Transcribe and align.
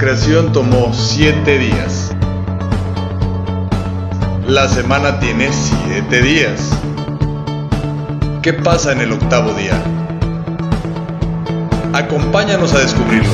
Creación 0.00 0.50
tomó 0.50 0.94
siete 0.94 1.58
días. 1.58 2.10
La 4.46 4.66
semana 4.66 5.20
tiene 5.20 5.50
siete 5.52 6.22
días. 6.22 6.70
¿Qué 8.40 8.54
pasa 8.54 8.92
en 8.92 9.02
el 9.02 9.12
octavo 9.12 9.52
día? 9.52 9.78
Acompáñanos 11.92 12.72
a 12.72 12.78
descubrirlo. 12.78 13.30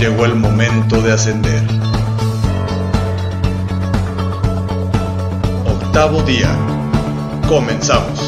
Llegó 0.00 0.24
el 0.24 0.34
momento 0.34 1.00
de 1.00 1.12
ascender. 1.12 1.62
Octavo 5.64 6.20
día. 6.22 6.50
Comenzamos. 7.46 8.21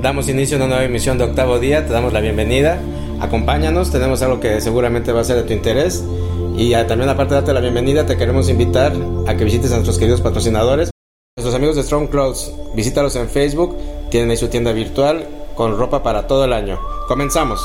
Damos 0.00 0.28
inicio 0.28 0.56
a 0.56 0.58
una 0.58 0.68
nueva 0.68 0.84
emisión 0.84 1.18
de 1.18 1.24
Octavo 1.24 1.58
Día, 1.58 1.84
te 1.84 1.92
damos 1.92 2.12
la 2.12 2.20
bienvenida, 2.20 2.80
acompáñanos, 3.20 3.90
tenemos 3.90 4.22
algo 4.22 4.38
que 4.38 4.60
seguramente 4.60 5.10
va 5.10 5.22
a 5.22 5.24
ser 5.24 5.34
de 5.34 5.42
tu 5.42 5.52
interés. 5.52 6.04
Y 6.56 6.70
también 6.86 7.08
aparte 7.08 7.34
de 7.34 7.40
darte 7.40 7.52
la 7.52 7.60
bienvenida 7.60 8.06
te 8.06 8.16
queremos 8.16 8.48
invitar 8.48 8.92
a 9.26 9.36
que 9.36 9.42
visites 9.42 9.72
a 9.72 9.74
nuestros 9.74 9.98
queridos 9.98 10.20
patrocinadores, 10.20 10.90
nuestros 11.36 11.52
amigos 11.56 11.74
de 11.74 11.82
Strong 11.82 12.10
Clothes, 12.10 12.52
visítalos 12.76 13.16
en 13.16 13.28
Facebook, 13.28 13.76
tienen 14.08 14.30
ahí 14.30 14.36
su 14.36 14.46
tienda 14.46 14.70
virtual 14.70 15.26
con 15.56 15.76
ropa 15.76 16.00
para 16.04 16.28
todo 16.28 16.44
el 16.44 16.52
año. 16.52 16.78
Comenzamos. 17.08 17.60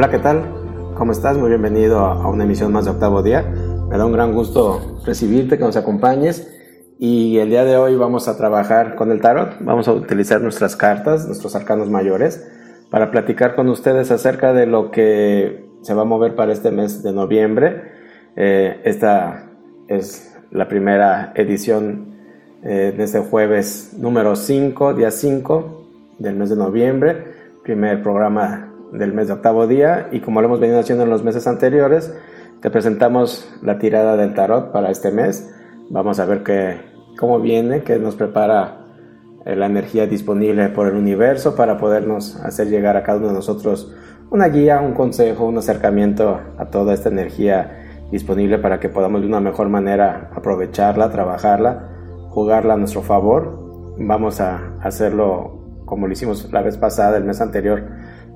Hola, 0.00 0.08
¿qué 0.08 0.18
tal? 0.18 0.42
¿Cómo 0.94 1.12
estás? 1.12 1.36
Muy 1.36 1.50
bienvenido 1.50 1.98
a 1.98 2.26
una 2.30 2.44
emisión 2.44 2.72
más 2.72 2.86
de 2.86 2.90
Octavo 2.92 3.22
Día. 3.22 3.42
Me 3.42 3.98
da 3.98 4.06
un 4.06 4.12
gran 4.12 4.32
gusto 4.32 4.98
recibirte, 5.04 5.58
que 5.58 5.64
nos 5.64 5.76
acompañes. 5.76 6.50
Y 6.98 7.36
el 7.36 7.50
día 7.50 7.66
de 7.66 7.76
hoy 7.76 7.96
vamos 7.96 8.26
a 8.26 8.38
trabajar 8.38 8.94
con 8.94 9.12
el 9.12 9.20
tarot. 9.20 9.58
Vamos 9.60 9.88
a 9.88 9.92
utilizar 9.92 10.40
nuestras 10.40 10.74
cartas, 10.74 11.26
nuestros 11.26 11.54
arcanos 11.54 11.90
mayores, 11.90 12.50
para 12.88 13.10
platicar 13.10 13.54
con 13.54 13.68
ustedes 13.68 14.10
acerca 14.10 14.54
de 14.54 14.64
lo 14.64 14.90
que 14.90 15.68
se 15.82 15.92
va 15.92 16.00
a 16.00 16.06
mover 16.06 16.34
para 16.34 16.54
este 16.54 16.70
mes 16.70 17.02
de 17.02 17.12
noviembre. 17.12 17.92
Eh, 18.36 18.80
esta 18.84 19.50
es 19.86 20.34
la 20.50 20.66
primera 20.66 21.34
edición 21.34 22.16
eh, 22.62 22.94
de 22.96 23.04
este 23.04 23.18
jueves 23.18 23.92
número 23.98 24.34
5, 24.34 24.94
día 24.94 25.10
5 25.10 25.88
del 26.18 26.36
mes 26.36 26.48
de 26.48 26.56
noviembre. 26.56 27.24
Primer 27.62 28.02
programa 28.02 28.69
del 28.92 29.12
mes 29.12 29.28
de 29.28 29.34
octavo 29.34 29.66
día 29.66 30.08
y 30.12 30.20
como 30.20 30.40
lo 30.40 30.46
hemos 30.46 30.60
venido 30.60 30.80
haciendo 30.80 31.04
en 31.04 31.10
los 31.10 31.24
meses 31.24 31.46
anteriores, 31.46 32.14
te 32.60 32.70
presentamos 32.70 33.48
la 33.62 33.78
tirada 33.78 34.16
del 34.16 34.34
tarot 34.34 34.72
para 34.72 34.90
este 34.90 35.10
mes. 35.10 35.54
Vamos 35.88 36.20
a 36.20 36.26
ver 36.26 36.42
qué, 36.42 36.80
cómo 37.18 37.40
viene, 37.40 37.82
qué 37.82 37.98
nos 37.98 38.16
prepara 38.16 38.86
eh, 39.44 39.56
la 39.56 39.66
energía 39.66 40.06
disponible 40.06 40.68
por 40.68 40.86
el 40.86 40.94
universo 40.94 41.56
para 41.56 41.78
podernos 41.78 42.36
hacer 42.36 42.68
llegar 42.68 42.96
a 42.96 43.02
cada 43.02 43.18
uno 43.18 43.28
de 43.28 43.34
nosotros 43.34 43.94
una 44.30 44.48
guía, 44.48 44.80
un 44.80 44.94
consejo, 44.94 45.46
un 45.46 45.58
acercamiento 45.58 46.38
a 46.56 46.66
toda 46.66 46.94
esta 46.94 47.08
energía 47.08 48.06
disponible 48.12 48.58
para 48.58 48.78
que 48.78 48.88
podamos 48.88 49.22
de 49.22 49.26
una 49.26 49.40
mejor 49.40 49.68
manera 49.68 50.30
aprovecharla, 50.34 51.10
trabajarla, 51.10 51.88
jugarla 52.28 52.74
a 52.74 52.76
nuestro 52.76 53.02
favor. 53.02 53.94
Vamos 53.98 54.40
a 54.40 54.76
hacerlo 54.82 55.82
como 55.84 56.06
lo 56.06 56.12
hicimos 56.12 56.48
la 56.52 56.62
vez 56.62 56.76
pasada, 56.76 57.16
el 57.16 57.24
mes 57.24 57.40
anterior, 57.40 57.82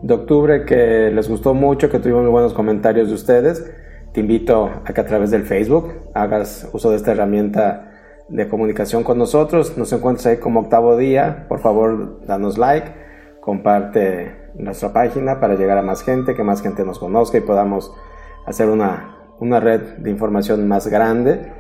de 0.05 0.13
octubre 0.13 0.67
que 0.67 1.11
les 1.11 1.31
gustó 1.31 1.55
mucho, 1.55 1.89
que 1.89 1.99
tuvimos 1.99 2.25
muy 2.25 2.31
buenos 2.31 2.53
comentarios 2.53 3.09
de 3.09 3.15
ustedes. 3.15 3.65
Te 4.13 4.21
invito 4.21 4.71
a 4.85 4.93
que 4.93 5.01
a 5.01 5.07
través 5.07 5.31
del 5.31 5.45
Facebook 5.45 5.95
hagas 6.13 6.69
uso 6.75 6.91
de 6.91 6.97
esta 6.97 7.13
herramienta 7.13 7.91
de 8.29 8.47
comunicación 8.47 9.03
con 9.03 9.17
nosotros. 9.17 9.79
Nos 9.79 9.91
encuentras 9.95 10.27
ahí 10.27 10.37
como 10.37 10.61
octavo 10.61 10.99
día. 10.99 11.47
Por 11.49 11.61
favor, 11.61 12.21
danos 12.27 12.59
like, 12.59 12.93
comparte 13.41 14.51
nuestra 14.57 14.93
página 14.93 15.41
para 15.41 15.55
llegar 15.55 15.79
a 15.79 15.83
más 15.83 16.03
gente, 16.03 16.35
que 16.35 16.45
más 16.45 16.61
gente 16.61 16.85
nos 16.85 16.99
conozca 16.99 17.39
y 17.39 17.41
podamos 17.41 17.91
hacer 18.45 18.69
una, 18.69 19.17
una 19.41 19.59
red 19.59 19.81
de 19.97 20.11
información 20.11 20.69
más 20.69 20.87
grande. 20.87 21.51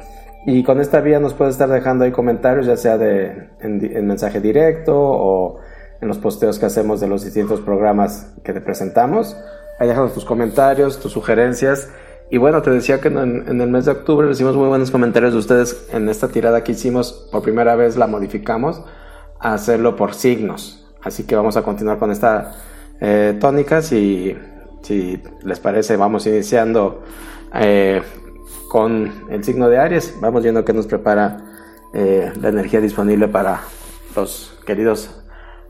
Y 0.45 0.63
con 0.65 0.83
esta 0.83 1.01
vía 1.01 1.19
nos 1.19 1.33
puedes 1.33 1.55
estar 1.55 1.71
dejando 1.71 2.05
ahí 2.05 2.13
comentarios, 2.13 2.67
ya 2.67 2.77
sea 2.77 2.99
de, 2.99 3.49
en, 3.61 3.83
en 3.83 4.07
mensaje 4.07 4.39
directo 4.39 4.93
o 4.95 5.61
en 6.05 6.09
los 6.09 6.19
posteos 6.19 6.59
que 6.59 6.67
hacemos 6.67 7.01
de 7.01 7.09
los 7.09 7.25
distintos 7.25 7.63
programas 7.63 8.31
que 8.45 8.53
te 8.53 8.61
presentamos. 8.61 9.37
Ahí 9.79 9.89
déjanos 9.89 10.13
tus 10.13 10.27
comentarios, 10.27 11.01
tus 11.01 11.13
sugerencias. 11.13 11.89
Y 12.31 12.37
bueno, 12.37 12.61
te 12.61 12.71
decía 12.71 13.01
que 13.01 13.09
en, 13.09 13.61
el 13.61 13.71
mes 13.71 13.87
de 13.87 13.93
octubre 13.93 14.27
recibimos 14.27 14.57
muy 14.57 14.69
buenos 14.69 14.91
comentarios 14.91 15.33
de 15.33 15.39
ustedes 15.39 15.89
en 15.93 16.09
esta 16.11 16.29
tirada 16.29 16.63
que 16.63 16.73
hicimos. 16.73 17.29
Por 17.33 17.43
primera 17.43 17.75
vez 17.75 17.97
la 17.97 18.07
modificamos 18.07 18.83
a 19.41 19.55
hacerlo 19.55 19.97
por 19.97 20.15
signos. 20.15 20.87
Así 21.03 21.25
que 21.25 21.37
vamos 21.37 21.57
a 21.57 21.63
continuar 21.63 21.99
con 21.99 22.11
esta 22.11 22.53
eh, 23.01 23.39
tónica. 23.41 23.81
Si, 23.81 24.37
si 24.83 25.23
les 25.43 25.59
parece, 25.59 25.97
vamos 25.97 26.27
iniciando 26.27 27.03
eh, 27.55 28.03
con 28.69 29.11
el 29.31 29.43
signo 29.43 29.71
de 29.71 29.79
Aries. 29.79 30.17
Vamos 30.21 30.43
viendo 30.43 30.67
qué 30.67 30.75
nos 30.75 30.87
prepara 30.87 31.39
eh, 31.95 32.31
la 32.41 32.51
energía 32.51 32.81
disponible 32.83 33.27
para 33.29 33.63
los 34.15 34.55
queridos 34.67 35.24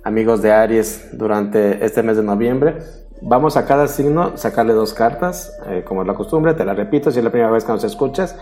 amigos 0.05 0.43
de 0.43 0.53
Aries 0.53 1.09
durante 1.13 1.85
este 1.85 2.03
mes 2.03 2.17
de 2.17 2.23
noviembre. 2.23 2.77
Vamos 3.23 3.57
a 3.57 3.67
cada 3.67 3.89
signo 3.89 4.37
sacarle 4.37 4.75
dos 4.75 4.93
cartas, 4.93 5.59
eh, 5.67 5.83
como 5.87 6.03
es 6.03 6.07
la 6.07 6.15
costumbre, 6.15 6.53
te 6.53 6.65
la 6.65 6.75
repito, 6.75 7.11
si 7.11 7.19
es 7.19 7.25
la 7.25 7.31
primera 7.31 7.51
vez 7.51 7.65
que 7.65 7.73
nos 7.73 7.85
escuchas. 7.85 8.37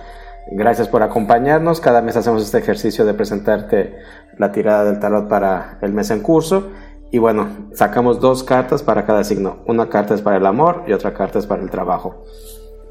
Gracias 0.50 0.88
por 0.88 1.04
acompañarnos. 1.04 1.80
Cada 1.80 2.02
mes 2.02 2.16
hacemos 2.16 2.42
este 2.42 2.58
ejercicio 2.58 3.04
de 3.04 3.14
presentarte 3.14 3.94
la 4.38 4.50
tirada 4.50 4.84
del 4.84 4.98
tarot 4.98 5.28
para 5.28 5.78
el 5.82 5.92
mes 5.92 6.10
en 6.10 6.20
curso. 6.20 6.70
Y 7.12 7.18
bueno, 7.18 7.68
sacamos 7.74 8.18
dos 8.20 8.42
cartas 8.42 8.82
para 8.82 9.06
cada 9.06 9.22
signo. 9.22 9.58
Una 9.66 9.88
carta 9.88 10.14
es 10.14 10.22
para 10.22 10.38
el 10.38 10.46
amor 10.46 10.82
y 10.88 10.92
otra 10.94 11.14
carta 11.14 11.38
es 11.38 11.46
para 11.46 11.62
el 11.62 11.70
trabajo. 11.70 12.24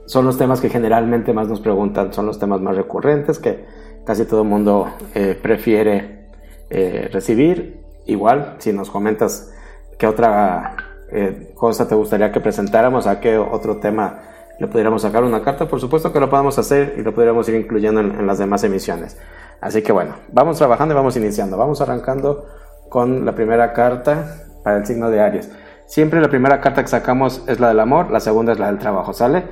Son 0.05 0.23
los 0.25 0.37
temas 0.37 0.61
que 0.61 0.69
generalmente 0.69 1.33
más 1.33 1.49
nos 1.49 1.59
preguntan, 1.59 2.13
son 2.13 2.25
los 2.25 2.39
temas 2.39 2.61
más 2.61 2.75
recurrentes 2.75 3.39
que 3.39 3.65
casi 4.05 4.25
todo 4.25 4.43
el 4.43 4.47
mundo 4.47 4.87
eh, 5.13 5.37
prefiere 5.41 6.29
eh, 6.69 7.09
recibir 7.11 7.80
igual, 8.05 8.55
si 8.59 8.73
nos 8.73 8.89
comentas 8.89 9.51
qué 9.97 10.07
otra 10.07 10.75
eh, 11.11 11.51
cosa 11.55 11.87
te 11.87 11.95
gustaría 11.95 12.31
que 12.31 12.39
presentáramos, 12.39 13.05
a 13.05 13.19
qué 13.19 13.37
otro 13.37 13.77
tema 13.77 14.21
le 14.59 14.67
pudiéramos 14.67 15.01
sacar 15.01 15.23
una 15.23 15.43
carta, 15.43 15.67
por 15.67 15.79
supuesto 15.79 16.13
que 16.13 16.19
lo 16.19 16.29
podemos 16.29 16.57
hacer 16.57 16.95
y 16.97 17.01
lo 17.01 17.13
podríamos 17.13 17.49
ir 17.49 17.55
incluyendo 17.55 17.99
en, 17.99 18.27
las 18.27 18.37
demás 18.37 18.63
emisiones. 18.63 19.17
Así 19.59 19.81
que 19.81 19.91
bueno, 19.91 20.15
vamos 20.31 20.57
trabajando 20.57 20.93
y 20.93 20.97
vamos 20.97 21.17
iniciando. 21.17 21.57
Vamos 21.57 21.81
arrancando 21.81 22.45
con 22.89 23.25
la 23.25 23.33
primera 23.33 23.73
carta 23.73 24.43
para 24.63 24.77
el 24.77 24.85
signo 24.85 25.09
de 25.09 25.19
Aries. 25.19 25.51
Siempre 25.85 26.21
la 26.21 26.29
primera 26.29 26.61
carta 26.61 26.81
que 26.81 26.87
sacamos 26.87 27.43
es 27.47 27.59
la 27.59 27.69
del 27.69 27.79
amor, 27.79 28.11
la 28.11 28.19
segunda 28.19 28.53
es 28.53 28.59
la 28.59 28.67
del 28.67 28.77
trabajo, 28.77 29.13
¿sale? 29.13 29.43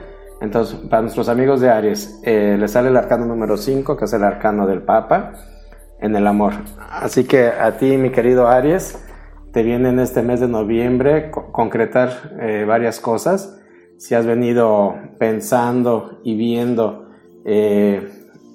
Entonces, 0.42 0.78
para 0.90 1.02
nuestros 1.02 1.28
amigos 1.28 1.60
de 1.60 1.70
Aries, 1.70 2.22
eh, 2.24 2.64
sale 2.68 2.90
el 2.90 2.98
arcano 2.98 3.26
número 3.26 3.58
5, 3.58 3.98
que 3.98 4.06
es 4.06 4.14
el 4.14 4.24
arcano 4.24 4.66
del 4.66 4.82
Papa 4.82 5.34
en 6.02 6.16
el 6.16 6.28
amor. 6.28 6.54
Así 6.90 7.26
que 7.26 7.48
a 7.48 7.78
ti, 7.78 7.98
mi 7.98 8.12
querido 8.12 8.48
Aries, 8.48 8.98
te 9.52 9.64
viene 9.64 9.90
en 9.90 10.00
este 10.00 10.22
mes 10.22 10.40
de 10.40 10.48
noviembre 10.48 11.32
concretar 11.32 12.38
eh, 12.40 12.66
varias 12.68 13.00
cosas. 13.00 13.60
Si 13.98 14.16
has 14.16 14.26
venido 14.26 14.96
pensando 15.18 16.20
y 16.24 16.38
viendo 16.38 17.10
eh, 17.46 18.08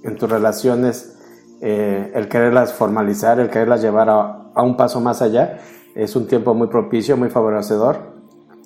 en 0.03 0.17
tus 0.17 0.31
relaciones 0.31 1.19
eh, 1.61 2.13
el 2.15 2.29
quererlas 2.29 2.73
formalizar, 2.73 3.41
el 3.41 3.51
quererlas 3.51 3.83
llevar 3.83 4.09
a, 4.09 4.63
un 4.63 4.77
paso 4.77 5.01
más 5.01 5.21
allá, 5.21 5.59
es 5.95 6.15
un 6.17 6.29
tiempo 6.29 6.55
muy 6.55 6.69
propicio, 6.69 7.17
muy 7.17 7.29
favorecedor. 7.29 8.15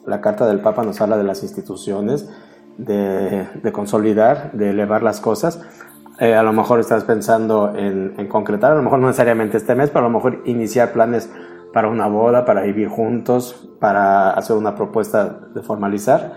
La 0.07 0.21
carta 0.21 0.47
del 0.47 0.61
Papa 0.61 0.85
nos 0.85 1.01
habla 1.01 1.17
de 1.17 1.25
las 1.25 1.43
instituciones, 1.43 2.29
de, 2.77 3.49
de 3.63 3.73
consolidar, 3.73 4.53
de 4.53 4.71
elevar 4.71 5.03
las 5.03 5.21
cosas 5.21 5.61
eh, 6.21 6.35
a 6.35 6.43
lo 6.43 6.53
mejor 6.53 6.81
estás 6.81 7.05
pensando 7.05 7.73
en, 7.77 8.27
concretar, 8.27 8.73
a 8.73 8.75
lo 8.75 8.83
mejor 8.83 8.99
no 8.99 9.07
necesariamente 9.07 9.57
este 9.57 9.75
mes, 9.77 9.91
pero 9.91 10.07
a 10.07 10.09
lo 10.09 10.15
mejor 10.15 10.43
iniciar 10.47 10.93
planes 10.93 11.31
para 11.73 11.89
una 11.89 12.09
boda, 12.09 12.45
para 12.45 12.63
vivir 12.63 12.89
juntos, 12.89 13.69
para 13.79 14.31
hacer 14.31 14.57
una 14.57 14.75
propuesta 14.75 15.49
de 15.55 15.63
formalizar. 15.63 16.33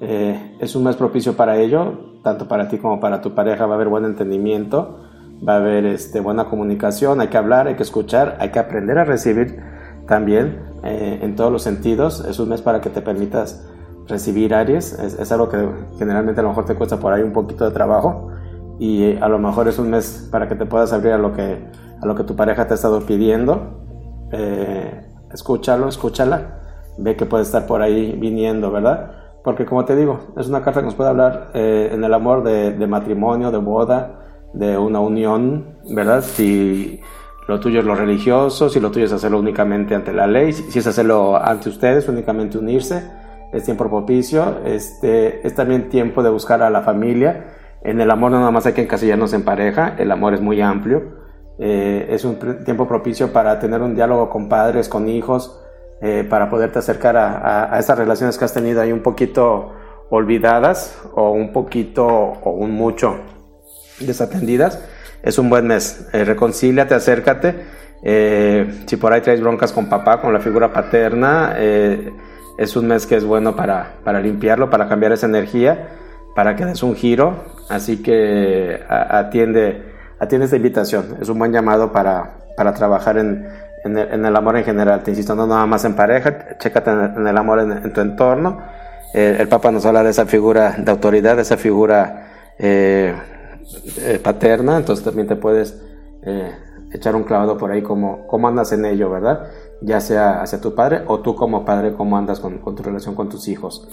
Eh, 0.00 0.56
es 0.60 0.76
un 0.76 0.84
mes 0.84 0.94
propicio 0.94 1.36
para 1.36 1.56
ello, 1.56 2.18
tanto 2.22 2.46
para 2.46 2.68
ti 2.68 2.78
como 2.78 3.00
para 3.00 3.20
tu 3.20 3.34
pareja 3.34 3.66
va 3.66 3.72
a 3.72 3.74
haber 3.74 3.88
buen 3.88 4.04
entendimiento, 4.04 5.00
va 5.46 5.54
a 5.54 5.56
haber 5.56 5.84
este, 5.86 6.20
buena 6.20 6.44
comunicación, 6.44 7.20
hay 7.20 7.28
que 7.28 7.36
hablar, 7.36 7.66
hay 7.66 7.74
que 7.74 7.82
escuchar, 7.82 8.36
hay 8.38 8.50
que 8.50 8.60
aprender 8.60 8.98
a 8.98 9.04
recibir 9.04 9.58
también 10.06 10.60
eh, 10.84 11.18
en 11.22 11.34
todos 11.34 11.50
los 11.50 11.62
sentidos. 11.62 12.24
Es 12.24 12.38
un 12.38 12.50
mes 12.50 12.62
para 12.62 12.80
que 12.80 12.90
te 12.90 13.00
permitas 13.00 13.68
recibir 14.06 14.54
Aries, 14.54 14.92
es, 14.92 15.32
algo 15.32 15.48
que 15.48 15.66
generalmente 15.98 16.40
a 16.40 16.44
lo 16.44 16.50
mejor 16.50 16.66
te 16.66 16.74
cuesta 16.74 16.98
por 16.98 17.12
ahí 17.12 17.22
un 17.22 17.32
poquito 17.32 17.64
de 17.64 17.70
trabajo 17.70 18.30
y 18.78 19.16
a 19.16 19.28
lo 19.28 19.38
mejor 19.38 19.68
es 19.68 19.78
un 19.78 19.90
mes 19.90 20.28
para 20.30 20.48
que 20.48 20.54
te 20.54 20.66
puedas 20.66 20.92
abrir 20.92 21.12
a 21.12 21.18
lo 21.18 21.32
que, 21.32 21.64
a 22.00 22.06
lo 22.06 22.14
que 22.14 22.24
tu 22.24 22.34
pareja 22.36 22.66
te 22.66 22.74
ha 22.74 22.76
estado 22.76 23.00
pidiendo. 23.00 24.28
Eh, 24.32 25.00
escúchalo, 25.32 25.88
escúchala, 25.88 26.60
ve 26.98 27.16
que 27.16 27.26
puede 27.26 27.44
estar 27.44 27.66
por 27.66 27.82
ahí 27.82 28.16
viniendo, 28.18 28.70
¿verdad? 28.70 29.12
Porque 29.44 29.66
como 29.66 29.84
te 29.84 29.94
digo, 29.94 30.20
es 30.36 30.48
una 30.48 30.62
carta 30.62 30.80
que 30.80 30.86
nos 30.86 30.94
puede 30.94 31.10
hablar 31.10 31.50
eh, 31.54 31.90
en 31.92 32.02
el 32.02 32.14
amor 32.14 32.42
de, 32.42 32.72
de, 32.72 32.86
matrimonio, 32.86 33.50
de 33.50 33.58
boda, 33.58 34.20
de 34.54 34.78
una 34.78 35.00
unión, 35.00 35.76
¿verdad? 35.90 36.22
Si 36.22 37.00
lo 37.46 37.60
tuyo 37.60 37.80
es 37.80 37.86
lo 37.86 37.94
religioso, 37.94 38.70
si 38.70 38.80
lo 38.80 38.90
tuyo 38.90 39.04
es 39.04 39.12
hacerlo 39.12 39.38
únicamente 39.38 39.94
ante 39.94 40.12
la 40.12 40.26
ley, 40.26 40.52
si 40.52 40.78
es 40.78 40.86
hacerlo 40.86 41.36
ante 41.36 41.68
ustedes, 41.68 42.08
únicamente 42.08 42.56
unirse, 42.56 43.04
es 43.52 43.64
tiempo 43.64 43.88
propicio, 43.88 44.60
este, 44.64 45.46
es 45.46 45.54
también 45.54 45.88
tiempo 45.88 46.22
de 46.22 46.30
buscar 46.30 46.62
a 46.62 46.70
la 46.70 46.82
familia. 46.82 47.44
En 47.84 48.00
el 48.00 48.10
amor 48.10 48.32
no 48.32 48.38
nada 48.38 48.50
más 48.50 48.66
hay 48.66 48.72
que 48.72 48.82
encasillarnos 48.82 49.32
en 49.34 49.44
pareja, 49.44 49.94
el 49.98 50.10
amor 50.10 50.34
es 50.34 50.40
muy 50.40 50.60
amplio. 50.60 51.22
Eh, 51.58 52.06
es 52.10 52.24
un 52.24 52.38
tiempo 52.64 52.88
propicio 52.88 53.32
para 53.32 53.60
tener 53.60 53.80
un 53.80 53.94
diálogo 53.94 54.28
con 54.28 54.48
padres, 54.48 54.88
con 54.88 55.08
hijos, 55.08 55.60
eh, 56.00 56.26
para 56.28 56.50
poderte 56.50 56.80
acercar 56.80 57.16
a, 57.16 57.72
a, 57.72 57.78
esas 57.78 57.96
relaciones 57.96 58.36
que 58.36 58.44
has 58.44 58.52
tenido 58.52 58.80
ahí 58.80 58.90
un 58.90 59.02
poquito 59.02 59.72
olvidadas 60.10 61.00
o 61.14 61.30
un 61.30 61.52
poquito 61.52 62.06
o 62.06 62.50
un 62.50 62.72
mucho 62.72 63.18
desatendidas. 64.00 64.82
Es 65.22 65.38
un 65.38 65.48
buen 65.48 65.66
mes. 65.66 66.06
Eh, 66.12 66.24
reconcíliate, 66.24 66.94
acércate. 66.94 67.54
Eh, 68.02 68.82
si 68.86 68.96
por 68.96 69.12
ahí 69.12 69.22
traes 69.22 69.40
broncas 69.40 69.72
con 69.72 69.88
papá, 69.88 70.20
con 70.20 70.32
la 70.32 70.40
figura 70.40 70.72
paterna, 70.72 71.54
eh, 71.56 72.12
es 72.58 72.76
un 72.76 72.86
mes 72.86 73.06
que 73.06 73.16
es 73.16 73.24
bueno 73.24 73.56
para, 73.56 73.94
para, 74.04 74.20
limpiarlo, 74.20 74.68
para 74.68 74.86
cambiar 74.86 75.12
esa 75.12 75.26
energía, 75.26 75.88
para 76.34 76.56
que 76.56 76.64
des 76.64 76.82
un 76.82 76.94
giro. 76.94 77.44
Así 77.68 78.02
que 78.02 78.80
atiende, 78.88 79.82
atiende 80.18 80.44
esta 80.44 80.56
invitación. 80.56 81.16
Es 81.20 81.28
un 81.28 81.38
buen 81.38 81.52
llamado 81.52 81.92
para, 81.92 82.38
para 82.56 82.74
trabajar 82.74 83.18
en, 83.18 83.48
en, 83.84 84.24
el, 84.24 84.36
amor 84.36 84.56
en 84.56 84.64
general. 84.64 85.02
Te 85.02 85.10
insisto, 85.10 85.34
no 85.34 85.46
nada 85.46 85.66
más 85.66 85.84
en 85.84 85.94
pareja, 85.94 86.56
chécate 86.58 86.90
en, 86.90 87.26
el 87.26 87.36
amor 87.36 87.60
en, 87.60 87.92
tu 87.92 88.00
entorno. 88.00 88.60
el 89.12 89.48
Papa 89.48 89.70
nos 89.70 89.86
habla 89.86 90.02
de 90.02 90.10
esa 90.10 90.26
figura 90.26 90.74
de 90.78 90.90
autoridad, 90.90 91.36
de 91.36 91.42
esa 91.42 91.56
figura 91.56 92.28
eh, 93.96 94.20
paterna, 94.22 94.76
entonces 94.76 95.04
también 95.04 95.26
te 95.26 95.36
puedes 95.36 95.80
eh, 96.22 96.52
echar 96.92 97.16
un 97.16 97.24
clavado 97.24 97.56
por 97.58 97.70
ahí 97.70 97.82
como 97.82 98.26
cómo 98.26 98.48
andas 98.48 98.72
en 98.72 98.84
ello, 98.84 99.10
¿verdad? 99.10 99.48
Ya 99.80 100.00
sea 100.00 100.42
hacia 100.42 100.60
tu 100.60 100.74
padre 100.74 101.02
o 101.06 101.20
tú 101.20 101.34
como 101.34 101.64
padre, 101.64 101.94
cómo 101.94 102.16
andas 102.16 102.40
con, 102.40 102.62
tu 102.62 102.82
relación 102.82 103.14
con 103.14 103.28
tus 103.28 103.48
hijos. 103.48 103.88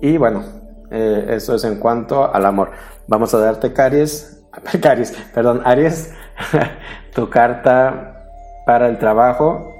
Y 0.00 0.16
bueno, 0.18 0.42
eh, 0.90 1.26
eso 1.30 1.54
es 1.54 1.64
en 1.64 1.76
cuanto 1.76 2.32
al 2.32 2.46
amor. 2.46 2.70
Vamos 3.06 3.34
a 3.34 3.38
darte 3.38 3.72
Caries, 3.72 4.44
Caries, 4.80 5.12
perdón, 5.32 5.62
Aries, 5.64 6.12
tu 7.14 7.28
carta 7.30 8.28
para 8.66 8.88
el 8.88 8.98
trabajo 8.98 9.74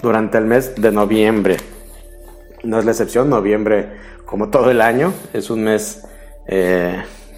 durante 0.00 0.38
el 0.38 0.44
mes 0.44 0.74
de 0.80 0.92
noviembre. 0.92 1.56
No 2.64 2.78
es 2.78 2.84
la 2.84 2.92
excepción, 2.92 3.28
noviembre, 3.28 3.92
como 4.24 4.50
todo 4.50 4.70
el 4.70 4.80
año, 4.80 5.12
es 5.32 5.50
un 5.50 5.64
mes 5.64 6.06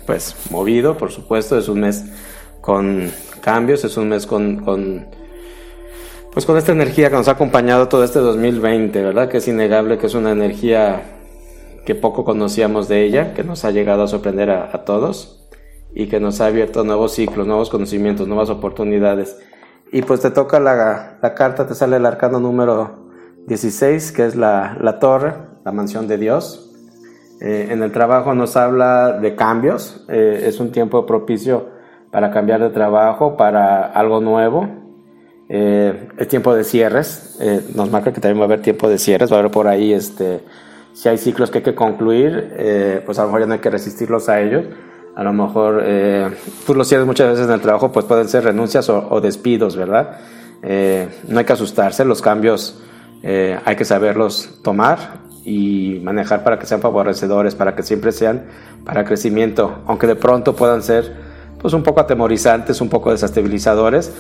pues 0.06 0.35
movido, 0.50 0.97
por 0.97 1.11
supuesto, 1.11 1.59
es 1.59 1.69
un 1.69 1.81
mes 1.81 2.05
con 2.61 3.11
cambios, 3.41 3.85
es 3.85 3.97
un 3.97 4.09
mes 4.09 4.27
con, 4.27 4.65
con, 4.65 5.06
pues 6.32 6.47
con 6.47 6.56
esta 6.56 6.73
energía 6.73 7.11
que 7.11 7.17
nos 7.17 7.29
ha 7.29 7.32
acompañado 7.32 7.88
todo 7.88 8.05
este 8.05 8.19
2020, 8.19 9.03
¿verdad? 9.03 9.29
Que 9.29 9.38
es 9.38 9.49
innegable 9.49 9.99
que 9.99 10.06
es 10.06 10.15
una 10.15 10.32
energía 10.32 11.03
que 11.84 11.94
poco 11.94 12.25
conocíamos 12.25 12.88
de 12.88 13.04
ella, 13.04 13.34
que 13.34 13.44
nos 13.44 13.64
ha 13.64 13.70
llegado 13.70 14.02
a 14.02 14.08
sorprender 14.08 14.50
a, 14.50 14.84
todos 14.84 15.46
y 15.94 16.08
que 16.08 16.20
nos 16.20 16.40
ha 16.40 16.46
abierto 16.46 16.84
nuevos 16.84 17.12
ciclos, 17.12 17.46
nuevos 17.46 17.70
conocimientos, 17.70 18.26
nuevas 18.26 18.50
oportunidades. 18.50 19.38
Y 19.92 20.02
pues 20.02 20.20
te 20.20 20.31
toca 20.31 20.58
la, 20.58 21.19
la 21.22 21.34
carta, 21.34 21.66
te 21.66 21.75
sale 21.75 21.96
el 21.96 22.06
arcano 22.06 22.40
número 22.40 23.04
16, 23.46 24.12
que 24.12 24.26
es 24.26 24.34
la, 24.34 24.76
la 24.81 24.98
torre, 24.98 25.34
la 25.64 25.72
mansión 25.72 26.08
de 26.08 26.19
Dios. 26.19 26.64
Eh, 27.40 27.69
en 27.70 27.82
el 27.82 27.92
trabajo 27.92 28.34
nos 28.34 28.56
habla 28.56 29.19
de 29.19 29.34
cambios, 29.34 30.04
eh, 30.08 30.44
es 30.46 30.60
un 30.60 30.72
tiempo 30.72 31.04
propicio 31.04 31.69
para 32.10 32.31
cambiar 32.31 32.60
de 32.60 32.70
trabajo, 32.70 33.36
para 33.36 33.84
algo 33.84 34.20
nuevo. 34.20 34.69
Eh, 35.48 36.08
es 36.16 36.28
tiempo 36.28 36.54
de 36.54 36.64
cierres, 36.64 37.38
nos 37.75 37.90
marca 37.90 38.12
que 38.12 38.20
también 38.20 38.38
va 38.38 38.44
a 38.44 38.46
haber 38.46 38.62
tiempo 38.62 38.88
de 38.88 38.98
cierres, 38.98 39.31
va 39.31 39.36
a 39.36 39.38
haber 39.40 39.50
por 39.50 39.69
ahí, 39.69 39.92
este, 39.92 40.40
si 40.94 41.08
hay 41.11 41.19
ciclos 41.19 41.50
que 41.50 41.58
hay 41.58 41.64
que 41.64 41.75
concluir, 41.75 43.02
pues 43.05 43.19
a 43.19 43.23
lo 43.23 43.29
mejor 43.29 43.41
ya 43.41 43.46
no 43.46 43.52
hay 43.55 43.61
que 43.61 43.70
resistirlos 43.70 44.29
a 44.31 44.41
ellos. 44.41 44.64
A 45.14 45.23
lo 45.23 45.32
mejor 45.32 45.85
tú 46.67 46.75
los 46.75 46.88
cierres 46.88 47.06
muchas 47.06 47.29
veces 47.29 47.46
en 47.46 47.52
el 47.52 47.61
trabajo, 47.61 47.93
pues 47.93 48.06
pueden 48.06 48.29
ser 48.29 48.44
renuncias 48.44 48.88
o, 48.88 49.08
o 49.11 49.20
despidos, 49.20 49.76
¿verdad? 49.76 50.20
no 50.62 51.38
hay 51.38 51.44
que 51.44 51.52
asustarse, 51.52 52.05
los 52.05 52.23
cambios 52.23 52.81
hay 53.23 53.76
que 53.76 53.85
saberlos 53.85 54.61
tomar, 54.62 55.25
y 55.44 56.00
manejar 56.02 56.43
para 56.43 56.58
que 56.58 56.67
sean 56.67 56.81
favorecedores, 56.81 57.55
para 57.55 57.75
que 57.75 57.82
siempre 57.82 58.12
sean 58.12 58.44
para 58.85 59.05
crecimiento, 59.05 59.82
aunque 59.87 60.06
de 60.06 60.17
pronto 60.17 60.56
puedan 60.56 60.82
ser 60.82 61.12
pues 61.61 61.75
un 61.75 61.82
poco 61.82 62.00
atemorizantes, 62.00 62.81
un 62.81 62.88
poco 62.88 63.11
desestabilizadores. 63.11 64.12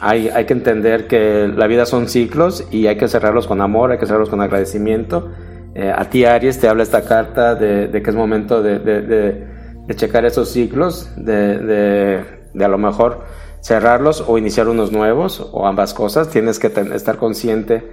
Hay, 0.00 0.28
hay 0.28 0.44
que 0.44 0.52
entender 0.52 1.06
que 1.06 1.48
la 1.48 1.66
vida 1.66 1.86
son 1.86 2.08
ciclos 2.08 2.66
y 2.70 2.86
hay 2.86 2.96
que 2.96 3.08
cerrarlos 3.08 3.46
con 3.46 3.60
amor, 3.60 3.92
hay 3.92 3.98
que 3.98 4.06
cerrarlos 4.06 4.28
con 4.28 4.40
agradecimiento. 4.40 5.30
Eh, 5.78 5.92
a 5.94 6.08
ti 6.08 6.24
Aries 6.24 6.58
te 6.58 6.68
habla 6.68 6.84
esta 6.84 7.02
carta 7.02 7.54
de, 7.54 7.90
que 8.02 8.08
es 8.08 8.16
momento 8.16 8.62
de 8.62 9.46
checar 9.94 10.24
esos 10.24 10.48
ciclos, 10.48 11.10
de, 11.18 12.24
a 12.58 12.68
lo 12.68 12.78
mejor 12.78 13.24
cerrarlos 13.60 14.24
o 14.26 14.38
iniciar 14.38 14.68
unos 14.68 14.90
nuevos 14.90 15.50
o 15.52 15.66
ambas 15.66 15.92
cosas. 15.92 16.30
Tienes 16.30 16.58
que 16.58 16.68
estar 16.94 17.18
consciente 17.18 17.86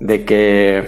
de 0.00 0.26
que 0.26 0.86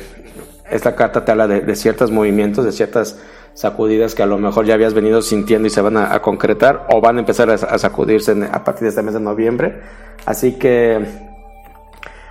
esta 0.70 0.94
carta 0.94 1.24
te 1.24 1.30
habla 1.32 1.48
de, 1.48 1.74
ciertos 1.74 2.10
movimientos, 2.10 2.66
de 2.66 2.72
ciertas 2.72 3.18
sacudidas 3.54 4.14
que 4.14 4.22
a 4.22 4.26
lo 4.26 4.36
mejor 4.36 4.66
ya 4.66 4.74
habías 4.74 4.92
venido 4.92 5.22
sintiendo 5.22 5.68
y 5.68 5.70
se 5.70 5.80
van 5.80 5.96
a, 5.96 6.20
concretar 6.20 6.86
o 6.90 7.00
van 7.00 7.16
a 7.16 7.20
empezar 7.20 7.48
a, 7.48 7.56
sacudirse 7.56 8.36
a 8.52 8.62
partir 8.62 8.82
de 8.82 8.88
este 8.90 9.00
mes 9.00 9.14
de 9.14 9.20
noviembre. 9.20 9.80
Así 10.26 10.58
que 10.58 11.02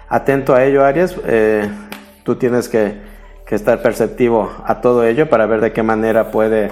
atento 0.10 0.54
a 0.54 0.64
ello, 0.64 0.86
Aries. 0.86 1.16
Eh, 1.26 1.68
tú 2.24 2.36
tienes 2.36 2.70
que, 2.70 3.10
estar 3.56 3.82
perceptivo 3.82 4.50
a 4.66 4.82
todo 4.82 5.04
ello 5.04 5.30
para 5.30 5.46
ver 5.46 5.62
de 5.62 5.72
qué 5.72 5.84
manera 5.84 6.32
puede 6.32 6.72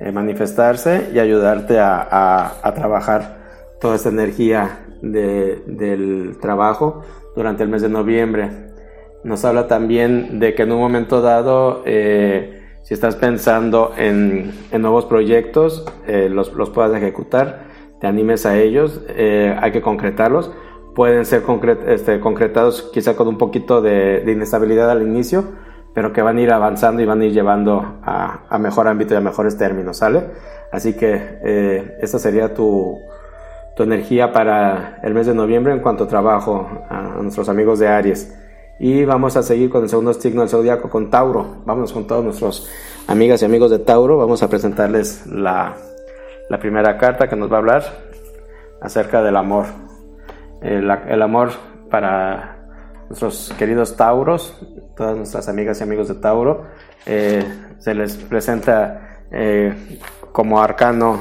eh, 0.00 0.12
manifestarse 0.12 1.10
y 1.14 1.18
ayudarte 1.18 1.78
a, 1.78 2.72
trabajar 2.74 3.36
toda 3.80 3.96
esta 3.96 4.08
energía 4.08 4.80
del 5.02 6.38
trabajo 6.40 7.02
durante 7.36 7.62
el 7.62 7.68
mes 7.68 7.82
de 7.82 7.88
noviembre. 7.88 8.50
Nos 9.26 9.44
habla 9.44 9.66
también 9.66 10.38
de 10.38 10.54
que 10.54 10.62
en 10.62 10.72
un 10.72 10.78
momento 10.78 11.20
dado, 11.20 11.82
eh, 11.84 12.62
si 12.82 12.94
estás 12.94 13.16
pensando 13.16 13.92
en, 13.96 14.52
nuevos 14.70 15.04
proyectos, 15.06 15.84
eh, 16.06 16.28
los, 16.30 16.50
puedas 16.70 16.94
ejecutar, 16.94 17.66
te 18.00 18.06
animes 18.06 18.46
a 18.46 18.56
ellos, 18.58 19.02
eh, 19.08 19.56
hay 19.60 19.72
que 19.72 19.82
concretarlos. 19.82 20.52
Pueden 20.94 21.24
ser 21.24 21.42
este, 21.88 22.20
concretados 22.20 22.88
quizá 22.92 23.16
con 23.16 23.28
un 23.28 23.36
poquito 23.36 23.82
de, 23.82 24.22
inestabilidad 24.26 24.90
al 24.90 25.02
inicio, 25.02 25.44
pero 25.96 26.12
que 26.12 26.20
van 26.20 26.36
a 26.36 26.42
ir 26.42 26.52
avanzando 26.52 27.00
y 27.00 27.06
van 27.06 27.22
a 27.22 27.24
ir 27.24 27.32
llevando 27.32 28.00
a, 28.04 28.58
mejor 28.58 28.86
ámbito 28.86 29.14
y 29.14 29.16
a 29.16 29.20
mejores 29.22 29.56
términos, 29.56 29.96
¿sale? 29.96 30.24
Así 30.70 30.92
que 30.92 31.96
esta 32.02 32.18
sería 32.18 32.52
tu, 32.52 32.98
tu 33.74 33.82
energía 33.82 34.30
para 34.30 35.00
el 35.02 35.14
mes 35.14 35.26
de 35.26 35.34
noviembre 35.34 35.72
en 35.72 35.80
cuanto 35.80 36.04
a 36.04 36.06
trabajo 36.06 36.68
a 36.90 37.00
nuestros 37.22 37.48
amigos 37.48 37.78
de 37.78 37.88
Aries. 37.88 38.30
Y 38.78 39.06
vamos 39.06 39.38
a 39.38 39.42
seguir 39.42 39.70
con 39.70 39.84
el 39.84 39.88
segundo 39.88 40.12
signo 40.12 40.42
del 40.42 40.50
zodiaco, 40.50 40.90
con 40.90 41.08
Tauro. 41.08 41.62
Vamos 41.64 41.94
con 41.94 42.06
todos 42.06 42.22
nuestros 42.22 42.70
amigas 43.06 43.40
y 43.40 43.46
amigos 43.46 43.70
de 43.70 43.78
Tauro. 43.78 44.18
Vamos 44.18 44.42
a 44.42 44.50
presentarles 44.50 45.26
la, 45.26 45.76
la 46.50 46.58
primera 46.58 46.98
carta 46.98 47.26
que 47.26 47.36
nos 47.36 47.50
va 47.50 47.54
a 47.54 47.60
hablar 47.60 47.84
acerca 48.82 49.22
del 49.22 49.36
amor. 49.36 49.64
El, 50.60 50.90
el, 50.90 51.22
amor 51.22 51.52
para 51.90 52.55
nuestros 53.08 53.52
queridos 53.58 53.96
Tauros, 53.96 54.54
todas 54.96 55.16
nuestras 55.16 55.48
amigas 55.48 55.80
y 55.80 55.82
amigos 55.82 56.08
de 56.08 56.14
Tauro, 56.14 56.64
eh, 57.04 57.44
se 57.78 57.94
les 57.94 58.16
presenta 58.16 59.20
eh, 59.30 59.98
como 60.32 60.60
arcano 60.60 61.20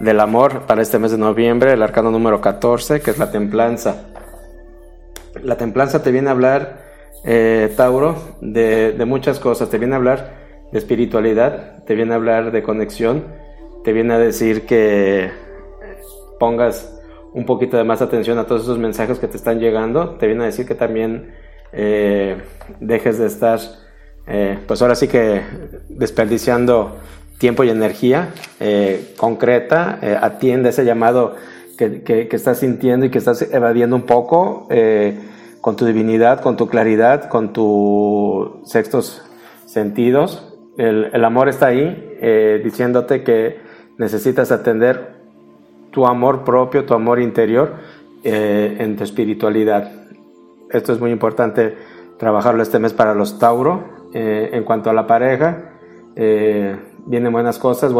del 0.00 0.20
amor 0.20 0.62
para 0.66 0.82
este 0.82 0.98
mes 0.98 1.12
de 1.12 1.18
noviembre, 1.18 1.72
el 1.72 1.82
arcano 1.82 2.10
número 2.10 2.40
14, 2.40 3.00
que 3.00 3.10
es 3.10 3.18
la 3.18 3.30
templanza. 3.30 4.04
La 5.42 5.56
templanza 5.56 6.02
te 6.02 6.10
viene 6.10 6.28
a 6.28 6.32
hablar, 6.32 6.82
eh, 7.24 7.72
Tauro, 7.76 8.16
de, 8.40 9.02
muchas 9.06 9.38
cosas. 9.38 9.70
Te 9.70 9.78
viene 9.78 9.94
a 9.94 9.98
hablar 9.98 10.34
de 10.72 10.78
espiritualidad, 10.78 11.84
te 11.84 11.94
viene 11.94 12.12
a 12.12 12.16
hablar 12.16 12.50
de 12.50 12.62
conexión, 12.62 13.24
te 13.84 13.92
viene 13.92 14.14
a 14.14 14.18
decir 14.18 14.66
que 14.66 15.30
pongas 16.38 17.01
un 17.34 17.46
poquito 17.46 17.76
de 17.76 17.84
más 17.84 18.02
atención 18.02 18.38
a 18.38 18.44
todos 18.44 18.62
esos 18.62 18.78
mensajes 18.78 19.18
que 19.18 19.28
te 19.28 19.36
están 19.36 19.58
llegando. 19.58 20.16
Te 20.16 20.26
viene 20.26 20.42
a 20.42 20.46
decir 20.46 20.66
que 20.66 20.74
también 20.74 21.32
eh, 21.72 22.36
dejes 22.80 23.18
de 23.18 23.26
estar, 23.26 23.58
eh, 24.26 24.58
pues 24.66 24.82
ahora 24.82 24.94
sí 24.94 25.08
que 25.08 25.40
desperdiciando 25.88 26.98
tiempo 27.38 27.64
y 27.64 27.70
energía 27.70 28.28
eh, 28.60 29.14
concreta, 29.16 29.98
atiende 30.20 30.68
ese 30.68 30.84
llamado 30.84 31.34
que, 31.76 32.02
que, 32.02 32.28
estás 32.30 32.58
sintiendo 32.58 33.06
y 33.06 33.10
que 33.10 33.18
estás 33.18 33.42
evadiendo 33.50 33.96
un 33.96 34.02
poco 34.02 34.68
con 35.60 35.76
tu 35.76 35.84
divinidad, 35.84 36.40
con 36.40 36.56
tu 36.56 36.68
claridad, 36.68 37.28
con 37.28 37.52
tus 37.52 38.70
sextos 38.70 39.22
sentidos. 39.66 40.54
El, 40.78 41.10
el 41.12 41.24
amor 41.24 41.48
está 41.48 41.66
ahí 41.66 42.60
diciéndote 42.62 43.24
que 43.24 43.58
necesitas 43.98 44.52
atender 44.52 45.11
tu 45.92 46.06
amor 46.06 46.42
propio, 46.42 46.84
tu 46.84 46.94
amor 46.94 47.20
interior 47.20 47.74
en 48.24 48.96
tu 48.96 49.04
espiritualidad 49.04 50.02
esto 50.72 50.92
es 50.92 51.00
muy 51.00 51.10
importante 51.10 51.76
trabajarlo 52.18 52.62
este 52.62 52.78
mes 52.78 52.92
para 52.92 53.14
los 53.14 53.38
Tauro. 53.38 53.84
Eh, 54.14 54.50
en 54.52 54.64
cuanto 54.64 54.90
a 54.90 54.92
la 54.92 55.06
pareja, 55.06 55.72
eh, 56.16 56.76
vienen 57.06 57.32
buenas 57.32 57.58
cosas, 57.58 57.92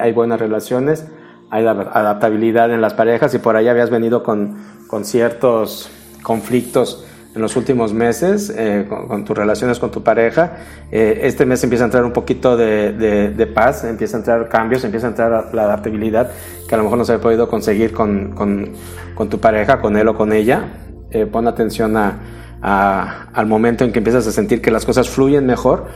hay 0.00 0.12
buenas 0.12 0.40
relaciones, 0.40 1.06
hay 1.50 1.66
adaptabilidad 1.66 2.72
en 2.72 2.80
las 2.80 2.94
parejas 2.94 3.34
y 3.34 3.38
por 3.38 3.56
ahí 3.56 3.68
habías 3.68 3.90
venido 3.90 4.22
con, 4.22 4.56
con 4.86 5.04
ciertos 5.04 5.90
conflictos 6.22 7.06
en 7.34 7.40
los 7.40 7.56
últimos 7.56 7.94
meses 7.94 8.52
eh, 8.56 8.86
con, 8.88 9.24
tus 9.24 9.36
relaciones 9.36 9.78
con 9.78 9.90
tu 9.90 10.02
pareja. 10.02 10.58
este 10.90 11.46
mes 11.46 11.64
empieza 11.64 11.84
a 11.84 11.86
entrar 11.86 12.04
un 12.04 12.12
poquito 12.12 12.56
de, 12.56 12.92
de, 12.92 13.46
paz, 13.46 13.84
empieza 13.84 14.16
a 14.16 14.20
entrar 14.20 14.48
cambios, 14.48 14.84
empieza 14.84 15.06
a 15.06 15.10
entrar 15.10 15.54
la 15.54 15.64
adaptabilidad 15.64 16.30
que 16.68 16.74
a 16.74 16.78
lo 16.78 16.84
mejor 16.84 16.98
no 16.98 17.04
se 17.04 17.14
ha 17.14 17.18
podido 17.18 17.48
conseguir 17.48 17.92
con, 17.92 18.32
con, 18.32 18.72
con 19.14 19.28
tu 19.28 19.38
pareja, 19.38 19.80
con 19.80 19.96
él 19.96 20.08
o 20.08 20.14
con 20.14 20.32
ella. 20.32 20.68
Eh, 21.10 21.26
pon 21.26 21.46
atención 21.46 21.96
a, 21.96 23.28
al 23.32 23.46
momento 23.46 23.84
en 23.84 23.92
que 23.92 23.98
empiezas 23.98 24.26
a 24.26 24.32
sentir 24.32 24.62
que 24.62 24.70
las 24.70 24.86
cosas 24.86 25.08
fluyen 25.08 25.44
mejor 25.46 25.86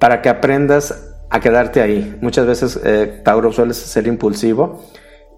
para 0.00 0.22
que 0.22 0.28
aprendas 0.28 1.14
a 1.30 1.40
quedarte 1.40 1.80
ahí. 1.80 2.16
Muchas 2.20 2.46
veces 2.46 2.80
eh, 2.84 3.20
Tauro 3.24 3.52
suele 3.52 3.74
ser 3.74 4.06
impulsivo 4.06 4.82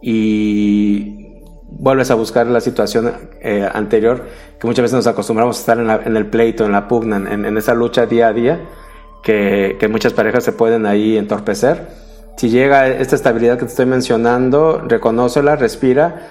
y 0.01 1.28
vuelves 1.69 2.11
a 2.11 2.15
buscar 2.15 2.47
la 2.47 2.61
situación 2.61 3.13
eh, 3.41 3.69
anterior 3.73 4.25
que 4.59 4.67
muchas 4.67 4.83
veces 4.83 4.97
nos 4.97 5.07
acostumbramos 5.07 5.57
a 5.57 5.61
estar 5.61 5.79
en, 5.79 6.17
el 6.17 6.27
pleito, 6.27 6.65
en 6.65 6.73
la 6.73 6.89
pugna, 6.89 7.17
en, 7.17 7.57
esa 7.57 7.75
lucha 7.75 8.07
día 8.07 8.29
a 8.29 8.33
día 8.33 8.61
que, 9.23 9.77
que, 9.79 9.89
muchas 9.89 10.13
parejas 10.13 10.45
se 10.45 10.53
pueden 10.53 10.87
ahí 10.87 11.17
entorpecer. 11.17 11.89
Si 12.37 12.51
llega 12.51 12.89
esta 12.89 13.17
estabilidad 13.17 13.59
que 13.59 13.65
te 13.65 13.71
estoy 13.71 13.87
mencionando, 13.87 14.83
reconócela, 14.87 15.57
respira, 15.57 16.31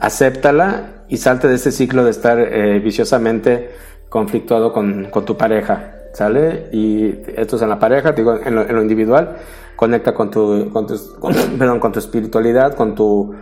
acéptala 0.00 0.98
y 1.08 1.16
salte 1.16 1.48
de 1.48 1.54
ese 1.54 1.72
ciclo 1.72 2.04
de 2.04 2.10
estar 2.10 2.38
eh, 2.38 2.80
viciosamente 2.80 3.70
conflictuado 4.08 4.72
con, 4.72 5.06
con, 5.10 5.24
tu 5.24 5.36
pareja, 5.36 5.94
¿sale? 6.12 6.68
Y 6.72 7.08
esto 7.36 7.56
es 7.56 7.62
en 7.62 7.68
la 7.68 7.78
pareja, 7.78 8.12
digo, 8.12 8.38
en 8.44 8.54
lo, 8.54 8.82
individual, 8.82 9.36
conecta 9.76 10.14
con 10.14 10.30
tu, 10.30 10.70
con 10.72 10.86
tu, 10.86 10.94
perdón, 11.58 11.80
con 11.80 11.92
tu 11.92 11.98
espiritualidad, 11.98 12.74
con 12.74 12.94
tu, 12.94 13.34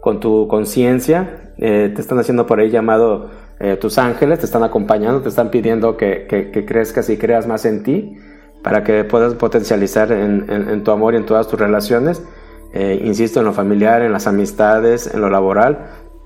con 0.00 0.20
tu 0.20 0.48
conciencia, 0.48 1.52
eh, 1.58 1.92
te 1.94 2.00
están 2.00 2.18
haciendo 2.18 2.46
por 2.46 2.60
ahí 2.60 2.70
llamado 2.70 3.30
eh, 3.58 3.76
tus 3.76 3.98
ángeles, 3.98 4.38
te 4.38 4.46
están 4.46 4.62
acompañando, 4.62 5.20
te 5.20 5.28
están 5.28 5.50
pidiendo 5.50 5.96
que, 5.96 6.26
que, 6.28 6.64
crezcas 6.64 7.10
y 7.10 7.18
creas 7.18 7.46
más 7.46 7.64
en 7.64 7.82
ti 7.82 8.16
para 8.62 8.82
que 8.82 9.04
puedas 9.04 9.34
potencializar 9.34 10.12
en, 10.12 10.46
en, 10.50 10.84
tu 10.84 10.90
amor 10.90 11.14
y 11.14 11.18
en 11.18 11.26
todas 11.26 11.48
tus 11.48 11.58
relaciones. 11.58 12.22
insisto, 12.74 13.40
en 13.40 13.46
lo 13.46 13.52
familiar, 13.52 14.02
en 14.02 14.12
las 14.12 14.26
amistades, 14.26 15.12
en 15.14 15.20
lo 15.20 15.30
laboral, 15.30 15.78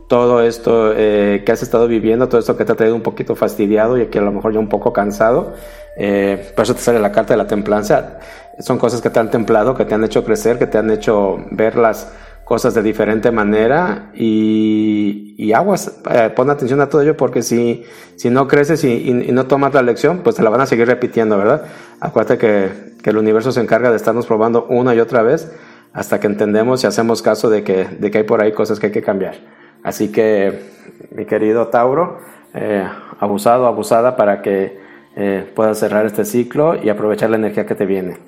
todo 0.09 0.43
esto 0.43 0.93
eh, 0.95 1.43
que 1.45 1.53
has 1.53 1.63
estado 1.63 1.89
viviendo, 1.89 2.29
todo 2.29 2.39
esto 2.39 2.57
que 2.57 2.65
te 2.65 2.73
ha 2.73 2.75
traído 2.77 2.95
un 2.95 3.03
poquito 3.03 3.35
fastidiado 3.35 3.99
y 3.99 4.07
que 4.07 4.19
a 4.19 4.23
lo 4.23 4.33
mejor 4.33 4.53
ya 4.53 4.59
un 4.59 4.69
poco 4.69 4.93
cansado. 4.93 5.55
Eh, 5.97 6.53
por 6.55 6.65
eso 6.65 6.75
te 6.75 6.81
sale 6.81 6.99
la 6.99 7.11
carta 7.11 7.35
de 7.35 7.39
la 7.39 7.47
templanza. 7.47 8.19
Son 8.59 8.79
cosas 8.79 9.01
que 9.01 9.11
te 9.11 9.19
han 9.19 9.31
templado, 9.31 9.75
que 9.75 9.85
te 9.85 9.95
han 9.95 10.05
hecho 10.05 10.25
crecer, 10.25 10.59
que 10.59 10.67
te 10.67 10.79
han 10.79 10.91
hecho 10.91 11.39
ver 11.51 11.77
las 11.77 12.13
cosas 12.45 12.75
de 12.75 12.83
diferente 12.83 13.31
manera 13.31 14.11
y, 14.15 15.53
aguas, 15.55 16.01
eh, 16.11 16.31
pon 16.35 16.51
atención 16.51 16.81
a 16.81 16.89
todo 16.89 17.03
ello 17.03 17.17
porque 17.17 17.43
si, 17.43 17.85
si 18.17 18.31
no 18.31 18.49
creces 18.49 18.85
y, 18.85 19.13
no 19.13 19.47
tomas 19.47 19.73
la 19.75 19.83
lección, 19.83 20.21
pues 20.25 20.37
te 20.37 20.43
la 20.43 20.51
van 20.51 20.61
a 20.61 20.67
seguir 20.67 20.87
repitiendo, 20.87 21.39
¿verdad? 21.39 21.65
Acuérdate 22.01 22.39
que, 22.39 22.95
que 23.03 23.11
el 23.11 23.19
universo 23.19 23.53
se 23.53 23.61
encarga 23.61 23.91
de 23.91 23.97
estarnos 23.97 24.27
probando 24.27 24.67
una 24.69 24.95
y 24.95 25.01
otra 25.01 25.23
vez 25.23 25.53
hasta 25.93 26.19
que 26.21 26.27
entendemos 26.27 26.83
y 26.83 26.87
hacemos 26.87 27.23
caso 27.23 27.49
de 27.49 27.63
que, 27.63 27.85
de 27.85 28.11
que 28.11 28.19
hay 28.19 28.25
por 28.25 28.43
ahí 28.43 28.53
cosas 28.53 28.81
que 28.81 28.87
hay 28.87 28.93
que 28.93 29.03
cambiar. 29.03 29.37
Así 29.83 30.11
que, 30.11 30.61
mi 31.15 31.25
querido 31.25 31.69
Tauro, 31.69 32.19
eh, 32.53 32.87
abusado, 33.21 33.67
abusada 33.67 34.17
para 34.17 34.43
que 34.43 34.79
eh, 35.17 35.51
puedas 35.55 35.79
cerrar 35.79 36.05
este 36.07 36.25
ciclo 36.25 36.75
y 36.83 36.89
aprovechar 36.89 37.31
la 37.31 37.37
energía 37.37 37.65
que 37.65 37.75
te 37.75 37.87
viene. 37.87 38.19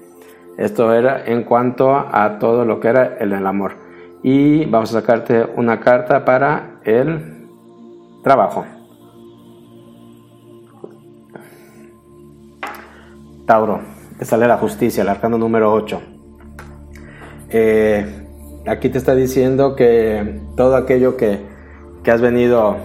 Esto 0.56 0.94
era 0.94 1.24
en 1.26 1.42
cuanto 1.42 1.92
a 1.92 2.38
todo 2.38 2.64
lo 2.64 2.78
que 2.78 2.88
era 2.88 3.16
el, 3.18 3.32
el 3.32 3.46
amor. 3.46 3.85
Y 4.22 4.64
vamos 4.64 4.90
a 4.94 5.00
sacarte 5.00 5.44
una 5.56 5.80
carta 5.80 6.24
para 6.24 6.80
el 6.84 7.48
trabajo. 8.22 8.64
Tauro, 13.46 13.80
te 14.18 14.24
sale 14.24 14.48
la 14.48 14.56
justicia, 14.58 15.02
el 15.02 15.08
arcano 15.08 15.38
número 15.38 15.72
8. 15.72 16.02
Eh, 17.50 18.26
aquí 18.66 18.88
te 18.88 18.98
está 18.98 19.14
diciendo 19.14 19.76
que 19.76 20.40
todo 20.56 20.74
aquello 20.74 21.16
que, 21.16 21.46
que, 22.02 22.10
has 22.10 22.20
venido 22.20 22.76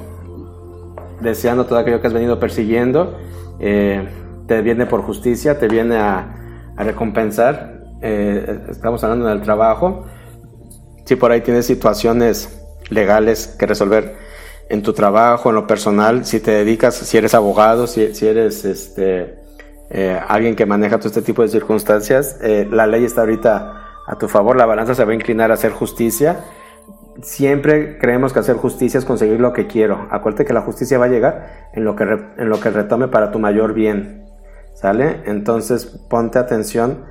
deseando, 1.19 1.65
todo 1.65 1.79
aquello 1.79 1.99
que 1.99 2.07
has 2.07 2.13
venido 2.13 2.39
persiguiendo, 2.39 3.17
eh, 3.59 4.07
te 4.47 4.61
viene 4.61 4.85
por 4.85 5.01
justicia, 5.01 5.57
te 5.57 5.67
viene 5.67 5.97
a, 5.97 6.37
recompensar. 6.77 7.83
Eh, 8.01 8.65
estamos 8.69 9.03
hablando 9.03 9.27
del 9.27 9.41
trabajo. 9.41 10.05
Si 11.05 11.15
por 11.15 11.31
ahí 11.31 11.41
tienes 11.41 11.65
situaciones 11.65 12.61
legales 12.89 13.47
que 13.47 13.65
resolver 13.65 14.15
en 14.69 14.81
tu 14.81 14.93
trabajo, 14.93 15.49
en 15.49 15.55
lo 15.55 15.67
personal, 15.67 16.25
si 16.25 16.39
te 16.39 16.51
dedicas, 16.51 16.95
si 16.95 17.17
eres 17.17 17.33
abogado, 17.33 17.87
si, 17.87 18.01
eres 18.25 18.63
este, 18.65 19.39
eh, 19.89 20.19
alguien 20.27 20.55
que 20.55 20.65
maneja 20.65 20.97
todo 20.97 21.09
este 21.09 21.21
tipo 21.21 21.41
de 21.41 21.49
circunstancias, 21.49 22.37
la 22.41 22.87
ley 22.87 23.03
está 23.03 23.21
ahorita 23.21 23.81
a 24.07 24.17
tu 24.17 24.27
favor, 24.27 24.55
la 24.55 24.65
balanza 24.65 24.95
se 24.95 25.05
va 25.05 25.11
a 25.11 25.15
inclinar 25.15 25.51
a 25.51 25.55
hacer 25.55 25.71
justicia. 25.71 26.43
Siempre 27.21 27.97
creemos 27.97 28.33
que 28.33 28.39
hacer 28.39 28.55
justicia 28.55 28.97
es 28.97 29.05
conseguir 29.05 29.39
lo 29.39 29.53
que 29.53 29.67
quiero. 29.67 30.07
Acuérdate 30.09 30.45
que 30.45 30.53
la 30.53 30.61
justicia 30.61 30.97
va 30.97 31.05
a 31.05 31.09
llegar 31.09 31.69
en 31.73 31.83
lo 31.83 31.95
que, 31.95 32.03
en 32.03 32.49
lo 32.49 32.59
que 32.59 32.69
retome 32.69 33.07
para 33.07 33.31
tu 33.31 33.39
mayor 33.39 33.73
bien. 33.73 34.25
¿Sale? 34.73 35.21
Entonces 35.25 35.85
ponte 35.85 36.39
atención 36.39 37.05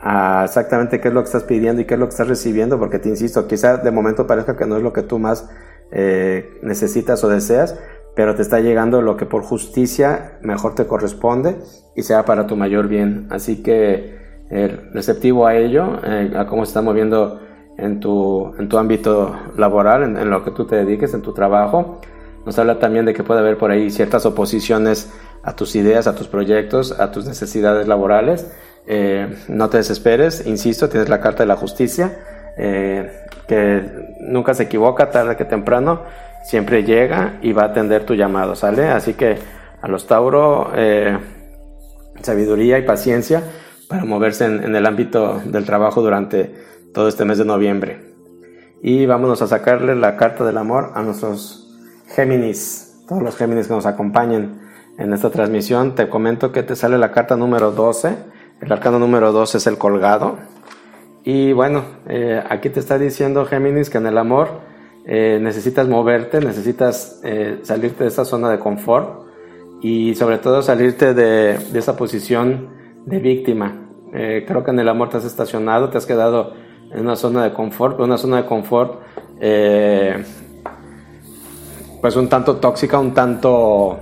a 0.00 0.44
exactamente 0.44 1.00
qué 1.00 1.08
es 1.08 1.14
lo 1.14 1.22
que 1.22 1.26
estás 1.26 1.44
pidiendo 1.44 1.82
y 1.82 1.84
qué 1.84 1.94
es 1.94 2.00
lo 2.00 2.06
que 2.06 2.10
estás 2.10 2.28
recibiendo, 2.28 2.78
porque 2.78 2.98
te 2.98 3.08
insisto, 3.08 3.46
quizá 3.46 3.78
de 3.78 3.90
momento 3.90 4.26
parezca 4.26 4.56
que 4.56 4.66
no 4.66 4.76
es 4.76 4.82
lo 4.82 4.92
que 4.92 5.02
tú 5.02 5.18
más 5.18 5.48
eh, 5.90 6.58
necesitas 6.62 7.22
o 7.24 7.28
deseas, 7.28 7.78
pero 8.14 8.34
te 8.34 8.42
está 8.42 8.60
llegando 8.60 9.02
lo 9.02 9.16
que 9.16 9.26
por 9.26 9.42
justicia 9.42 10.38
mejor 10.40 10.74
te 10.74 10.86
corresponde 10.86 11.58
y 11.94 12.02
sea 12.02 12.24
para 12.24 12.46
tu 12.46 12.56
mayor 12.56 12.88
bien. 12.88 13.28
Así 13.30 13.62
que 13.62 14.16
eh, 14.50 14.90
receptivo 14.92 15.46
a 15.46 15.56
ello, 15.56 16.00
eh, 16.04 16.32
a 16.36 16.46
cómo 16.46 16.64
se 16.64 16.70
está 16.70 16.80
moviendo 16.80 17.40
en 17.76 18.00
tu, 18.00 18.54
en 18.58 18.68
tu 18.68 18.78
ámbito 18.78 19.36
laboral, 19.56 20.02
en, 20.02 20.30
lo 20.30 20.42
que 20.44 20.50
tú 20.50 20.66
te 20.66 20.76
dediques, 20.76 21.12
en 21.14 21.22
tu 21.22 21.32
trabajo. 21.32 22.00
Nos 22.44 22.58
habla 22.58 22.78
también 22.78 23.04
de 23.04 23.12
que 23.12 23.22
puede 23.24 23.40
haber 23.40 23.58
por 23.58 23.70
ahí 23.70 23.90
ciertas 23.90 24.24
oposiciones 24.24 25.12
a 25.42 25.54
tus 25.54 25.76
ideas, 25.76 26.06
a 26.06 26.14
tus 26.14 26.28
proyectos, 26.28 26.98
a 26.98 27.10
tus 27.10 27.26
necesidades 27.26 27.86
laborales. 27.88 28.50
Eh, 28.86 29.36
no 29.48 29.68
te 29.68 29.78
desesperes, 29.78 30.46
insisto, 30.46 30.88
tienes 30.88 31.08
la 31.08 31.20
carta 31.20 31.42
de 31.42 31.48
la 31.48 31.56
justicia, 31.56 32.18
que 32.56 33.82
nunca 34.20 34.54
se 34.54 34.62
equivoca, 34.62 35.10
tarde 35.10 35.36
que 35.36 35.44
temprano, 35.44 36.02
siempre 36.42 36.84
llega 36.84 37.38
y 37.42 37.52
va 37.52 37.62
a 37.62 37.66
atender 37.66 38.04
tu 38.04 38.14
llamado, 38.14 38.54
¿sale? 38.54 38.88
Así 38.88 39.12
que 39.12 39.36
a 39.82 39.88
los 39.88 40.06
Tauro, 40.06 40.70
sabiduría 42.22 42.78
y 42.78 42.82
paciencia 42.82 43.42
para 43.88 44.04
moverse 44.04 44.44
en, 44.44 44.74
el 44.74 44.86
ámbito 44.86 45.40
del 45.44 45.64
trabajo 45.64 46.02
durante 46.02 46.54
todo 46.92 47.08
este 47.08 47.24
mes 47.24 47.38
de 47.38 47.44
noviembre. 47.44 48.14
Y 48.82 49.06
vámonos 49.06 49.42
a 49.42 49.46
sacarle 49.46 49.94
la 49.94 50.16
carta 50.16 50.44
del 50.44 50.58
amor 50.58 50.92
a 50.94 51.02
nuestros 51.02 51.62
Géminis, 52.08 53.04
todos 53.08 53.22
los 53.22 53.36
Géminis 53.36 53.68
que 53.68 53.74
nos 53.74 53.86
acompañen 53.86 54.60
en 54.98 55.12
esta 55.12 55.30
transmisión. 55.30 55.94
Te 55.94 56.08
comento 56.08 56.52
que 56.52 56.62
te 56.62 56.76
sale 56.76 56.98
la 56.98 57.12
carta 57.12 57.36
número 57.36 57.72
12. 57.72 58.35
El 58.60 58.72
arcano 58.72 58.98
número 58.98 59.32
12 59.32 59.58
es 59.58 59.66
el 59.66 59.78
colgado. 59.78 60.36
Y 61.24 61.52
bueno, 61.52 61.84
eh, 62.08 62.42
aquí 62.48 62.70
te 62.70 62.80
está 62.80 62.98
diciendo 62.98 63.44
Géminis 63.44 63.90
que 63.90 63.98
en 63.98 64.06
el 64.06 64.16
amor 64.16 64.60
eh, 65.04 65.38
necesitas 65.40 65.88
moverte, 65.88 66.40
necesitas 66.40 67.20
eh, 67.24 67.60
salirte 67.62 68.04
de 68.04 68.08
esa 68.08 68.24
zona 68.24 68.48
de 68.50 68.58
confort 68.58 69.26
y 69.82 70.14
sobre 70.14 70.38
todo 70.38 70.62
salirte 70.62 71.14
de, 71.14 71.58
esa 71.74 71.96
posición 71.96 72.68
de 73.04 73.18
víctima. 73.18 73.82
Creo 74.12 74.64
que 74.64 74.70
en 74.70 74.78
el 74.78 74.88
amor 74.88 75.10
te 75.10 75.18
has 75.18 75.26
estacionado, 75.26 75.90
te 75.90 75.98
has 75.98 76.06
quedado 76.06 76.54
en 76.90 77.00
una 77.00 77.16
zona 77.16 77.44
de 77.44 77.52
confort, 77.52 77.96
pero 77.96 78.06
una 78.06 78.16
zona 78.16 78.38
de 78.38 78.46
confort 78.46 79.02
pues 82.00 82.16
un 82.16 82.28
tanto 82.28 82.56
tóxica, 82.56 82.98
un 82.98 83.12
tanto 83.12 83.98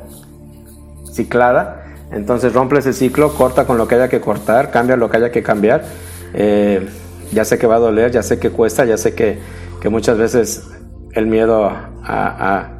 ciclada. 1.10 1.83
Entonces 2.10 2.52
rompe 2.52 2.78
ese 2.78 2.92
ciclo, 2.92 3.34
corta 3.34 3.66
con 3.66 3.78
lo 3.78 3.88
que 3.88 3.96
haya 3.96 4.08
que 4.08 4.20
cortar, 4.20 4.70
cambia 4.70 4.96
lo 4.96 5.10
que 5.10 5.16
haya 5.16 5.30
que 5.30 5.42
cambiar. 5.42 5.84
Eh, 6.32 6.88
ya 7.32 7.44
sé 7.44 7.58
que 7.58 7.66
va 7.66 7.76
a 7.76 7.80
doler, 7.80 8.10
ya 8.10 8.22
sé 8.22 8.38
que 8.38 8.50
cuesta, 8.50 8.84
ya 8.84 8.96
sé 8.96 9.14
que, 9.14 9.38
que 9.80 9.88
muchas 9.88 10.18
veces 10.18 10.68
el 11.12 11.26
miedo 11.26 11.70
a, 12.04 12.70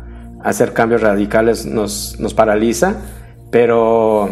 hacer 0.42 0.74
cambios 0.74 1.00
radicales 1.00 1.64
nos, 1.64 2.20
nos 2.20 2.34
paraliza, 2.34 2.96
pero 3.50 4.28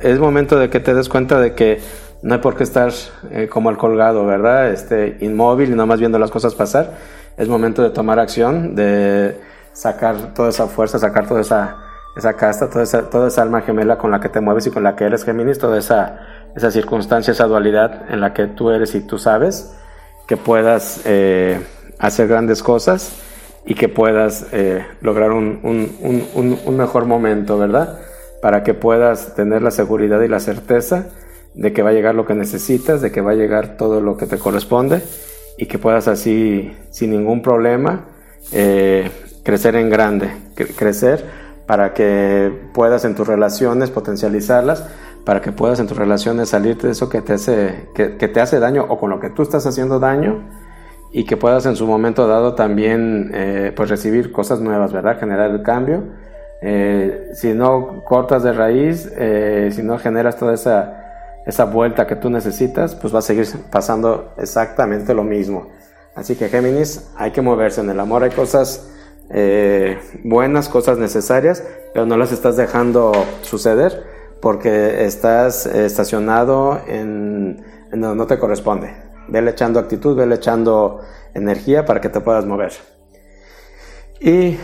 es 0.00 0.18
momento 0.18 0.58
de 0.58 0.70
que 0.70 0.80
te 0.80 0.94
des 0.94 1.10
cuenta 1.10 1.38
de 1.38 1.54
que 1.54 1.78
no 2.22 2.34
hay 2.34 2.40
por 2.40 2.56
qué 2.56 2.62
estar 2.62 2.90
eh, 3.30 3.48
como 3.48 3.68
el 3.68 3.76
colgado, 3.76 4.24
¿verdad? 4.24 4.70
Este, 4.70 5.18
inmóvil 5.20 5.70
y 5.70 5.74
nomás 5.74 5.98
viendo 5.98 6.18
las 6.18 6.30
cosas 6.30 6.54
pasar. 6.54 6.94
Es 7.36 7.48
momento 7.48 7.82
de 7.82 7.90
tomar 7.90 8.18
acción, 8.18 8.74
de 8.74 9.36
sacar 9.72 10.32
toda 10.34 10.50
esa 10.50 10.68
fuerza, 10.68 10.98
sacar 10.98 11.26
toda 11.26 11.40
esa, 11.40 11.76
esa 12.16 12.34
casta, 12.34 12.68
toda 12.68 13.28
esa, 13.28 13.42
alma 13.42 13.62
gemela 13.62 13.96
con 13.96 14.10
la 14.10 14.20
que 14.20 14.28
te 14.28 14.40
mueves 14.40 14.66
y 14.66 14.70
con 14.70 14.82
la 14.82 14.96
que 14.96 15.04
eres 15.04 15.24
Géminis, 15.24 15.58
toda 15.58 15.78
esa, 15.78 16.20
esa 16.54 16.70
circunstancia, 16.70 17.32
esa 17.32 17.46
dualidad 17.46 18.10
en 18.10 18.20
la 18.20 18.34
que 18.34 18.46
tú 18.46 18.70
eres 18.70 18.94
y 18.94 19.00
tú 19.00 19.18
sabes, 19.18 19.74
que 20.26 20.36
puedas 20.36 21.00
eh, 21.04 21.60
hacer 21.98 22.28
grandes 22.28 22.62
cosas 22.62 23.12
y 23.64 23.74
que 23.74 23.88
puedas 23.88 24.46
eh, 24.52 24.84
lograr 25.00 25.32
un, 25.32 25.60
un, 25.62 26.28
un, 26.34 26.58
un 26.64 26.76
mejor 26.76 27.06
momento, 27.06 27.58
¿verdad? 27.58 27.98
Para 28.42 28.62
que 28.62 28.74
puedas 28.74 29.34
tener 29.34 29.62
la 29.62 29.70
seguridad 29.70 30.20
y 30.20 30.28
la 30.28 30.40
certeza 30.40 31.06
de 31.54 31.72
que 31.72 31.82
va 31.82 31.90
a 31.90 31.92
llegar 31.92 32.14
lo 32.14 32.26
que 32.26 32.34
necesitas, 32.34 33.00
de 33.00 33.10
que 33.10 33.20
va 33.20 33.32
a 33.32 33.34
llegar 33.34 33.76
todo 33.76 34.00
lo 34.00 34.16
que 34.16 34.26
te 34.26 34.38
corresponde 34.38 35.02
y 35.56 35.66
que 35.66 35.78
puedas 35.78 36.08
así, 36.08 36.76
sin 36.90 37.10
ningún 37.10 37.42
problema, 37.42 38.06
eh, 38.52 39.10
crecer 39.44 39.76
en 39.76 39.90
grande, 39.90 40.30
crecer 40.76 41.41
para 41.72 41.94
que 41.94 42.52
puedas 42.74 43.06
en 43.06 43.14
tus 43.14 43.26
relaciones 43.26 43.88
potencializarlas, 43.88 44.86
para 45.24 45.40
que 45.40 45.52
puedas 45.52 45.80
en 45.80 45.86
tus 45.86 45.96
relaciones 45.96 46.50
salirte 46.50 46.86
de 46.86 46.92
eso 46.92 47.08
que 47.08 47.22
te 47.22 47.32
hace, 47.32 47.88
que, 47.94 48.08
te 48.10 48.40
hace 48.42 48.60
daño 48.60 48.84
o 48.90 48.98
con 48.98 49.08
lo 49.08 49.18
que 49.20 49.30
tú 49.30 49.40
estás 49.40 49.64
haciendo 49.64 49.98
daño 49.98 50.50
y 51.12 51.24
que 51.24 51.38
puedas 51.38 51.64
en 51.64 51.74
su 51.74 51.86
momento 51.86 52.26
dado 52.26 52.54
también 52.54 53.30
eh, 53.32 53.72
pues 53.74 53.88
recibir 53.88 54.32
cosas 54.32 54.60
nuevas, 54.60 54.92
¿verdad? 54.92 55.18
Generar 55.18 55.50
el 55.50 55.62
cambio. 55.62 56.04
Eh, 56.60 57.30
si 57.32 57.54
no 57.54 58.04
cortas 58.04 58.42
de 58.42 58.52
raíz, 58.52 59.10
si 59.74 59.82
no 59.82 59.98
generas 59.98 60.36
toda 60.36 60.52
esa 60.52 60.98
esa 61.46 61.64
vuelta 61.64 62.06
que 62.06 62.16
tú 62.16 62.28
necesitas, 62.28 62.94
pues 62.96 63.14
va 63.14 63.20
a 63.20 63.22
seguir 63.22 63.46
pasando 63.70 64.34
exactamente 64.36 65.14
lo 65.14 65.24
mismo. 65.24 65.68
Así 66.14 66.36
que 66.36 66.50
Géminis, 66.50 67.08
hay 67.16 67.30
que 67.30 67.40
moverse 67.40 67.80
en 67.80 67.88
el 67.88 67.98
amor, 67.98 68.24
hay 68.24 68.30
cosas 68.30 68.90
eh, 69.30 69.98
buenas, 70.24 70.68
cosas 70.68 70.98
necesarias, 70.98 71.64
pero 71.92 72.06
no 72.06 72.16
las 72.16 72.32
estás 72.32 72.56
dejando 72.56 73.12
suceder 73.42 74.04
porque 74.40 75.04
estás 75.04 75.66
estacionado 75.66 76.80
en, 76.86 77.64
donde 77.90 78.16
no 78.16 78.26
te 78.26 78.38
corresponde. 78.38 78.92
Vele 79.28 79.52
echando 79.52 79.78
actitud, 79.78 80.16
vele 80.16 80.34
echando 80.34 81.00
energía 81.34 81.84
para 81.84 82.00
que 82.00 82.08
te 82.08 82.20
puedas 82.20 82.44
mover. 82.44 82.72
Y 84.20 84.58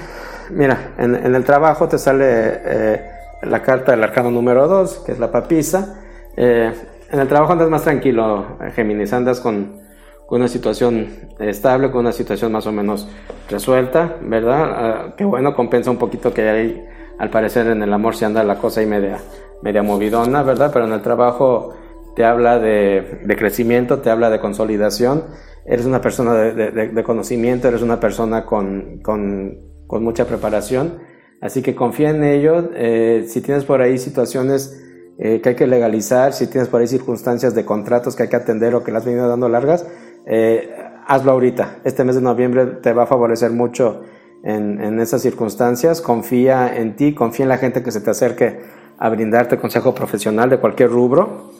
mira, 0.51 0.95
en, 0.99 1.15
el 1.15 1.45
trabajo 1.45 1.89
te 1.89 1.99
sale 1.99 2.25
eh, 2.27 3.11
la 3.43 3.63
carta 3.63 3.93
del 3.93 4.03
arcano 4.03 4.31
número 4.31 4.67
2, 4.67 5.05
que 5.07 5.13
es 5.13 5.19
la 5.19 5.31
papisa 5.31 6.03
eh, 6.41 6.73
en 7.11 7.19
el 7.19 7.27
trabajo 7.27 7.53
andas 7.53 7.69
más 7.69 7.83
tranquilo, 7.83 8.59
Géminis, 8.77 9.13
andas 9.13 9.41
con, 9.41 9.81
con, 10.29 10.41
una 10.41 10.49
situación 10.49 11.09
estable, 11.41 11.91
con 11.91 12.01
una 12.01 12.13
situación 12.13 12.53
más 12.53 12.67
o 12.67 12.73
menos 12.73 13.09
resuelta, 13.49 14.19
¿verdad? 14.21 14.63
Ah, 14.63 15.15
que 15.17 15.25
bueno, 15.25 15.55
compensa 15.55 15.91
un 15.91 15.97
poquito 15.97 16.35
que 16.35 16.49
hay, 16.49 16.85
al 17.19 17.31
parecer 17.31 17.67
en 17.69 17.83
el 17.83 17.93
amor 17.93 18.15
se 18.15 18.27
anda 18.27 18.45
la 18.45 18.59
cosa 18.59 18.83
y 18.83 18.87
media, 18.87 19.19
media 19.63 19.83
movidona, 19.83 20.43
¿verdad? 20.43 20.71
Pero 20.73 20.85
en 20.85 20.93
el 20.93 21.01
trabajo 21.01 21.75
te 22.15 22.25
habla 22.25 22.59
de, 22.59 23.23
de 23.25 23.37
crecimiento, 23.37 24.01
te 24.01 24.11
habla 24.11 24.29
de 24.29 24.39
consolidación, 24.39 25.25
eres 25.65 25.87
una 25.87 26.01
persona 26.01 26.35
de, 26.35 26.71
de, 26.73 27.03
conocimiento, 27.03 27.69
eres 27.69 27.81
una 27.81 28.01
persona 28.01 28.45
con, 28.45 29.01
con, 29.03 29.59
con, 29.87 30.03
mucha 30.03 30.27
preparación, 30.27 30.99
así 31.41 31.63
que 31.63 31.75
confía 31.75 32.11
en 32.11 32.25
ello. 32.25 32.71
Eh, 32.75 33.25
si 33.29 33.41
tienes 33.41 33.65
por 33.65 33.83
ahí 33.83 33.99
situaciones 33.99 34.83
eh, 35.19 35.41
que 35.41 35.51
hay 35.51 35.55
que 35.55 35.67
legalizar, 35.67 36.33
si 36.33 36.47
tienes 36.47 36.69
por 36.69 36.81
ahí 36.81 36.87
circunstancias 36.87 37.55
de 37.55 37.65
contratos 37.65 38.17
que 38.17 38.25
hay 38.25 38.29
que 38.29 38.37
atender 38.37 38.75
o 38.75 38.83
que 38.83 38.93
las 38.93 39.03
has 39.03 39.07
venido 39.07 39.29
dando 39.29 39.49
largas, 39.49 39.87
eh, 40.29 40.71
hazlo 41.07 41.33
ahorita. 41.33 41.79
Este 41.85 42.05
mes 42.05 42.15
de 42.15 42.21
noviembre 42.21 42.67
te 42.67 42.93
va 42.93 43.05
a 43.05 43.07
favorecer 43.07 43.51
mucho 43.51 44.03
en, 44.45 44.81
en 44.81 45.01
esas 45.01 45.23
circunstancias. 45.23 46.01
Confía 46.01 46.77
en 46.77 46.95
ti, 46.95 47.15
confía 47.15 47.45
en 47.45 47.49
la 47.49 47.59
gente 47.59 47.83
que 47.83 47.91
se 47.91 48.01
te 48.01 48.11
acerque 48.11 48.61
a 48.99 49.09
brindarte 49.09 49.59
consejo 49.59 49.95
profesional 49.95 50.51
de 50.51 50.59
cualquier 50.59 50.91
rubro. 50.91 51.53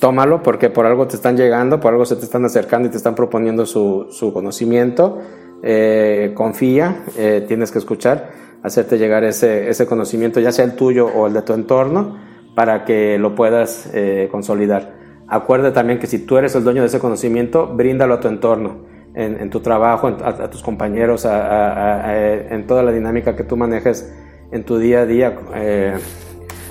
Tómalo 0.00 0.42
porque 0.42 0.70
por 0.70 0.86
algo 0.86 1.06
te 1.06 1.16
están 1.16 1.36
llegando, 1.36 1.78
por 1.80 1.92
algo 1.92 2.04
se 2.04 2.16
te 2.16 2.24
están 2.24 2.44
acercando 2.44 2.88
y 2.88 2.90
te 2.90 2.96
están 2.96 3.14
proponiendo 3.14 3.66
su, 3.66 4.08
su 4.10 4.32
conocimiento. 4.32 5.20
Eh, 5.62 6.32
confía, 6.34 7.04
tienes 7.46 7.70
que 7.70 7.78
escuchar, 7.78 8.30
hacerte 8.62 8.98
llegar 8.98 9.24
ese, 9.24 9.68
ese 9.68 9.86
conocimiento, 9.86 10.40
ya 10.40 10.52
sea 10.52 10.64
el 10.64 10.74
tuyo 10.74 11.06
o 11.06 11.26
el 11.26 11.32
de 11.32 11.42
tu 11.42 11.52
entorno 11.52 12.18
para 12.54 12.84
que 12.84 13.18
lo 13.18 13.34
puedas 13.34 13.90
eh, 13.92 14.28
consolidar. 14.30 15.03
Acuerda 15.28 15.72
también 15.72 15.98
que 15.98 16.06
si 16.06 16.18
tú 16.18 16.36
eres 16.36 16.54
el 16.54 16.64
dueño 16.64 16.82
de 16.82 16.88
ese 16.88 16.98
conocimiento, 16.98 17.66
bríndalo 17.66 18.14
a 18.14 18.20
tu 18.20 18.28
entorno, 18.28 18.84
en, 19.14 19.48
tu 19.48 19.60
trabajo, 19.60 20.08
a, 20.08 20.50
tus 20.50 20.62
compañeros, 20.62 21.24
en 21.24 22.66
toda 22.66 22.82
la 22.82 22.92
dinámica 22.92 23.36
que 23.36 23.44
tú 23.44 23.56
manejes 23.56 24.12
en 24.50 24.64
tu 24.64 24.78
día 24.78 25.00
a 25.00 25.06
día 25.06 25.36
eh, 25.54 25.94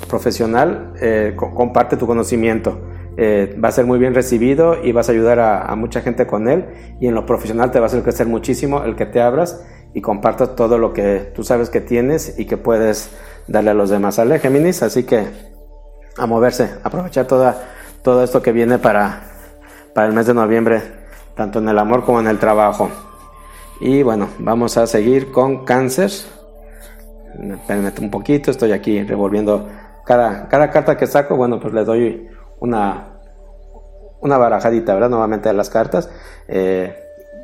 profesional, 0.09 0.93
eh, 1.01 1.35
comparte 1.35 1.97
tu 1.97 2.05
conocimiento. 2.05 2.79
va 3.17 3.69
a 3.69 3.71
ser 3.71 3.85
muy 3.85 3.97
bien 3.97 4.13
recibido 4.13 4.83
y 4.83 4.91
vas 4.91 5.09
a 5.09 5.13
ayudar 5.13 5.39
a, 5.39 5.75
mucha 5.75 6.01
gente 6.01 6.27
con 6.27 6.47
él 6.47 6.65
y 6.99 7.07
en 7.07 7.15
lo 7.15 7.25
profesional 7.25 7.71
te 7.71 7.79
va 7.79 7.85
a 7.85 7.87
hacer 7.87 8.03
crecer 8.03 8.27
muchísimo 8.27 8.83
el 8.83 8.95
que 8.95 9.05
te 9.05 9.21
abras 9.21 9.65
y 9.93 10.01
compartas 10.01 10.55
todo 10.55 10.77
lo 10.77 10.93
que 10.93 11.31
tú 11.33 11.43
sabes 11.43 11.69
que 11.69 11.81
tienes 11.81 12.37
y 12.37 12.45
que 12.45 12.57
puedes 12.57 13.11
darle 13.47 13.71
a 13.71 13.73
los 13.73 13.89
demás. 13.89 14.15
¿Sale, 14.15 14.39
Géminis? 14.39 14.83
Así 14.83 15.03
que 15.03 15.25
a 16.17 16.25
moverse, 16.25 16.69
aprovechar 16.83 17.25
toda, 17.27 17.72
todo 18.03 18.23
esto 18.23 18.41
que 18.41 18.51
viene 18.51 18.77
para, 18.77 19.21
para 19.93 20.07
el 20.07 20.13
mes 20.13 20.27
de 20.27 20.33
noviembre, 20.33 20.81
tanto 21.35 21.59
en 21.59 21.69
el 21.69 21.79
amor 21.79 22.03
como 22.03 22.19
en 22.19 22.27
el 22.27 22.37
trabajo. 22.37 22.89
Y 23.79 24.03
bueno, 24.03 24.29
vamos 24.39 24.77
a 24.77 24.85
seguir 24.85 25.31
con 25.31 25.65
cáncer. 25.65 26.11
Espérenme 27.41 27.91
un 28.01 28.11
poquito, 28.11 28.51
estoy 28.51 28.73
aquí 28.73 29.01
revolviendo 29.03 29.67
cada, 30.05 30.47
cada 30.49 30.69
carta 30.69 30.97
que 30.97 31.07
saco, 31.07 31.35
bueno, 31.35 31.59
pues 31.59 31.73
le 31.73 31.83
doy 31.83 32.29
una, 32.59 33.19
una 34.21 34.37
barajadita, 34.37 34.93
¿verdad? 34.93 35.09
Nuevamente 35.09 35.49
a 35.49 35.53
las 35.53 35.69
cartas. 35.69 36.09
Eh, 36.47 36.95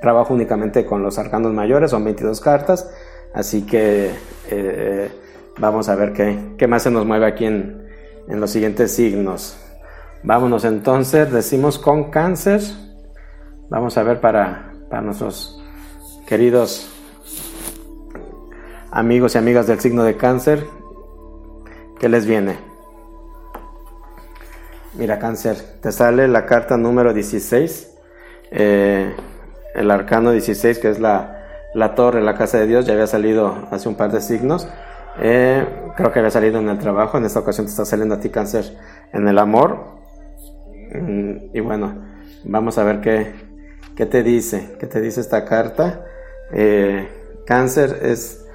trabajo 0.02 0.34
únicamente 0.34 0.86
con 0.86 1.02
los 1.02 1.17
arcanos 1.17 1.54
mayores, 1.54 1.91
son 1.91 2.04
22 2.04 2.39
cartas, 2.41 2.89
así 3.34 3.65
que 3.65 4.12
eh, 4.50 5.12
vamos 5.58 5.89
a 5.89 5.95
ver 5.95 6.13
qué, 6.13 6.54
qué 6.58 6.67
más 6.67 6.84
se 6.84 6.91
nos 6.91 7.06
mueve 7.06 7.26
aquí 7.26 7.45
en, 7.45 7.88
en 8.28 8.39
los 8.39 8.52
siguientes 8.52 8.91
signos. 8.91 9.58
Vámonos 10.23 10.65
entonces, 10.65 11.32
decimos 11.32 11.79
con 11.79 12.12
cáncer. 12.12 12.62
Vamos 13.69 13.97
a 13.97 14.03
ver 14.03 14.19
para, 14.19 14.73
para 14.89 15.01
nuestros 15.01 15.62
queridos 16.27 16.89
amigos 18.91 19.36
y 19.36 19.38
amigas 19.38 19.67
del 19.67 19.79
signo 19.79 20.03
de 20.03 20.17
cáncer, 20.17 20.65
¿qué 21.99 22.10
les 22.10 22.25
viene? 22.25 22.58
Mira 24.95 25.19
cáncer, 25.19 25.58
te 25.82 25.91
sale 25.91 26.27
la 26.27 26.45
carta 26.45 26.77
número 26.77 27.13
16, 27.13 27.95
eh, 28.51 29.15
el 29.75 29.91
arcano 29.91 30.32
16, 30.32 30.79
que 30.79 30.89
es 30.89 30.99
la, 30.99 31.45
la 31.73 31.93
torre, 31.95 32.21
la 32.21 32.36
casa 32.36 32.58
de 32.58 32.67
Dios, 32.67 32.86
ya 32.86 32.93
había 32.93 33.08
salido 33.08 33.67
hace 33.71 33.88
un 33.88 33.95
par 33.95 34.12
de 34.12 34.21
signos. 34.21 34.67
Eh, 35.21 35.65
creo 35.95 36.12
que 36.12 36.19
había 36.19 36.32
salido 36.32 36.60
en 36.60 36.69
el 36.69 36.79
trabajo, 36.79 37.17
en 37.17 37.25
esta 37.25 37.39
ocasión 37.39 37.67
te 37.67 37.71
está 37.71 37.86
saliendo 37.86 38.15
a 38.15 38.19
ti 38.19 38.29
cáncer 38.29 38.75
en 39.13 39.27
el 39.27 39.38
amor. 39.38 39.98
Mm, 40.93 41.56
y 41.56 41.60
bueno, 41.60 42.02
vamos 42.43 42.78
a 42.78 42.84
ver 42.84 43.02
qué, 43.02 43.34
qué 43.95 44.06
te 44.06 44.23
dice, 44.23 44.75
qué 44.80 44.88
te 44.88 45.02
dice 45.02 45.21
esta 45.21 45.45
carta. 45.45 46.06
Eh, 46.52 47.08
cáncer 47.45 47.99
es, 48.02 48.45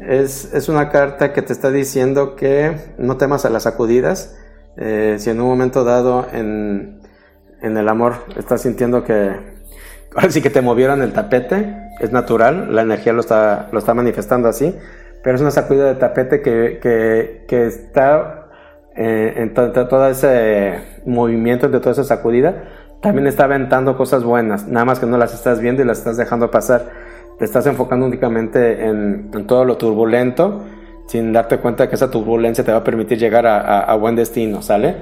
es, 0.00 0.52
es, 0.52 0.68
una 0.68 0.90
carta 0.90 1.32
que 1.32 1.42
te 1.42 1.52
está 1.52 1.70
diciendo 1.70 2.36
que 2.36 2.76
no 2.98 3.16
temas 3.16 3.44
a 3.44 3.50
las 3.50 3.64
sacudidas. 3.64 4.36
Eh, 4.76 5.16
si 5.18 5.30
en 5.30 5.40
un 5.40 5.48
momento 5.48 5.84
dado 5.84 6.26
en, 6.32 7.00
en 7.60 7.76
el 7.76 7.88
amor 7.88 8.14
estás 8.36 8.62
sintiendo 8.62 9.04
que 9.04 9.32
ahora 10.14 10.30
sí 10.30 10.40
que 10.40 10.50
te 10.50 10.62
movieron 10.62 11.02
el 11.02 11.12
tapete, 11.12 11.90
es 12.00 12.10
natural, 12.10 12.74
la 12.74 12.82
energía 12.82 13.12
lo 13.12 13.20
está, 13.20 13.68
lo 13.70 13.78
está 13.78 13.92
manifestando 13.94 14.48
así 14.48 14.74
pero 15.22 15.36
es 15.36 15.40
una 15.40 15.50
sacudida 15.50 15.86
de 15.86 15.94
tapete 15.94 16.42
que, 16.42 16.78
que, 16.82 17.44
que 17.46 17.66
está 17.66 18.41
eh, 18.96 19.34
entre 19.36 19.68
todo 19.70 20.06
ese 20.08 20.78
movimiento, 21.06 21.66
entre 21.66 21.80
toda 21.80 21.92
esa 21.92 22.04
sacudida, 22.04 22.64
también 23.00 23.26
está 23.26 23.44
aventando 23.44 23.96
cosas 23.96 24.22
buenas, 24.22 24.68
nada 24.68 24.84
más 24.84 25.00
que 25.00 25.06
no 25.06 25.18
las 25.18 25.34
estás 25.34 25.60
viendo 25.60 25.82
y 25.82 25.84
las 25.84 25.98
estás 25.98 26.16
dejando 26.16 26.50
pasar. 26.50 26.90
te 27.38 27.44
estás 27.44 27.66
enfocando 27.66 28.06
únicamente 28.06 28.86
en, 28.86 29.30
todo 29.46 29.64
lo 29.64 29.76
turbulento, 29.76 30.62
sin 31.06 31.32
darte 31.32 31.58
cuenta 31.58 31.88
que 31.88 31.96
esa 31.96 32.10
turbulencia 32.10 32.62
te 32.62 32.70
va 32.70 32.78
a 32.78 32.84
permitir 32.84 33.18
llegar 33.18 33.46
a, 33.46 33.94
buen 33.96 34.14
destino, 34.14 34.62
¿sale? 34.62 34.96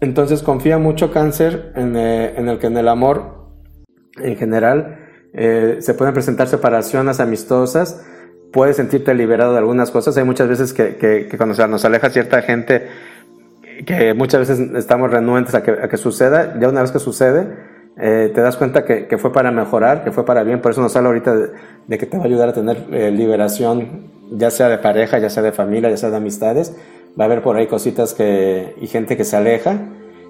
Entonces 0.00 0.42
confía 0.42 0.78
mucho 0.78 1.12
cáncer 1.12 1.72
en, 1.76 1.96
eh, 1.96 2.34
el 2.36 2.58
que 2.58 2.66
en 2.66 2.76
el 2.76 2.88
amor, 2.88 3.46
en 4.20 4.36
general, 4.36 4.98
eh, 5.32 5.76
se 5.80 5.94
pueden 5.94 6.12
presentar 6.12 6.48
separaciones 6.48 7.20
amistosas, 7.20 8.04
puedes 8.52 8.76
sentirte 8.76 9.14
liberado 9.14 9.52
de 9.52 9.58
algunas 9.58 9.90
cosas. 9.90 10.16
Hay 10.16 10.24
muchas 10.24 10.48
veces 10.48 10.72
que, 10.72 10.96
que, 10.96 11.36
cuando 11.36 11.54
se 11.54 11.66
nos 11.66 11.84
aleja 11.84 12.10
cierta 12.10 12.42
gente, 12.42 12.86
que 13.86 14.14
muchas 14.14 14.40
veces 14.40 14.60
estamos 14.76 15.10
renuentes 15.10 15.54
a 15.54 15.62
que, 15.62 15.72
a 15.72 15.88
que 15.88 15.96
suceda, 15.96 16.58
ya 16.60 16.68
una 16.68 16.82
vez 16.82 16.92
que 16.92 16.98
sucede, 16.98 17.48
eh, 17.96 18.30
te 18.34 18.40
das 18.40 18.56
cuenta 18.56 18.84
que, 18.84 19.06
que, 19.06 19.18
fue 19.18 19.32
para 19.32 19.50
mejorar, 19.50 20.04
que 20.04 20.12
fue 20.12 20.24
para 20.24 20.44
bien, 20.44 20.60
por 20.60 20.72
eso 20.72 20.80
nos 20.80 20.94
habla 20.96 21.08
ahorita 21.08 21.34
de, 21.86 21.98
que 21.98 22.06
te 22.06 22.16
va 22.16 22.24
a 22.24 22.26
ayudar 22.26 22.48
a 22.50 22.52
tener 22.52 22.84
eh, 22.92 23.10
liberación, 23.10 24.10
ya 24.30 24.50
sea 24.50 24.68
de 24.68 24.78
pareja, 24.78 25.18
ya 25.18 25.30
sea 25.30 25.42
de 25.42 25.52
familia, 25.52 25.90
ya 25.90 25.96
sea 25.96 26.10
de 26.10 26.16
amistades. 26.16 26.76
Va 27.18 27.24
a 27.24 27.26
haber 27.26 27.42
por 27.42 27.56
ahí 27.56 27.66
cositas 27.66 28.14
que, 28.14 28.74
y 28.80 28.86
gente 28.86 29.16
que 29.16 29.24
se 29.24 29.36
aleja. 29.36 29.78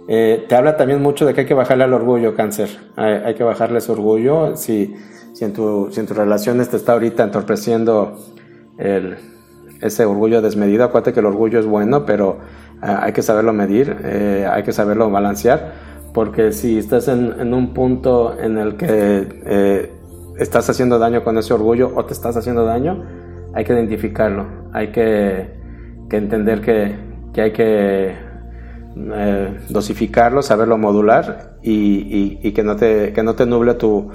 Eh, 0.08 0.44
te 0.48 0.56
habla 0.56 0.76
también 0.76 1.00
mucho 1.00 1.24
de 1.24 1.34
que 1.34 1.42
hay 1.42 1.46
que 1.46 1.54
bajarle 1.54 1.84
al 1.84 1.92
orgullo, 1.92 2.34
cáncer. 2.34 2.68
Hay, 2.96 3.14
hay 3.24 3.34
que 3.34 3.44
bajarle 3.44 3.78
ese 3.78 3.92
orgullo. 3.92 4.56
Si, 4.56 4.96
si, 5.42 5.46
en 5.46 5.52
tu, 5.52 5.88
si 5.90 6.00
en 6.00 6.06
tus 6.06 6.16
relaciones 6.16 6.68
te 6.68 6.76
está 6.76 6.92
ahorita 6.92 7.24
entorpeciendo 7.24 8.16
el, 8.78 9.16
ese 9.80 10.04
orgullo 10.04 10.40
desmedido, 10.40 10.84
acuérdate 10.84 11.12
que 11.12 11.20
el 11.20 11.26
orgullo 11.26 11.58
es 11.58 11.66
bueno, 11.66 12.06
pero 12.06 12.38
hay 12.80 13.12
que 13.12 13.22
saberlo 13.22 13.52
medir, 13.52 13.96
hay 14.50 14.62
que 14.62 14.72
saberlo 14.72 15.08
balancear 15.10 15.92
porque 16.12 16.52
si 16.52 16.78
estás 16.78 17.08
en, 17.08 17.54
un 17.54 17.72
punto 17.72 18.38
en 18.38 18.58
el 18.58 18.76
que 18.76 18.88
eh, 19.46 19.90
estás 20.38 20.68
haciendo 20.68 20.98
daño 20.98 21.24
con 21.24 21.38
ese 21.38 21.54
orgullo 21.54 21.90
o 21.94 22.04
te 22.04 22.12
estás 22.12 22.36
haciendo 22.36 22.64
daño, 22.64 23.02
hay 23.54 23.64
que 23.64 23.72
identificarlo, 23.72 24.46
hay 24.72 24.92
que, 24.92 25.60
entender 26.10 26.60
que, 26.60 27.40
hay 27.40 27.52
que 27.52 28.14
eh, 28.96 29.60
dosificarlo, 29.68 30.42
saberlo 30.42 30.78
modular 30.78 31.56
y, 31.62 32.52
que, 32.52 32.62
no 32.62 32.76
te, 32.76 33.12
que 33.12 33.22
no 33.22 33.34
te 33.34 33.46
nuble 33.46 33.74
tu, 33.74 34.10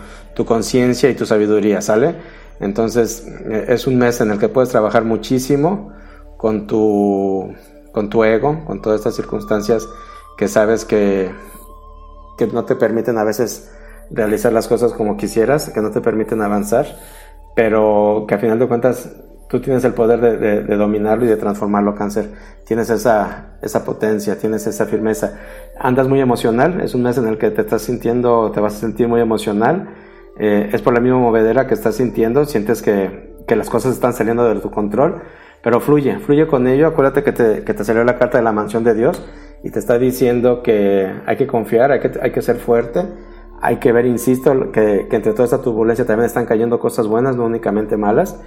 conciencia 0.45 1.09
y 1.09 1.15
tu 1.15 1.25
sabiduría, 1.25 1.81
¿sale? 1.81 2.15
Entonces 2.59 3.27
eh, 3.49 3.65
es 3.69 3.87
un 3.87 3.97
mes 3.97 4.21
en 4.21 4.31
el 4.31 4.39
que 4.39 4.49
puedes 4.49 4.69
trabajar 4.69 5.03
muchísimo 5.03 5.93
con 6.37 6.67
tu, 6.67 7.53
con 7.91 8.09
tu 8.09 8.23
ego, 8.23 8.63
con 8.65 8.81
todas 8.81 8.99
estas 8.99 9.15
circunstancias 9.15 9.87
que 10.37 10.47
sabes 10.47 10.85
que 10.85 11.31
que 12.37 12.47
no 12.47 12.63
te 12.63 12.75
permiten 12.75 13.17
a 13.17 13.23
veces 13.23 13.71
realizar 14.11 14.53
las 14.53 14.67
cosas 14.67 14.93
como 14.93 15.17
quisieras, 15.17 15.69
que 15.71 15.81
no 15.81 15.91
te 15.91 16.01
permiten 16.01 16.41
avanzar, 16.41 16.85
pero 17.55 18.25
que 18.27 18.35
a 18.35 18.39
final 18.39 18.59
de 18.59 18.67
cuentas 18.67 19.09
tú 19.47 19.61
tienes 19.61 19.83
el 19.85 19.93
poder 19.93 20.19
de, 20.65 20.77
dominarlo 20.77 21.25
y 21.25 21.27
de 21.27 21.37
transformarlo 21.37 21.95
cáncer. 21.95 22.29
Tienes 22.65 22.89
esa, 22.89 23.57
esa 23.61 23.85
potencia, 23.85 24.37
tienes 24.37 24.67
esa 24.67 24.85
firmeza. 24.85 25.39
Andas 25.79 26.07
muy 26.07 26.19
emocional, 26.19 26.81
es 26.81 26.95
un 26.95 27.03
mes 27.03 27.17
en 27.17 27.27
el 27.27 27.37
que 27.37 27.51
te 27.51 27.61
estás 27.61 27.83
sintiendo, 27.83 28.51
te 28.51 28.59
vas 28.59 28.75
a 28.75 28.79
sentir 28.79 29.07
muy 29.07 29.21
emocional. 29.21 29.89
Eh, 30.39 30.69
es 30.71 30.81
por 30.81 30.93
la 30.93 30.99
misma 30.99 31.19
movedera 31.19 31.65
que 31.65 31.73
estás 31.73 31.95
sintiendo, 31.95 32.45
sientes 32.45 32.81
que, 32.81 33.35
que, 33.47 33.55
las 33.55 33.69
cosas 33.69 33.93
están 33.93 34.13
saliendo 34.13 34.47
de 34.47 34.59
tu 34.59 34.69
control, 34.69 35.23
pero 35.63 35.79
fluye, 35.79 36.19
fluye 36.19 36.45
con 36.45 36.67
ello. 36.67 36.87
Acuérdate 36.87 37.23
que 37.23 37.31
te, 37.31 37.63
que 37.63 37.73
te 37.73 37.83
salió 37.83 38.03
la 38.03 38.17
carta 38.17 38.37
de 38.37 38.43
la 38.43 38.51
mansión 38.51 38.83
de 38.83 38.93
Dios 38.93 39.25
y 39.63 39.71
te 39.71 39.79
está 39.79 39.97
diciendo 39.97 40.61
que 40.61 41.11
hay 41.25 41.37
que 41.37 41.47
confiar, 41.47 41.91
hay 41.91 42.01
que, 42.01 42.11
hay 42.21 42.31
que 42.31 42.41
ser 42.43 42.57
fuerte, 42.57 43.03
hay 43.61 43.77
que 43.77 43.91
ver, 43.91 44.05
insisto, 44.05 44.71
que, 44.71 45.07
que 45.09 45.15
entre 45.15 45.31
toda 45.31 45.45
esta 45.45 45.61
turbulencia 45.61 46.05
también 46.05 46.27
están 46.27 46.45
cayendo 46.45 46.79
cosas 46.79 47.07
buenas, 47.07 47.35
no 47.35 47.45
únicamente 47.45 47.97
malas. 47.97 48.39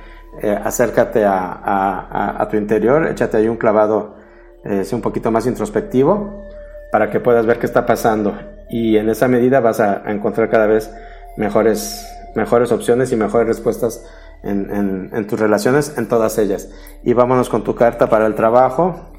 Eh, 0.43 0.59
acércate 0.65 1.25
a, 1.25 2.41
a, 2.41 2.49
tu 2.49 2.57
interior, 2.57 3.07
échate 3.07 3.37
ahí 3.37 3.49
un 3.49 3.59
clavado, 3.59 4.17
eh, 4.65 4.87
un 4.93 5.03
poquito 5.03 5.31
más 5.31 5.47
introspectivo, 5.47 6.45
para 6.91 7.11
que 7.11 7.21
puedas 7.21 7.45
ver 7.45 7.59
qué 7.59 7.67
está 7.67 7.85
pasando. 7.85 8.35
Y 8.71 8.97
en 8.97 9.11
esa 9.11 9.29
medida 9.29 9.61
vas 9.61 9.81
a, 9.81 10.03
encontrar 10.11 10.49
cada 10.49 10.67
vez 10.67 10.91
mejores, 11.37 12.07
mejores 12.35 12.73
opciones 12.73 13.13
y 13.13 13.17
mejores 13.17 13.49
respuestas 13.49 14.03
en, 14.43 15.11
en, 15.13 15.27
tus 15.27 15.39
relaciones, 15.39 15.99
en 15.99 16.09
todas 16.09 16.39
ellas. 16.39 16.71
Y 17.03 17.13
vámonos 17.13 17.51
con 17.51 17.63
tu 17.63 17.75
carta 17.75 18.09
para 18.09 18.27
el 18.27 18.35
trabajo. 18.35 19.11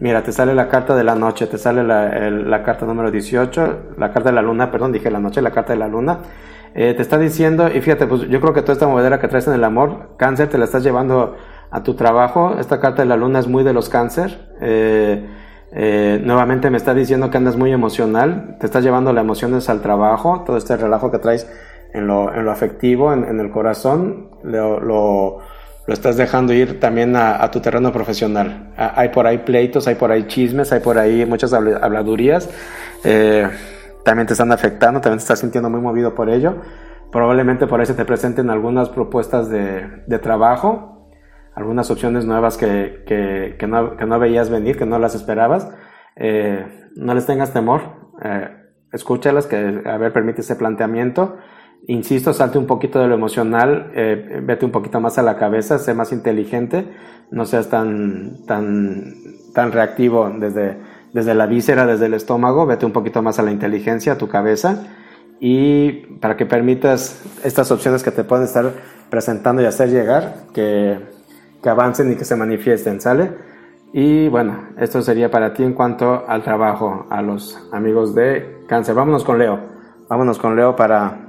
Mira, 0.00 0.22
te 0.22 0.32
sale 0.32 0.54
la 0.54 0.68
carta 0.68 0.96
de 0.96 1.04
la 1.04 1.14
noche, 1.14 1.46
te 1.46 1.58
sale 1.58 1.84
la, 1.84 2.62
carta 2.64 2.86
número 2.86 3.10
18, 3.10 3.94
la 3.98 4.12
carta 4.12 4.30
de 4.30 4.34
la 4.34 4.42
luna, 4.42 4.70
perdón, 4.70 4.92
dije 4.92 5.10
la 5.10 5.20
noche, 5.20 5.42
la 5.42 5.50
carta 5.50 5.72
de 5.72 5.78
la 5.78 5.88
luna. 5.88 6.20
Eh, 6.74 6.92
te 6.94 7.02
está 7.02 7.18
diciendo, 7.18 7.68
y 7.68 7.80
fíjate, 7.80 8.06
pues 8.06 8.22
yo 8.22 8.40
creo 8.40 8.52
que 8.52 8.62
toda 8.62 8.72
esta 8.72 8.88
movedera 8.88 9.20
que 9.20 9.28
traes 9.28 9.46
en 9.46 9.54
el 9.54 9.62
amor, 9.62 10.16
cáncer, 10.16 10.48
te 10.48 10.58
la 10.58 10.64
estás 10.64 10.82
llevando 10.82 11.36
a 11.70 11.82
tu 11.82 11.94
trabajo. 11.94 12.56
Esta 12.58 12.80
carta 12.80 13.02
de 13.02 13.08
la 13.08 13.16
luna 13.16 13.38
es 13.38 13.46
muy 13.46 13.62
de 13.62 13.72
los 13.72 13.88
cáncer. 13.88 14.52
Eh, 14.60 15.24
eh, 15.72 16.20
nuevamente 16.24 16.70
me 16.70 16.76
está 16.76 16.92
diciendo 16.92 17.30
que 17.30 17.36
andas 17.36 17.56
muy 17.56 17.72
emocional, 17.72 18.56
te 18.60 18.66
estás 18.66 18.84
llevando 18.84 19.12
las 19.12 19.22
emociones 19.22 19.68
al 19.68 19.82
trabajo, 19.82 20.42
todo 20.46 20.56
este 20.56 20.76
relajo 20.76 21.10
que 21.10 21.18
traes 21.18 21.48
en 21.92 22.06
lo, 22.06 22.32
en 22.34 22.44
lo 22.44 22.50
afectivo, 22.50 23.12
en, 23.12 23.38
el 23.38 23.50
corazón, 23.50 24.30
lo 24.42 25.40
lo 25.86 25.92
estás 25.92 26.16
dejando 26.16 26.52
ir 26.54 26.80
también 26.80 27.14
a, 27.14 27.50
tu 27.50 27.60
terreno 27.60 27.92
profesional. 27.92 28.72
hay 28.76 29.10
por 29.10 29.26
ahí 29.26 29.38
pleitos, 29.38 29.86
hay 29.86 29.96
por 29.96 30.10
ahí 30.10 30.26
chismes, 30.26 30.72
hay 30.72 30.80
por 30.80 30.98
ahí 30.98 31.26
muchas 31.26 31.52
habladurías. 31.52 32.48
También 34.04 34.26
te 34.26 34.34
están 34.34 34.52
afectando, 34.52 35.00
también 35.00 35.18
te 35.18 35.22
estás 35.22 35.40
sintiendo 35.40 35.70
muy 35.70 35.80
movido 35.80 36.14
por 36.14 36.30
ello. 36.30 36.56
Probablemente 37.10 37.66
por 37.66 37.84
se 37.86 37.94
te 37.94 38.04
presenten 38.04 38.50
algunas 38.50 38.88
propuestas 38.88 39.48
de, 39.48 40.18
trabajo, 40.22 41.10
algunas 41.54 41.90
opciones 41.90 42.24
nuevas 42.24 42.56
que, 42.56 43.04
que, 43.06 43.66
no, 43.66 44.18
veías 44.18 44.50
venir, 44.50 44.76
que 44.76 44.86
no 44.86 44.98
las 44.98 45.14
esperabas. 45.14 45.70
Eh, 46.16 46.90
no 46.96 47.14
les 47.14 47.26
tengas 47.26 47.52
temor, 47.52 47.82
eh, 48.22 48.48
escúchalas, 48.92 49.46
que 49.46 49.82
a 49.84 49.96
ver, 49.96 50.12
permite 50.12 50.42
ese 50.42 50.56
planteamiento 50.56 51.36
insisto, 51.86 52.32
salte 52.32 52.58
un 52.58 52.66
poquito 52.66 53.00
de 53.00 53.08
lo 53.08 53.14
emocional, 53.14 53.90
eh, 53.94 54.40
vete 54.42 54.64
un 54.64 54.72
poquito 54.72 55.00
más 55.00 55.18
a 55.18 55.22
la 55.22 55.36
cabeza, 55.36 55.78
sé 55.78 55.94
más 55.94 56.12
inteligente, 56.12 56.88
no 57.30 57.44
seas 57.44 57.68
tan, 57.68 58.44
tan, 58.46 59.14
tan 59.54 59.72
reactivo 59.72 60.30
desde, 60.38 60.78
desde 61.14 61.34
la 61.34 61.46
víscera, 61.46 61.86
desde 61.86 62.06
el 62.06 62.14
estómago, 62.14 62.66
vete 62.66 62.84
un 62.84 62.92
poquito 62.92 63.22
más 63.22 63.38
a 63.38 63.42
la 63.42 63.50
inteligencia, 63.50 64.12
a 64.12 64.18
tu 64.18 64.28
cabeza, 64.28 64.82
y 65.40 66.18
para 66.20 66.36
que 66.36 66.44
permitas 66.44 67.22
estas 67.42 67.70
opciones 67.70 68.02
que 68.02 68.10
te 68.10 68.24
pueden 68.24 68.44
estar 68.44 68.70
presentando 69.08 69.62
y 69.62 69.64
hacer 69.64 69.88
llegar, 69.88 70.44
que, 70.52 70.98
que 71.62 71.68
avancen 71.70 72.12
y 72.12 72.16
que 72.16 72.26
se 72.26 72.36
manifiesten, 72.36 73.00
¿sale? 73.00 73.32
Y 73.94 74.28
bueno, 74.28 74.68
esto 74.78 75.00
sería 75.00 75.30
para 75.30 75.54
ti 75.54 75.62
en 75.62 75.72
cuanto 75.72 76.28
al 76.28 76.42
trabajo, 76.42 77.06
a 77.08 77.22
los 77.22 77.58
amigos 77.72 78.14
de 78.14 78.64
cáncer. 78.66 78.94
Vámonos 78.94 79.24
con 79.24 79.38
Leo. 79.38 79.60
Vámonos 80.08 80.38
con 80.38 80.56
Leo 80.56 80.74
para 80.74 81.24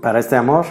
para 0.00 0.18
este 0.18 0.36
amor, 0.36 0.66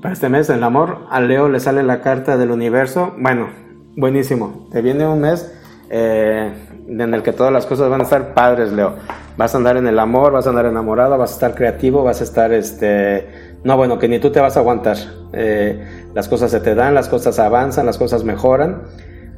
para 0.00 0.14
este 0.14 0.28
mes 0.28 0.48
del 0.48 0.62
amor, 0.62 1.06
a 1.10 1.20
Leo 1.20 1.48
le 1.48 1.60
sale 1.60 1.82
la 1.82 2.00
carta 2.00 2.36
del 2.36 2.50
universo. 2.50 3.14
Bueno, 3.18 3.48
buenísimo. 3.96 4.68
Te 4.70 4.82
viene 4.82 5.06
un 5.06 5.20
mes 5.20 5.52
eh, 5.90 6.52
en 6.88 7.14
el 7.14 7.22
que 7.22 7.32
todas 7.32 7.52
las 7.52 7.66
cosas 7.66 7.88
van 7.88 8.00
a 8.00 8.04
estar 8.04 8.34
padres, 8.34 8.72
Leo. 8.72 8.94
Vas 9.36 9.54
a 9.54 9.58
andar 9.58 9.76
en 9.76 9.86
el 9.86 9.98
amor, 9.98 10.32
vas 10.32 10.46
a 10.46 10.50
andar 10.50 10.66
enamorado, 10.66 11.18
vas 11.18 11.32
a 11.32 11.34
estar 11.34 11.54
creativo, 11.54 12.04
vas 12.04 12.20
a 12.20 12.24
estar, 12.24 12.52
este, 12.52 13.56
no, 13.64 13.76
bueno, 13.76 13.98
que 13.98 14.08
ni 14.08 14.18
tú 14.18 14.30
te 14.30 14.40
vas 14.40 14.56
a 14.56 14.60
aguantar. 14.60 14.96
Eh, 15.32 16.08
las 16.14 16.28
cosas 16.28 16.50
se 16.50 16.60
te 16.60 16.74
dan, 16.74 16.94
las 16.94 17.08
cosas 17.08 17.38
avanzan, 17.38 17.86
las 17.86 17.98
cosas 17.98 18.24
mejoran. 18.24 18.82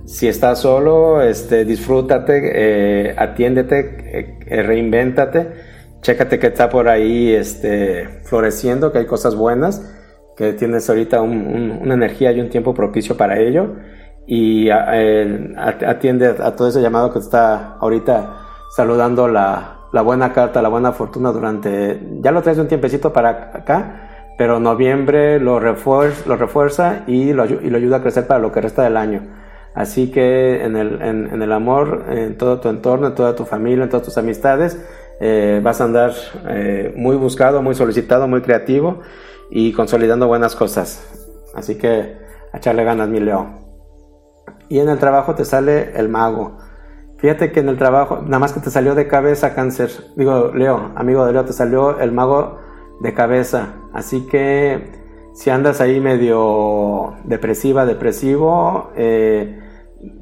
Si 0.04 0.28
estás 0.28 0.61
solo, 0.61 1.22
este, 1.22 1.64
disfrútate, 1.64 2.40
eh, 2.54 3.14
atiéndete, 3.16 4.38
reinvéntate 4.46 5.76
chécate 6.06 6.38
que 6.38 6.46
está 6.46 6.70
por 6.70 6.88
ahí 6.88 7.32
este, 7.32 8.20
floreciendo, 8.22 8.92
que 8.92 8.98
hay 8.98 9.06
cosas 9.06 9.35
buenas, 9.35 9.92
que 10.37 10.52
tienes 10.52 10.88
ahorita 10.88 11.20
una 11.20 11.94
energía 11.94 12.30
y 12.30 12.40
un 12.40 12.48
tiempo 12.48 12.74
propicio 12.74 13.16
para 13.16 13.40
ello. 13.40 13.74
Y 14.27 14.71
atiende 14.71 16.35
a 16.43 16.57
todo 16.57 16.69
ese 16.69 16.83
llamado 16.83 17.12
que 17.12 17.21
está 17.21 17.77
ahorita 17.81 18.43
saludando 18.75 19.29
la, 19.29 19.79
buena 20.05 20.33
carta, 20.33 20.61
la 20.61 20.69
buena 20.69 20.93
fortuna 20.93 21.31
durante, 21.31 22.01
ya 22.21 22.33
lo 22.33 22.43
traes 22.43 22.59
un 22.59 22.69
tiempecito 22.69 23.12
para 23.12 23.53
acá, 23.55 24.35
pero 24.37 24.59
noviembre 24.59 25.39
lo 25.39 25.61
refuerza, 25.61 26.25
lo 26.27 26.37
refuerza 26.37 27.05
y, 27.07 27.33
lo, 27.33 27.45
y 27.45 27.71
lo 27.71 27.77
ayuda 27.77 27.99
a 27.99 28.03
crecer 28.03 28.27
para 28.27 28.41
lo 28.41 28.51
que 28.53 28.61
resta 28.61 28.83
del 28.83 28.97
año. 28.97 29.23
Así 29.75 30.11
que 30.11 30.65
en 30.65 30.77
el, 30.77 31.01
en 31.03 31.43
el 31.43 31.53
amor, 31.53 32.07
en 32.09 32.37
todo 32.37 32.61
tu 32.61 32.69
entorno, 32.69 33.09
en 33.09 33.15
toda 33.15 33.37
tu 33.37 33.45
familia, 33.45 33.85
en 33.85 33.91
todas 33.91 34.07
tus 34.07 34.19
amistades, 34.19 34.79
eh, 35.19 35.61
vas 35.62 35.81
a 35.81 35.85
andar 35.85 36.12
eh, 36.49 36.93
muy 36.97 37.17
buscado, 37.17 37.62
muy 37.62 37.75
solicitado, 37.75 38.29
muy 38.29 38.43
creativo 38.43 39.01
y 39.51 39.73
consolidando 39.73 40.27
buenas 40.27 40.55
cosas. 40.55 41.03
Así 41.55 41.77
que 41.77 42.17
a 42.53 42.59
echarle 42.59 42.85
ganas, 42.85 43.09
mi 43.09 43.21
Leo. 43.21 43.65
Y 44.68 44.79
en 44.81 44.88
el 44.88 44.98
trabajo 44.98 45.35
te 45.35 45.44
sale 45.44 45.92
el 45.98 46.09
mago. 46.09 46.59
Fíjate 47.18 47.50
que 47.50 47.61
en 47.61 47.68
el 47.68 47.79
trabajo, 47.79 48.20
nada 48.22 48.38
más 48.38 48.52
que 48.52 48.61
te 48.61 48.70
salió 48.70 48.94
de 48.94 49.09
cabeza 49.09 49.55
cáncer. 49.55 49.90
Digo, 50.16 50.52
Leo, 50.55 50.92
amigo 50.96 51.24
de 51.24 51.33
Leo, 51.33 51.44
te 51.44 51.52
salió 51.52 51.98
el 51.98 52.12
mago 52.12 52.59
de 53.00 53.14
cabeza. 53.14 53.74
Así 53.92 54.26
que 54.26 55.05
Si 55.33 55.50
andas 55.50 55.83
ahí 55.83 56.00
medio 56.00 57.14
depresiva, 57.24 57.85
depresivo, 57.85 58.90
eh, 58.96 59.61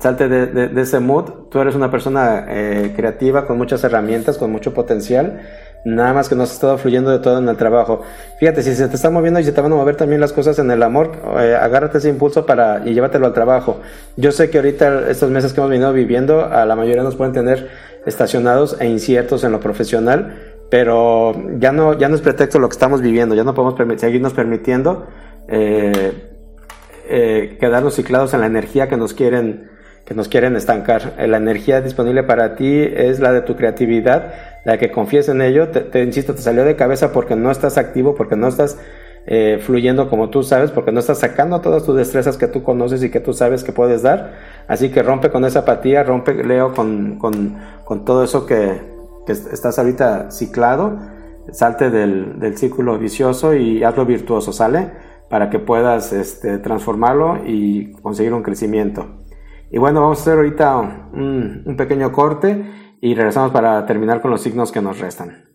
salte 0.01 0.29
de, 0.29 0.81
ese 0.83 0.99
mood. 0.99 1.31
Tú 1.51 1.61
eres 1.61 1.77
una 1.77 1.89
persona 1.89 2.47
eh, 2.49 2.93
creativa, 2.97 3.47
con 3.47 3.57
muchas 3.57 3.85
herramientas, 3.85 4.39
con 4.39 4.51
mucho 4.51 4.75
potencial. 4.75 5.41
Nada 5.85 6.15
más 6.15 6.31
que 6.31 6.35
no 6.35 6.45
has 6.45 6.53
estado 6.53 6.79
fluyendo 6.79 7.11
de 7.11 7.19
todo 7.19 7.39
en 7.39 7.49
el 7.49 7.57
trabajo. 7.57 8.01
Fíjate, 8.41 8.63
si 8.63 8.75
se 8.75 8.89
te 8.89 8.97
está 8.97 9.11
moviendo 9.11 9.39
y 9.39 9.45
se 9.45 9.53
te 9.53 9.61
van 9.61 9.71
a 9.73 9.77
mover 9.77 9.97
también 9.97 10.21
las 10.21 10.33
cosas 10.33 10.59
en 10.59 10.71
el 10.71 10.83
amor, 10.83 11.13
eh, 11.39 11.55
agárrate 11.61 11.99
ese 11.99 12.09
impulso 12.09 12.47
para 12.47 12.83
y 12.87 12.95
llévatelo 12.95 13.27
al 13.27 13.35
trabajo. 13.35 13.81
Yo 14.17 14.33
sé 14.33 14.49
que 14.49 14.59
ahorita 14.59 15.11
estos 15.11 15.31
meses 15.31 15.53
que 15.53 15.61
hemos 15.61 15.71
venido 15.71 15.93
viviendo, 15.93 16.45
a 16.47 16.65
la 16.65 16.75
mayoría 16.75 17.03
nos 17.03 17.17
pueden 17.17 17.35
tener 17.35 17.69
estacionados 18.07 18.77
e 18.81 18.87
inciertos 18.87 19.45
en 19.45 19.53
lo 19.53 19.61
profesional, 19.61 20.55
pero 20.71 21.35
ya 21.59 21.71
no, 21.71 21.99
ya 21.99 22.09
no 22.09 22.15
es 22.15 22.23
pretexto 22.23 22.59
lo 22.59 22.69
que 22.69 22.75
estamos 22.75 23.03
viviendo, 23.03 23.35
ya 23.35 23.45
no 23.45 23.55
podemos 23.55 24.01
seguirnos 24.01 24.33
permitiendo 24.33 25.07
eh, 25.49 26.31
eh, 27.07 27.59
quedarnos 27.61 27.95
ciclados 27.95 28.33
en 28.33 28.41
la 28.41 28.47
energía 28.47 28.89
que 28.89 28.97
nos 28.97 29.13
quieren 29.13 29.74
que 30.05 30.15
nos 30.15 30.29
quieren 30.29 30.57
estancar. 30.57 31.15
La 31.19 31.39
energía 31.39 31.81
disponible 31.81 32.23
para 32.23 32.57
ti 32.57 32.83
es 32.83 33.21
la 33.21 33.33
de 33.33 33.41
tu 33.41 33.57
creatividad, 33.57 34.35
la 34.65 34.79
que 34.79 34.91
confíes 34.91 35.29
en 35.29 35.41
ello. 35.41 35.69
Te, 35.69 36.03
insisto, 36.03 36.35
te 36.35 36.43
salió 36.43 36.65
de 36.65 36.77
cabeza 36.77 37.13
porque 37.13 37.37
no 37.37 37.51
estás 37.51 37.79
activo, 37.79 38.15
porque 38.15 38.37
no 38.37 38.49
estás 38.49 38.79
eh, 39.27 39.59
fluyendo 39.63 40.11
como 40.11 40.29
tú 40.29 40.43
sabes, 40.43 40.71
porque 40.71 40.93
no 40.93 41.01
estás 41.01 41.21
sacando 41.21 41.61
todas 41.63 41.85
tus 41.85 41.97
destrezas 41.97 42.37
que 42.37 42.49
tú 42.49 42.63
conoces 42.63 43.03
y 43.03 43.11
que 43.11 43.21
tú 43.21 43.33
sabes 43.33 43.65
que 43.65 43.73
puedes 43.73 44.03
dar. 44.03 44.35
Así 44.69 44.91
que 44.91 45.03
rompe 45.03 45.31
con 45.31 45.45
esa 45.45 45.61
apatía, 45.61 46.03
rompe, 46.05 46.35
Leo, 46.45 46.75
con, 46.75 47.19
con, 47.19 47.57
con 47.85 48.05
todo 48.05 48.25
eso 48.25 48.45
que, 48.45 48.83
que, 49.27 49.33
estás 49.33 49.79
ahorita 49.79 50.31
ciclado. 50.31 50.99
Salte 51.51 51.91
del, 51.91 52.39
del 52.41 52.57
círculo 52.57 52.99
vicioso 52.99 53.55
y 53.55 53.85
hazlo 53.85 54.07
virtuoso, 54.07 54.53
¿sale? 54.53 54.91
Para 55.29 55.51
que 55.51 55.59
puedas 55.59 56.13
este, 56.13 56.59
transformarlo 56.59 57.39
y 57.47 57.93
conseguir 57.93 58.33
un 58.33 58.43
crecimiento. 58.43 59.24
Y 59.75 59.79
bueno, 59.79 60.03
vamos 60.03 60.19
a 60.19 60.21
hacer 60.21 60.35
ahorita 60.35 60.77
un, 60.77 61.75
pequeño 61.77 62.13
corte 62.13 62.95
y 63.01 63.13
regresamos 63.13 63.51
para 63.51 63.85
terminar 63.85 64.23
con 64.23 64.31
los 64.31 64.41
signos 64.41 64.71
que 64.71 64.81
nos 64.81 65.01
restan. 65.01 65.47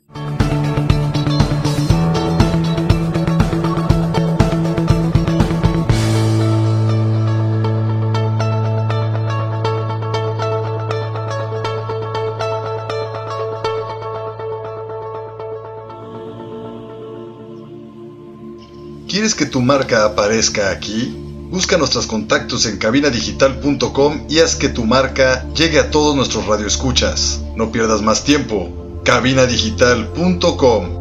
¿Quieres 19.08 19.34
que 19.34 19.46
tu 19.46 19.62
marca 19.62 20.04
aparezca 20.04 20.72
aquí? 20.72 21.29
Busca 21.50 21.78
nuestros 21.78 22.06
contactos 22.06 22.66
en 22.68 22.78
cabinadigital.com 22.78 24.28
y 24.30 24.40
haz 24.40 24.56
que 24.56 24.70
tu 24.70 24.86
marca 24.86 25.46
llegue 25.56 25.80
a 25.80 25.90
todos 25.90 26.16
nuestros 26.16 26.46
radioescuchas. 26.46 27.42
No 27.56 27.72
pierdas 27.72 28.04
más 28.04 28.24
tiempo. 28.24 29.02
cabinadigital.com 29.04 30.99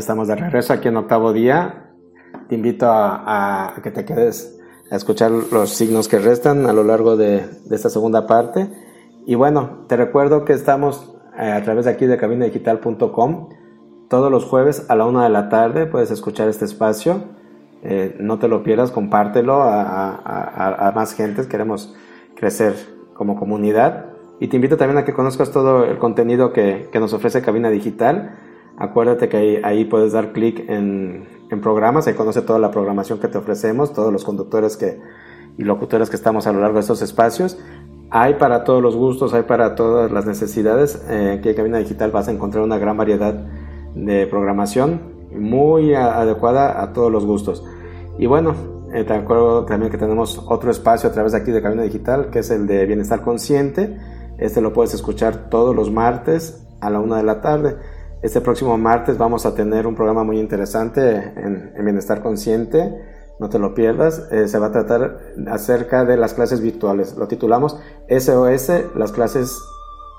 estamos 0.00 0.28
de 0.28 0.34
regreso 0.34 0.72
aquí 0.72 0.88
en 0.88 0.96
octavo 0.96 1.32
día. 1.32 1.92
Te 2.48 2.54
invito 2.54 2.86
a, 2.88 3.74
que 3.82 3.90
te 3.90 4.04
quedes 4.04 4.58
a 4.90 4.96
escuchar 4.96 5.30
los 5.30 5.70
signos 5.70 6.08
que 6.08 6.18
restan 6.18 6.66
a 6.66 6.72
lo 6.72 6.82
largo 6.82 7.16
de, 7.16 7.44
esta 7.70 7.90
segunda 7.90 8.26
parte. 8.26 8.68
Y 9.26 9.34
bueno, 9.34 9.84
te 9.88 9.96
recuerdo 9.96 10.44
que 10.44 10.54
estamos 10.54 11.14
eh, 11.38 11.52
a 11.52 11.62
través 11.62 11.84
de 11.84 11.92
aquí 11.92 12.06
de 12.06 12.16
cabinadigital.com 12.16 13.50
todos 14.08 14.32
los 14.32 14.44
jueves 14.44 14.86
a 14.88 14.96
la 14.96 15.04
una 15.04 15.22
de 15.24 15.30
la 15.30 15.48
tarde. 15.50 15.86
Puedes 15.86 16.10
escuchar 16.10 16.48
este 16.48 16.64
espacio. 16.64 17.22
Eh, 17.82 18.16
no 18.18 18.38
te 18.38 18.48
lo 18.48 18.62
pierdas, 18.62 18.90
compártelo 18.90 19.62
a, 19.62 20.92
más 20.94 21.12
gente. 21.12 21.46
Queremos 21.46 21.94
crecer 22.34 22.74
como 23.14 23.36
comunidad. 23.36 24.06
Y 24.40 24.48
te 24.48 24.56
invito 24.56 24.78
también 24.78 24.96
a 24.96 25.04
que 25.04 25.12
conozcas 25.12 25.50
todo 25.52 25.84
el 25.84 25.98
contenido 25.98 26.54
que, 26.54 26.88
que 26.90 26.98
nos 26.98 27.12
ofrece 27.12 27.42
Cabina 27.42 27.68
Digital 27.68 28.38
Acuérdate 28.80 29.28
que 29.28 29.60
ahí, 29.62 29.84
puedes 29.84 30.12
dar 30.12 30.32
clic 30.32 30.64
en, 30.70 31.28
programas, 31.60 32.06
ahí 32.06 32.14
conoce 32.14 32.40
toda 32.40 32.58
la 32.58 32.70
programación 32.70 33.18
que 33.18 33.28
te 33.28 33.36
ofrecemos, 33.36 33.92
todos 33.92 34.10
los 34.10 34.24
conductores 34.24 34.78
que, 34.78 34.98
y 35.58 35.64
locutores 35.64 36.08
que 36.08 36.16
estamos 36.16 36.46
a 36.46 36.52
lo 36.52 36.60
largo 36.60 36.76
de 36.76 36.80
estos 36.80 37.02
espacios. 37.02 37.58
Hay 38.08 38.34
para 38.34 38.64
todos 38.64 38.82
los 38.82 38.96
gustos, 38.96 39.34
hay 39.34 39.42
para 39.42 39.74
todas 39.74 40.10
las 40.10 40.24
necesidades. 40.24 41.04
Eh, 41.10 41.36
aquí 41.38 41.50
en 41.50 41.56
Cabina 41.56 41.76
Digital 41.76 42.10
vas 42.10 42.28
a 42.28 42.30
encontrar 42.30 42.64
una 42.64 42.78
gran 42.78 42.96
variedad 42.96 43.34
de 43.94 44.26
programación 44.26 45.02
muy 45.30 45.92
adecuada 45.92 46.82
a 46.82 46.94
todos 46.94 47.12
los 47.12 47.26
gustos. 47.26 47.62
Y 48.18 48.24
bueno, 48.24 48.54
eh, 48.94 49.04
te 49.04 49.12
acuerdo 49.12 49.66
también 49.66 49.92
que 49.92 49.98
tenemos 49.98 50.42
otro 50.48 50.70
espacio 50.70 51.10
a 51.10 51.12
través 51.12 51.32
de 51.32 51.38
aquí 51.38 51.50
de 51.50 51.60
Cabina 51.60 51.82
Digital, 51.82 52.30
que 52.30 52.38
es 52.38 52.50
el 52.50 52.66
de 52.66 52.86
Bienestar 52.86 53.20
Consciente. 53.20 53.98
Este 54.38 54.62
lo 54.62 54.72
puedes 54.72 54.94
escuchar 54.94 55.50
todos 55.50 55.76
los 55.76 55.90
martes 55.90 56.66
a 56.80 56.88
la 56.88 56.98
una 57.00 57.18
de 57.18 57.24
la 57.24 57.42
tarde. 57.42 57.76
Este 58.22 58.42
próximo 58.42 58.76
martes 58.76 59.16
vamos 59.16 59.46
a 59.46 59.54
tener 59.54 59.86
un 59.86 59.94
programa 59.94 60.24
muy 60.24 60.38
interesante 60.38 61.32
en, 61.36 61.72
Bienestar 61.82 62.20
Consciente. 62.20 62.94
No 63.38 63.48
te 63.48 63.58
lo 63.58 63.74
pierdas. 63.74 64.28
Eh, 64.30 64.46
se 64.46 64.58
va 64.58 64.66
a 64.66 64.72
tratar 64.72 65.20
acerca 65.50 66.04
de 66.04 66.18
las 66.18 66.34
clases 66.34 66.60
virtuales. 66.60 67.16
Lo 67.16 67.28
titulamos 67.28 67.80
SOS, 68.10 68.94
las 68.94 69.12
clases 69.12 69.58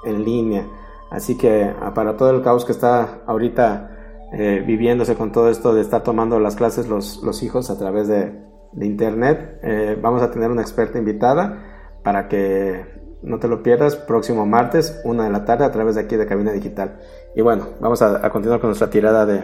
en 0.04 0.26
línea. 0.26 0.68
Así 1.12 1.38
que 1.38 1.72
ah, 1.80 1.94
para 1.94 2.18
todo 2.18 2.32
el 2.32 2.42
caos 2.42 2.66
que 2.66 2.72
está 2.72 3.20
ahorita 3.28 4.30
eh, 4.34 4.64
viviéndose 4.66 5.16
con 5.16 5.32
todo 5.32 5.52
esto 5.52 5.76
de 5.76 5.82
estar 5.82 6.02
tomando 6.02 6.40
las 6.40 6.56
clases 6.56 6.88
los, 6.88 7.22
los 7.22 7.44
hijos 7.44 7.70
a 7.70 7.78
través 7.78 8.08
de, 8.08 8.34
internet, 8.80 9.60
eh, 9.62 10.00
vamos 10.02 10.24
a 10.24 10.32
tener 10.32 10.50
una 10.50 10.62
experta 10.62 10.98
invitada 10.98 12.00
para 12.04 12.30
que 12.30 13.02
no 13.22 13.38
te 13.40 13.48
lo 13.48 13.62
pierdas, 13.62 13.96
próximo 13.96 14.46
martes, 14.46 15.00
una 15.04 15.26
de 15.26 15.30
la 15.30 15.46
tarde, 15.46 15.66
a 15.66 15.72
través 15.72 15.96
de 15.96 16.02
aquí 16.02 16.16
de 16.16 16.26
Cabina 16.26 16.52
Digital. 16.52 17.00
Y 17.34 17.42
bueno, 17.42 17.70
vamos 17.80 18.02
a, 18.02 18.30
continuar 18.30 18.60
con 18.60 18.70
nuestra 18.70 18.90
tirada 18.90 19.26
de, 19.26 19.44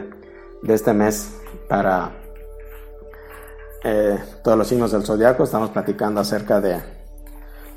este 0.68 0.94
mes 0.94 1.40
para 1.70 2.12
eh, 3.84 4.18
todos 4.44 4.58
los 4.58 4.68
signos 4.68 4.92
del 4.92 5.04
zodiaco. 5.04 5.44
Estamos 5.44 5.70
platicando 5.70 6.20
acerca 6.20 6.60
de 6.60 6.82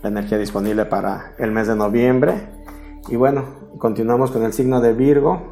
la 0.02 0.08
energía 0.08 0.38
disponible 0.38 0.84
para 0.86 1.34
el 1.38 1.52
mes 1.52 1.68
de 1.68 1.76
noviembre. 1.76 2.48
Y 3.08 3.14
bueno, 3.14 3.44
continuamos 3.78 4.32
con 4.32 4.42
el 4.44 4.52
signo 4.52 4.80
de 4.80 4.94
Virgo. 4.94 5.42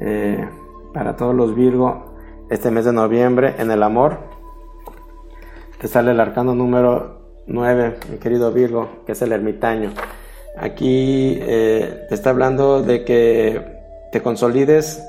Eh, 0.00 0.46
para 0.92 1.16
todos 1.16 1.34
los 1.34 1.54
Virgo, 1.54 2.16
este 2.50 2.70
mes 2.70 2.84
de 2.84 2.92
noviembre, 2.92 3.54
en 3.58 3.70
el 3.70 3.82
amor, 3.82 4.18
te 5.80 5.88
sale 5.88 6.10
el 6.10 6.20
arcano 6.20 6.54
número 6.54 7.20
9, 7.46 7.96
mi 8.10 8.18
querido 8.18 8.52
Virgo, 8.52 8.88
que 9.06 9.12
es 9.12 9.22
el 9.22 9.32
ermitaño. 9.32 9.92
Aquí 10.56 11.38
eh, 11.40 12.06
te 12.08 12.14
está 12.14 12.30
hablando 12.30 12.82
de 12.82 13.04
que 13.04 13.80
te 14.12 14.22
consolides 14.22 15.02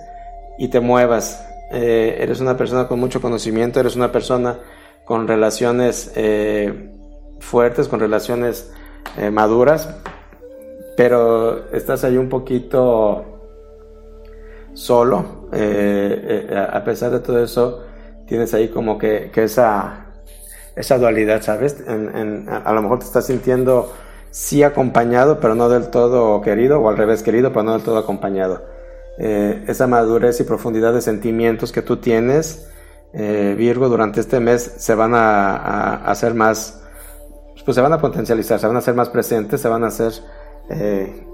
y 0.58 0.68
te 0.70 0.80
muevas. 0.80 1.46
Eh, 1.72 2.18
eres 2.20 2.40
una 2.42 2.58
persona 2.58 2.88
con 2.88 3.00
mucho 3.00 3.22
conocimiento, 3.22 3.80
eres 3.80 3.96
una 3.96 4.12
persona 4.12 4.60
con 5.06 5.28
relaciones 5.28 6.12
eh, 6.16 6.92
fuertes, 7.40 7.88
con 7.88 8.00
relaciones 8.00 8.72
maduras, 9.32 9.90
pero 10.96 11.70
estás 11.74 12.04
ahí 12.06 12.16
un 12.16 12.30
poquito 12.30 13.26
solo. 14.74 15.50
a 15.52 16.84
pesar 16.86 17.12
de 17.12 17.20
todo 17.20 17.44
eso, 17.44 17.84
tienes 18.26 18.54
ahí 18.54 18.70
como 18.70 18.98
que 18.98 19.32
esa 19.36 20.12
esa 20.76 20.98
dualidad, 20.98 21.42
¿sabes? 21.42 21.84
a, 21.88 22.74
lo 22.74 22.82
mejor 22.82 23.00
te 23.00 23.06
estás 23.06 23.28
sintiendo 23.28 23.92
sí 24.32 24.64
acompañado, 24.64 25.40
pero 25.40 25.56
no 25.56 25.70
del 25.70 25.90
todo 25.90 26.42
querido, 26.42 26.80
o 26.80 26.90
al 26.90 26.98
revés 26.98 27.22
querido, 27.22 27.52
pero 27.52 27.64
no 27.64 27.74
del 27.74 27.84
todo 27.84 27.98
acompañado. 27.98 28.64
Eh, 29.20 29.66
esa 29.68 29.88
madurez 29.88 30.40
y 30.40 30.46
profundidad 30.46 30.94
de 30.94 31.02
sentimientos 31.02 31.72
que 31.72 31.82
tú 31.82 31.98
tienes, 31.98 32.68
eh, 33.14 33.54
Virgo, 33.58 33.90
durante 33.90 34.22
este 34.22 34.40
mes 34.40 34.64
se 34.78 34.96
van 34.96 35.14
a, 35.14 35.96
hacer 36.06 36.34
más, 36.34 36.82
pues 37.66 37.76
se 37.76 37.82
van 37.82 37.92
a 37.94 38.00
potencializar, 38.00 38.60
se 38.60 38.68
van 38.68 38.78
a 38.78 38.80
hacer 38.80 38.96
más 38.96 39.10
presentes, 39.10 39.60
se 39.60 39.68
van 39.68 39.84
a 39.84 39.88
hacer 39.88 40.14
eh, 40.70 41.28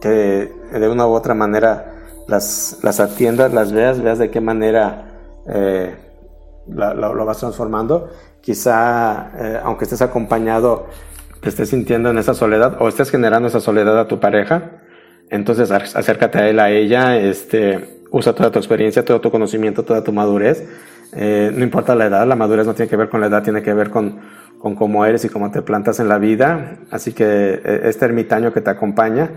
que 0.00 0.08
de 0.08 0.88
una 0.88 1.06
u 1.06 1.12
otra 1.12 1.34
manera 1.34 2.06
las, 2.26 2.78
las 2.82 2.98
atiendas, 2.98 3.52
las 3.52 3.72
veas, 3.72 4.02
veas 4.02 4.18
de 4.18 4.30
qué 4.30 4.40
manera 4.40 5.04
lo 6.66 7.24
vas 7.24 7.38
transformando 7.38 8.10
quizá, 8.40 9.60
aunque 9.62 9.84
estés 9.84 10.02
acompañado, 10.02 10.86
te 11.40 11.48
estés 11.48 11.70
sintiendo 11.70 12.10
en 12.10 12.18
esa 12.18 12.34
soledad 12.34 12.76
o 12.80 12.88
estés 12.88 13.10
generando 13.10 13.48
esa 13.48 13.60
soledad 13.60 13.98
a 13.98 14.08
tu 14.08 14.20
pareja, 14.20 14.82
entonces 15.30 15.70
acércate 15.70 16.38
a 16.38 16.48
él, 16.48 16.60
a 16.60 16.70
ella, 16.70 17.18
este, 17.18 18.00
usa 18.10 18.34
toda 18.34 18.50
tu 18.50 18.58
experiencia, 18.58 19.04
todo 19.04 19.20
tu 19.20 19.30
conocimiento, 19.30 19.84
toda 19.84 20.02
tu 20.02 20.12
madurez. 20.12 20.66
Eh, 21.14 21.50
no 21.54 21.64
importa 21.64 21.94
la 21.94 22.06
edad, 22.06 22.26
la 22.26 22.36
madurez 22.36 22.66
no 22.66 22.74
tiene 22.74 22.88
que 22.88 22.96
ver 22.96 23.08
con 23.08 23.20
la 23.20 23.26
edad, 23.26 23.42
tiene 23.42 23.62
que 23.62 23.72
ver 23.72 23.90
con, 23.90 24.20
con 24.58 24.74
cómo 24.74 25.04
eres 25.06 25.24
y 25.24 25.28
cómo 25.28 25.50
te 25.50 25.62
plantas 25.62 26.00
en 26.00 26.08
la 26.08 26.18
vida. 26.18 26.78
Así 26.90 27.12
que 27.12 27.24
eh, 27.24 27.80
este 27.84 28.04
ermitaño 28.06 28.52
que 28.52 28.60
te 28.60 28.70
acompaña 28.70 29.30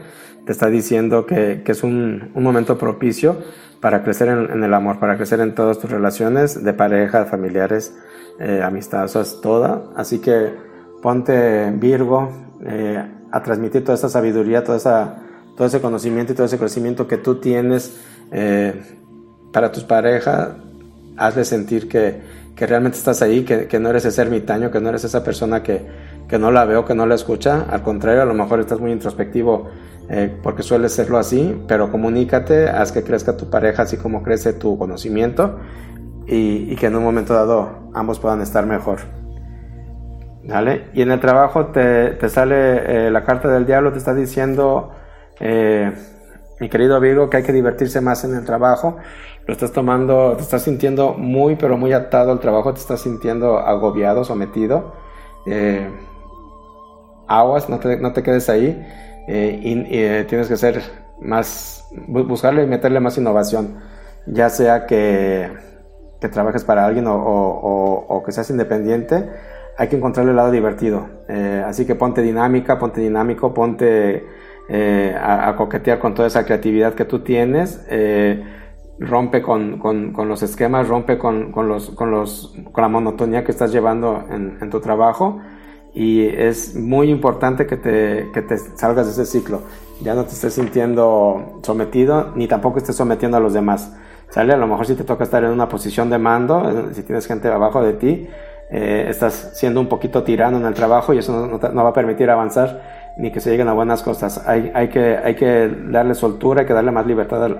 te 0.45 0.51
está 0.51 0.67
diciendo 0.67 1.25
que, 1.25 1.61
que 1.63 1.71
es 1.71 1.83
un, 1.83 2.31
un, 2.33 2.43
momento 2.43 2.77
propicio 2.77 3.37
para 3.79 4.03
crecer 4.03 4.27
en, 4.27 4.63
el 4.63 4.73
amor, 4.73 4.99
para 4.99 5.15
crecer 5.17 5.39
en 5.39 5.53
todas 5.53 5.79
tus 5.79 5.91
relaciones 5.91 6.63
de 6.63 6.73
pareja, 6.73 7.25
familiares, 7.25 7.95
eh, 8.39 8.61
amistosas, 8.63 9.39
toda. 9.41 9.83
Así 9.95 10.19
que 10.19 10.70
ponte 11.01 11.71
Virgo 11.71 12.29
eh, 12.65 13.03
a 13.31 13.43
transmitir 13.43 13.83
toda 13.83 13.95
esa 13.95 14.09
sabiduría, 14.09 14.63
toda 14.63 14.77
esa, 14.77 15.17
todo 15.55 15.67
ese 15.67 15.81
conocimiento 15.81 16.33
y 16.33 16.35
todo 16.35 16.45
ese 16.45 16.57
conocimiento 16.57 17.07
que 17.07 17.17
tú 17.17 17.35
tienes 17.35 17.99
eh, 18.31 18.81
para 19.51 19.71
tus 19.71 19.83
parejas. 19.83 20.49
Hazle 21.17 21.45
sentir 21.45 21.87
que, 21.87 22.21
que 22.55 22.65
realmente 22.65 22.97
estás 22.97 23.21
ahí, 23.21 23.43
que, 23.43 23.67
que, 23.67 23.79
no 23.79 23.89
eres 23.89 24.05
ese 24.05 24.21
ermitaño, 24.21 24.71
que 24.71 24.79
no 24.79 24.89
eres 24.89 25.03
esa 25.03 25.23
persona 25.23 25.61
que, 25.61 25.85
que 26.27 26.39
no 26.39 26.51
la 26.51 26.65
veo, 26.65 26.85
que 26.85 26.95
no 26.95 27.05
la 27.05 27.15
escucha. 27.15 27.65
Al 27.69 27.83
contrario, 27.83 28.21
a 28.21 28.25
lo 28.25 28.33
mejor 28.33 28.59
estás 28.59 28.79
muy 28.79 28.91
introspectivo 28.91 29.69
eh, 30.09 30.35
porque 30.41 30.63
suele 30.63 30.89
serlo 30.89 31.17
así, 31.17 31.61
pero 31.67 31.91
comunícate, 31.91 32.69
haz 32.69 32.91
que 32.91 33.03
crezca 33.03 33.37
tu 33.37 33.49
pareja 33.49 33.83
así 33.83 33.97
como 33.97 34.23
crece 34.23 34.53
tu 34.53 34.77
conocimiento 34.77 35.59
y, 36.25 36.71
y 36.71 36.75
que 36.75 36.87
en 36.87 36.95
un 36.95 37.03
momento 37.03 37.33
dado 37.33 37.89
ambos 37.93 38.19
puedan 38.19 38.41
estar 38.41 38.65
mejor. 38.65 39.20
¿Vale? 40.43 40.89
Y 40.93 41.01
en 41.01 41.11
el 41.11 41.19
trabajo 41.19 41.67
te, 41.67 42.11
te 42.11 42.29
sale 42.29 43.07
eh, 43.07 43.11
la 43.11 43.23
carta 43.23 43.47
del 43.47 43.65
diablo, 43.65 43.91
te 43.91 43.99
está 43.99 44.13
diciendo, 44.13 44.91
eh, 45.39 45.91
mi 46.59 46.69
querido 46.69 46.99
Virgo, 46.99 47.29
que 47.29 47.37
hay 47.37 47.43
que 47.43 47.53
divertirse 47.53 48.01
más 48.01 48.23
en 48.23 48.35
el 48.35 48.45
trabajo. 48.45 48.97
Lo 49.45 49.53
estás 49.53 49.71
tomando, 49.71 50.35
te 50.35 50.43
estás 50.43 50.63
sintiendo 50.63 51.13
muy, 51.13 51.55
pero 51.55 51.77
muy 51.77 51.93
atado 51.93 52.31
al 52.31 52.39
trabajo, 52.39 52.73
te 52.73 52.79
estás 52.79 53.01
sintiendo 53.01 53.59
agobiado, 53.59 54.23
sometido. 54.23 54.93
Eh, 55.45 55.89
aguas, 57.27 57.69
no 57.69 57.79
te, 57.79 57.97
no 57.97 58.13
te 58.13 58.23
quedes 58.23 58.49
ahí. 58.49 58.85
Eh, 59.27 59.59
y, 59.63 59.85
eh, 59.97 60.25
tienes 60.27 60.47
que 60.47 60.57
ser 60.57 60.81
más, 61.21 61.87
buscarle 62.07 62.63
y 62.63 62.67
meterle 62.67 62.99
más 62.99 63.17
innovación, 63.17 63.79
ya 64.25 64.49
sea 64.49 64.85
que, 64.85 65.49
que 66.19 66.29
trabajes 66.29 66.63
para 66.63 66.85
alguien 66.85 67.07
o, 67.07 67.15
o, 67.15 68.23
que 68.23 68.31
seas 68.31 68.49
independiente, 68.49 69.29
hay 69.77 69.87
que 69.87 69.95
encontrarle 69.95 70.31
el 70.31 70.37
lado 70.37 70.51
divertido. 70.51 71.07
Eh, 71.27 71.63
así 71.65 71.85
que 71.85 71.95
ponte 71.95 72.21
dinámica, 72.21 72.77
ponte 72.77 73.01
dinámico, 73.01 73.53
ponte 73.53 74.25
a, 75.19 75.49
a, 75.49 75.55
coquetear 75.57 75.99
con 75.99 76.13
toda 76.13 76.29
esa 76.29 76.45
creatividad 76.45 76.93
que 76.93 77.03
tú 77.03 77.19
tienes 77.19 77.85
rompe 79.01 79.41
con, 79.41 79.79
con, 79.79 80.27
los 80.27 80.43
esquemas, 80.43 80.87
rompe 80.87 81.17
con, 81.17 81.51
con, 81.51 81.67
los, 81.67 81.89
con, 81.89 82.11
los, 82.11 82.53
con 82.71 82.83
la 82.83 82.87
monotonía 82.87 83.43
que 83.43 83.51
estás 83.51 83.71
llevando 83.71 84.23
en, 84.29 84.59
en 84.61 84.69
tu 84.69 84.79
trabajo 84.79 85.41
y 85.93 86.25
es 86.27 86.75
muy 86.75 87.09
importante 87.09 87.65
que 87.65 87.77
te, 87.77 88.29
que 88.31 88.41
te 88.43 88.57
salgas 88.57 89.07
de 89.07 89.11
ese 89.11 89.25
ciclo. 89.25 89.63
Ya 90.01 90.13
no 90.13 90.23
te 90.23 90.33
estés 90.33 90.53
sintiendo 90.53 91.59
sometido 91.63 92.31
ni 92.35 92.47
tampoco 92.47 92.77
estés 92.77 92.95
sometiendo 92.95 93.37
a 93.37 93.39
los 93.39 93.53
demás. 93.53 93.93
¿Sale? 94.29 94.53
A 94.53 94.57
lo 94.57 94.67
mejor 94.67 94.85
si 94.85 94.95
te 94.95 95.03
toca 95.03 95.25
estar 95.25 95.43
en 95.43 95.49
una 95.49 95.67
posición 95.67 96.09
de 96.09 96.17
mando, 96.17 96.69
eh, 96.69 96.93
si 96.93 97.03
tienes 97.03 97.27
gente 97.27 97.49
abajo 97.49 97.83
de 97.83 97.93
ti, 97.93 98.29
eh, 98.71 99.05
estás 99.09 99.51
siendo 99.53 99.79
un 99.79 99.87
poquito 99.87 100.23
tirano 100.23 100.57
en 100.57 100.65
el 100.65 100.73
trabajo 100.73 101.13
y 101.13 101.17
eso 101.17 101.47
no, 101.47 101.83
va 101.83 101.89
a 101.89 101.93
permitir 101.93 102.29
avanzar 102.29 102.81
ni 103.17 103.31
que 103.31 103.41
se 103.41 103.51
lleguen 103.51 103.67
a 103.67 103.73
buenas 103.73 104.01
cosas. 104.01 104.47
Hay, 104.47 104.71
hay, 104.73 104.89
que, 104.89 105.17
hay 105.17 105.35
que 105.35 105.69
darle 105.89 106.15
soltura, 106.15 106.61
hay 106.61 106.67
que 106.67 106.73
darle 106.73 106.91
más 106.91 107.05
libertad 107.05 107.51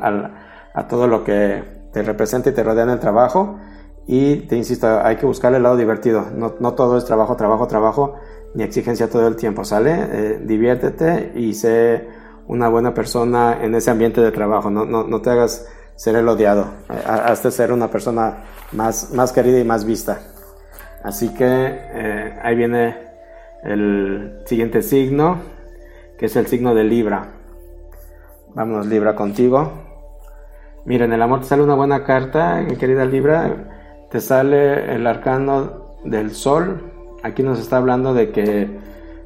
a 0.73 0.87
todo 0.87 1.07
lo 1.07 1.23
que 1.23 1.81
te 1.91 2.01
representa 2.01 2.49
y 2.49 2.53
te 2.53 2.63
rodea 2.63 2.85
en 2.85 2.91
el 2.91 2.99
trabajo 2.99 3.59
y 4.07 4.37
te 4.47 4.55
insisto, 4.55 4.87
hay 5.03 5.17
que 5.17 5.25
buscar 5.25 5.53
el 5.53 5.63
lado 5.63 5.77
divertido. 5.77 6.25
No, 6.35 6.55
no 6.59 6.73
todo 6.73 6.97
es 6.97 7.05
trabajo, 7.05 7.35
trabajo, 7.35 7.67
trabajo, 7.67 8.15
ni 8.55 8.63
exigencia 8.63 9.09
todo 9.09 9.27
el 9.27 9.35
tiempo, 9.35 9.63
¿sale? 9.63 10.07
Eh, 10.11 10.41
diviértete 10.43 11.33
y 11.35 11.53
sé 11.53 12.07
una 12.47 12.67
buena 12.67 12.93
persona 12.93 13.59
en 13.61 13.75
ese 13.75 13.91
ambiente 13.91 14.21
de 14.21 14.31
trabajo. 14.31 14.69
No, 14.69 14.85
no, 14.85 15.03
no 15.03 15.21
te 15.21 15.29
hagas 15.29 15.67
ser 15.95 16.15
el 16.15 16.27
odiado. 16.27 16.65
Eh, 16.89 17.01
hazte 17.05 17.51
ser 17.51 17.71
una 17.71 17.89
persona 17.89 18.43
más, 18.71 19.11
más 19.13 19.31
querida 19.31 19.59
y 19.59 19.63
más 19.63 19.85
vista. 19.85 20.19
Así 21.03 21.33
que 21.33 21.45
eh, 21.47 22.39
ahí 22.41 22.55
viene 22.55 22.95
el 23.63 24.41
siguiente 24.45 24.81
signo, 24.81 25.39
que 26.17 26.27
es 26.27 26.35
el 26.35 26.47
signo 26.47 26.75
de 26.75 26.83
Libra. 26.83 27.27
Vámonos 28.53 28.87
Libra 28.87 29.15
contigo. 29.15 29.71
Miren, 30.85 31.13
el 31.13 31.21
amor 31.21 31.41
te 31.41 31.47
sale 31.47 31.63
una 31.63 31.75
buena 31.75 32.03
carta, 32.03 32.61
mi 32.67 32.75
querida 32.75 33.05
Libra 33.05 34.07
te 34.11 34.19
sale 34.19 34.93
el 34.93 35.07
arcano 35.07 35.95
del 36.03 36.31
sol. 36.31 36.91
Aquí 37.23 37.43
nos 37.43 37.59
está 37.59 37.77
hablando 37.77 38.13
de 38.13 38.31
que 38.31 38.79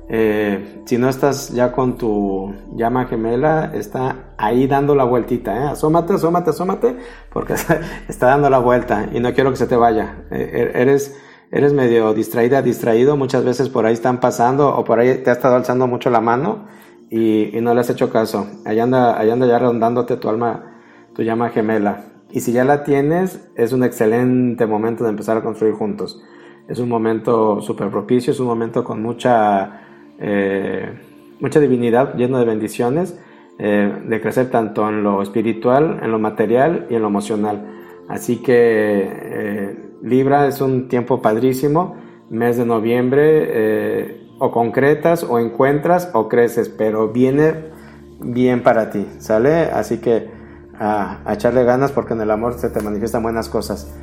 eh, 0.07 0.83
si 0.85 0.99
no 0.99 1.09
estás 1.09 1.49
ya 1.49 1.71
con 1.71 1.97
tu 1.97 2.53
llama 2.75 3.05
gemela, 3.05 3.71
está 3.73 4.33
ahí 4.37 4.67
dando 4.67 4.93
la 4.93 5.03
vueltita. 5.03 5.57
¿eh? 5.57 5.67
Asómate, 5.69 6.13
asómate, 6.13 6.51
asómate, 6.51 6.97
porque 7.31 7.53
está 8.07 8.27
dando 8.27 8.49
la 8.49 8.59
vuelta 8.59 9.09
y 9.11 9.19
no 9.19 9.33
quiero 9.33 9.49
que 9.49 9.57
se 9.57 9.65
te 9.65 9.75
vaya. 9.75 10.23
Eh, 10.29 10.51
er, 10.53 10.77
eres, 10.77 11.19
eres 11.51 11.73
medio 11.73 12.13
distraída, 12.13 12.61
distraído. 12.61 13.17
Muchas 13.17 13.43
veces 13.43 13.69
por 13.69 13.85
ahí 13.85 13.93
están 13.93 14.19
pasando 14.19 14.75
o 14.75 14.83
por 14.83 14.99
ahí 14.99 15.19
te 15.23 15.29
ha 15.29 15.33
estado 15.33 15.55
alzando 15.55 15.87
mucho 15.87 16.09
la 16.09 16.21
mano 16.21 16.65
y, 17.09 17.57
y 17.57 17.61
no 17.61 17.73
le 17.73 17.81
has 17.81 17.89
hecho 17.89 18.09
caso. 18.09 18.47
Allá 18.65 18.83
anda, 18.83 19.19
allá 19.19 19.33
anda 19.33 19.47
ya 19.47 19.59
rondándote 19.59 20.17
tu 20.17 20.29
alma, 20.29 20.75
tu 21.13 21.23
llama 21.23 21.49
gemela. 21.49 22.05
Y 22.31 22.41
si 22.41 22.51
ya 22.51 22.65
la 22.65 22.83
tienes, 22.83 23.47
es 23.55 23.71
un 23.71 23.83
excelente 23.83 24.65
momento 24.65 25.03
de 25.03 25.11
empezar 25.11 25.37
a 25.37 25.41
construir 25.41 25.73
juntos. 25.73 26.21
Es 26.67 26.79
un 26.79 26.89
momento 26.89 27.61
súper 27.61 27.89
propicio, 27.89 28.33
es 28.33 28.39
un 28.39 28.47
momento 28.47 28.83
con 28.83 29.01
mucha, 29.01 29.81
eh, 30.19 30.99
mucha 31.39 31.59
divinidad, 31.59 32.15
lleno 32.15 32.39
de 32.39 32.45
bendiciones, 32.45 33.17
eh, 33.57 33.93
de 34.05 34.19
crecer 34.19 34.49
tanto 34.49 34.89
en 34.89 35.03
lo 35.03 35.21
espiritual, 35.21 35.99
en 36.01 36.11
lo 36.11 36.19
material 36.19 36.87
y 36.89 36.95
en 36.95 37.03
lo 37.03 37.07
emocional. 37.07 37.71
Así 38.09 38.37
que 38.37 38.53
eh, 38.53 39.84
Libra 40.05 40.47
es 40.47 40.61
un 40.61 40.87
tiempo 40.87 41.21
padrísimo, 41.21 41.95
mes 42.29 42.57
de 42.57 42.65
noviembre, 42.65 44.21
o 44.39 44.51
concretas 44.51 45.23
o 45.23 45.39
encuentras 45.39 46.09
o 46.13 46.27
creces, 46.29 46.69
pero 46.69 47.09
viene 47.09 47.53
bien 48.19 48.63
para 48.63 48.89
ti, 48.89 49.07
¿sale? 49.19 49.65
Así 49.71 49.97
que 49.99 50.29
a, 50.79 51.19
echarle 51.29 51.63
ganas 51.63 51.91
porque 51.91 52.13
en 52.13 52.21
el 52.21 52.31
amor 52.31 52.53
se 52.53 52.69
te 52.69 52.81
manifiestan 52.81 53.23
buenas 53.23 53.49
cosas. 53.49 53.93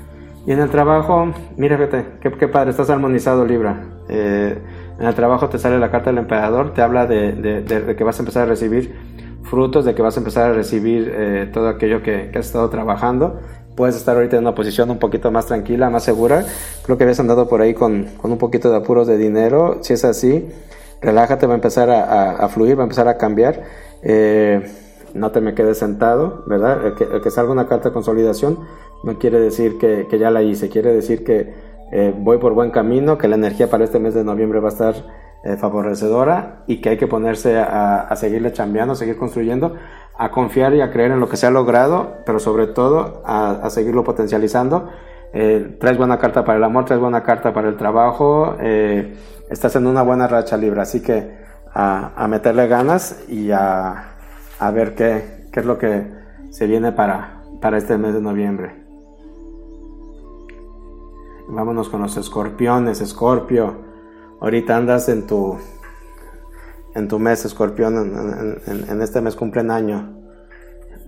Y 0.47 0.53
en 0.53 0.59
el 0.59 0.71
trabajo, 0.71 1.33
mira, 1.57 1.77
fíjate, 1.77 2.05
qué, 2.21 2.49
padre, 2.49 2.71
estás 2.71 2.91
armonizado, 2.91 3.45
Libra. 3.45 3.85
Eh, 4.09 4.59
en 4.99 5.07
el 5.07 5.15
trabajo 5.15 5.49
te 5.49 5.59
sale 5.59 5.79
la 5.79 5.91
carta 5.91 6.11
del 6.11 6.19
emperador, 6.19 6.75
te 6.75 6.83
habla 6.83 7.07
de, 7.07 7.33
de, 7.33 7.97
que 7.97 8.05
vas 8.05 8.19
a 8.19 8.23
empezar 8.23 8.43
a 8.43 8.47
recibir 8.47 8.93
frutos, 9.45 9.85
de 9.85 9.95
que 9.95 10.03
vas 10.03 10.17
a 10.17 10.21
empezar 10.21 10.51
a 10.51 10.53
recibir 10.55 11.13
eh, 11.15 11.51
todo 11.53 11.69
aquello 11.69 12.03
que, 12.03 12.31
has 12.35 12.47
estado 12.47 12.69
trabajando. 12.71 13.41
Puedes 13.75 13.97
estar 13.97 14.17
ahorita 14.17 14.37
en 14.37 14.43
una 14.43 14.55
posición 14.55 14.91
un 14.91 14.99
poquito 14.99 15.31
más 15.31 15.47
tranquila, 15.47 15.89
más 15.91 16.05
segura. 16.05 16.45
Creo 16.85 16.99
que 16.99 17.05
habías 17.05 17.21
andado 17.21 17.49
por 17.49 17.63
ahí 17.63 17.75
con, 17.75 18.05
con 18.21 18.31
un 18.33 18.39
poquito 18.39 18.71
de 18.71 18.77
apuros 18.77 19.07
de 19.07 19.17
dinero. 19.17 19.79
Si 19.81 19.95
es 19.95 20.05
así, 20.05 20.49
relájate, 21.01 21.47
va 21.47 21.55
a 21.55 21.57
empezar 21.57 21.91
a, 21.91 22.33
a, 22.33 22.49
fluir, 22.49 22.77
va 22.77 22.83
a 22.83 22.85
empezar 22.85 23.09
a 23.09 23.17
cambiar. 23.17 23.63
Eh, 24.03 24.63
no 25.15 25.31
te 25.31 25.41
me 25.41 25.55
quedes 25.55 25.79
sentado, 25.79 26.45
¿verdad? 26.47 26.87
El 26.87 26.95
que, 26.95 27.05
el 27.05 27.21
que 27.21 27.31
salga 27.31 27.53
una 27.53 27.67
carta 27.67 27.89
de 27.89 27.93
consolidación 27.93 28.59
no 29.03 29.19
quiere 29.19 29.41
decir 29.41 29.79
que, 29.79 30.07
que 30.09 30.19
ya 30.19 30.31
la 30.31 30.43
hice, 30.43 30.69
quiere 30.69 30.93
decir 30.93 31.25
que 31.25 31.53
eh, 31.93 32.15
voy 32.17 32.39
por 32.39 32.55
buen 32.55 32.71
camino, 32.71 33.19
que 33.19 33.29
la 33.29 33.37
energía 33.37 33.69
para 33.69 33.85
este 33.85 33.99
mes 33.99 34.15
de 34.15 34.25
noviembre 34.25 34.61
va 34.61 34.69
a 34.69 34.73
estar 34.73 34.95
eh, 35.45 35.57
favorecedora 35.57 36.63
y 36.67 36.81
que 36.81 36.91
hay 36.91 36.97
que 36.97 37.07
ponerse 37.07 37.59
a, 37.59 38.01
a 38.01 38.17
seguirle 38.17 38.53
chambeando, 38.53 38.95
a 38.95 38.97
seguir 38.97 39.17
construyendo, 39.17 39.75
a 40.17 40.31
confiar 40.31 40.75
y 40.75 40.81
a 40.81 40.91
creer 40.91 41.13
en 41.13 41.21
lo 41.21 41.29
que 41.29 41.37
se 41.37 41.47
ha 41.47 41.51
logrado, 41.51 42.19
pero 42.27 42.39
sobre 42.39 42.67
todo 42.67 43.23
a, 43.25 43.51
a 43.51 43.71
seguirlo 43.71 44.05
potencializando. 44.05 44.89
Eh, 45.33 45.77
traes 45.81 45.97
buena 45.97 46.19
carta 46.19 46.45
para 46.45 46.59
el 46.59 46.65
amor, 46.65 46.85
traes 46.85 47.01
buena 47.01 47.23
carta 47.23 47.53
para 47.55 47.69
el 47.69 47.77
trabajo, 47.77 48.57
eh, 48.61 49.17
estás 49.49 49.75
en 49.77 49.87
una 49.87 50.03
buena 50.03 50.29
racha 50.29 50.57
libre, 50.59 50.83
así 50.83 51.01
que 51.01 51.37
a, 51.73 52.13
a 52.15 52.29
meterle 52.29 52.69
ganas 52.69 53.25
y 53.29 53.51
a, 53.51 54.15
a 54.59 54.71
ver 54.71 54.95
qué, 54.95 55.49
qué 55.51 55.61
es 55.61 55.67
lo 55.67 55.79
que 55.79 56.07
se 56.51 56.67
viene 56.67 56.93
para, 56.93 57.43
para 57.63 57.79
este 57.79 57.97
mes 57.97 58.13
de 58.13 58.21
noviembre. 58.21 58.83
Vámonos 61.49 61.89
con 61.89 62.03
los 62.03 62.17
escorpiones, 62.17 63.01
escorpio. 63.01 63.75
Ahorita 64.41 64.77
andas 64.77 65.09
en 65.09 65.27
tu, 65.27 65.57
en 66.95 67.09
tu 67.09 67.19
mes, 67.19 67.45
escorpión, 67.45 68.61
en, 68.67 69.03
este 69.03 69.21
mes 69.21 69.37
cumplen 69.37 69.71
año. 69.71 70.19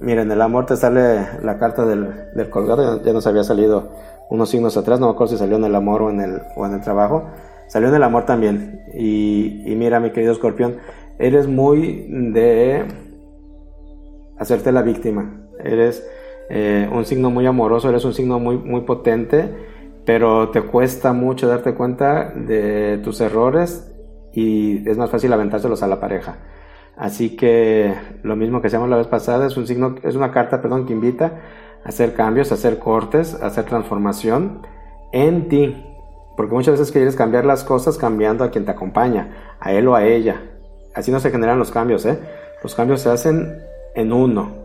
Miren, 0.00 0.30
el 0.30 0.42
amor 0.42 0.66
te 0.66 0.76
sale 0.76 1.26
la 1.42 1.58
carta 1.58 1.84
del, 1.86 2.32
del 2.34 2.50
colgado, 2.50 3.02
ya 3.02 3.12
nos 3.12 3.26
había 3.26 3.44
salido 3.44 3.90
unos 4.30 4.50
signos 4.50 4.76
atrás, 4.76 5.00
no 5.00 5.06
me 5.06 5.12
acuerdo 5.12 5.32
si 5.32 5.38
salió 5.38 5.56
en 5.56 5.64
el 5.64 5.74
amor 5.74 6.02
o 6.02 6.10
en 6.10 6.20
el, 6.20 6.42
o 6.56 6.66
en 6.66 6.74
el 6.74 6.80
trabajo. 6.80 7.24
Salió 7.68 7.88
en 7.88 7.94
el 7.94 8.02
amor 8.02 8.26
también. 8.26 8.82
Y, 8.94 9.62
y 9.70 9.74
mira, 9.76 10.00
mi 10.00 10.10
querido 10.10 10.32
escorpión, 10.32 10.76
eres 11.18 11.46
muy 11.46 12.06
de 12.32 12.84
hacerte 14.38 14.72
la 14.72 14.82
víctima. 14.82 15.48
Eres 15.62 16.06
eh, 16.50 16.88
un 16.92 17.04
signo 17.04 17.30
muy 17.30 17.46
amoroso, 17.46 17.88
eres 17.88 18.04
un 18.04 18.12
signo 18.12 18.38
muy, 18.38 18.58
muy 18.58 18.82
potente, 18.82 19.50
pero 20.04 20.50
te 20.50 20.62
cuesta 20.62 21.12
mucho 21.12 21.48
darte 21.48 21.74
cuenta 21.74 22.30
de 22.30 23.00
tus 23.02 23.20
errores 23.20 23.93
y 24.34 24.88
es 24.88 24.98
más 24.98 25.10
fácil 25.10 25.32
aventárselos 25.32 25.82
a 25.82 25.86
la 25.86 26.00
pareja. 26.00 26.36
Así 26.96 27.36
que 27.36 27.94
lo 28.22 28.36
mismo 28.36 28.60
que 28.60 28.68
hacíamos 28.68 28.88
la 28.88 28.96
vez 28.96 29.06
pasada, 29.06 29.46
es 29.46 29.56
un 29.56 29.66
signo, 29.66 29.96
es 30.02 30.14
una 30.16 30.32
carta, 30.32 30.60
perdón, 30.60 30.86
que 30.86 30.92
invita 30.92 31.40
a 31.84 31.88
hacer 31.88 32.14
cambios, 32.14 32.50
a 32.50 32.54
hacer 32.54 32.78
cortes, 32.78 33.34
a 33.40 33.46
hacer 33.46 33.64
transformación 33.64 34.66
en 35.12 35.48
ti. 35.48 35.84
Porque 36.36 36.54
muchas 36.54 36.78
veces 36.78 36.92
quieres 36.92 37.16
cambiar 37.16 37.44
las 37.44 37.62
cosas 37.64 37.96
cambiando 37.96 38.44
a 38.44 38.50
quien 38.50 38.64
te 38.64 38.72
acompaña, 38.72 39.56
a 39.60 39.72
él 39.72 39.86
o 39.86 39.94
a 39.94 40.04
ella. 40.04 40.42
Así 40.94 41.10
no 41.10 41.20
se 41.20 41.30
generan 41.30 41.58
los 41.58 41.70
cambios, 41.70 42.04
¿eh? 42.06 42.18
Los 42.62 42.74
cambios 42.74 43.00
se 43.00 43.10
hacen 43.10 43.60
en 43.94 44.12
uno. 44.12 44.64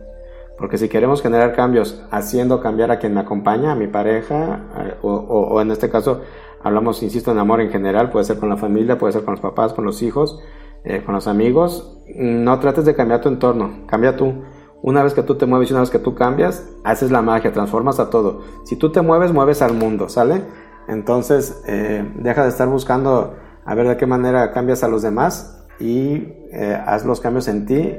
Porque 0.57 0.77
si 0.77 0.89
queremos 0.89 1.21
generar 1.21 1.55
cambios 1.55 2.03
haciendo 2.11 2.59
cambiar 2.61 2.91
a 2.91 2.99
quien 2.99 3.13
me 3.13 3.21
acompaña, 3.21 3.71
a 3.71 3.75
mi 3.75 3.87
pareja, 3.87 4.59
o 5.01 5.61
en 5.61 5.71
este 5.71 5.89
caso 5.89 6.21
hablamos, 6.63 7.01
insisto, 7.03 7.31
en 7.31 7.39
amor 7.39 7.61
en 7.61 7.69
general, 7.69 8.09
puede 8.09 8.25
ser 8.25 8.37
con 8.37 8.49
la 8.49 8.57
familia, 8.57 8.97
puede 8.97 9.13
ser 9.13 9.23
con 9.23 9.33
los 9.33 9.41
papás, 9.41 9.73
con 9.73 9.85
los 9.85 10.01
hijos, 10.01 10.41
eh, 10.83 11.03
con 11.03 11.13
los 11.13 11.27
amigos, 11.27 12.01
no 12.15 12.59
trates 12.59 12.85
de 12.85 12.95
cambiar 12.95 13.21
tu 13.21 13.29
entorno, 13.29 13.85
cambia 13.87 14.15
tú. 14.15 14.43
Una 14.81 15.03
vez 15.03 15.13
que 15.13 15.23
tú 15.23 15.35
te 15.35 15.45
mueves 15.45 15.69
y 15.69 15.73
una 15.73 15.81
vez 15.81 15.89
que 15.89 15.99
tú 15.99 16.15
cambias, 16.15 16.65
haces 16.85 17.11
la 17.11 17.21
magia, 17.21 17.51
transformas 17.51 17.99
a 17.99 18.09
todo. 18.09 18.41
Si 18.63 18.77
tú 18.77 18.91
te 18.91 19.01
mueves, 19.01 19.33
mueves 19.33 19.61
al 19.61 19.73
mundo, 19.73 20.07
¿sale? 20.07 20.41
Entonces, 20.87 21.61
eh, 21.67 22.09
deja 22.15 22.43
de 22.43 22.49
estar 22.49 22.67
buscando 22.67 23.35
a 23.65 23.75
ver 23.75 23.87
de 23.87 23.97
qué 23.97 24.05
manera 24.05 24.51
cambias 24.51 24.83
a 24.83 24.87
los 24.87 25.01
demás 25.01 25.67
y 25.79 26.33
eh, 26.51 26.81
haz 26.85 27.05
los 27.05 27.19
cambios 27.19 27.49
en 27.49 27.65
ti, 27.65 27.93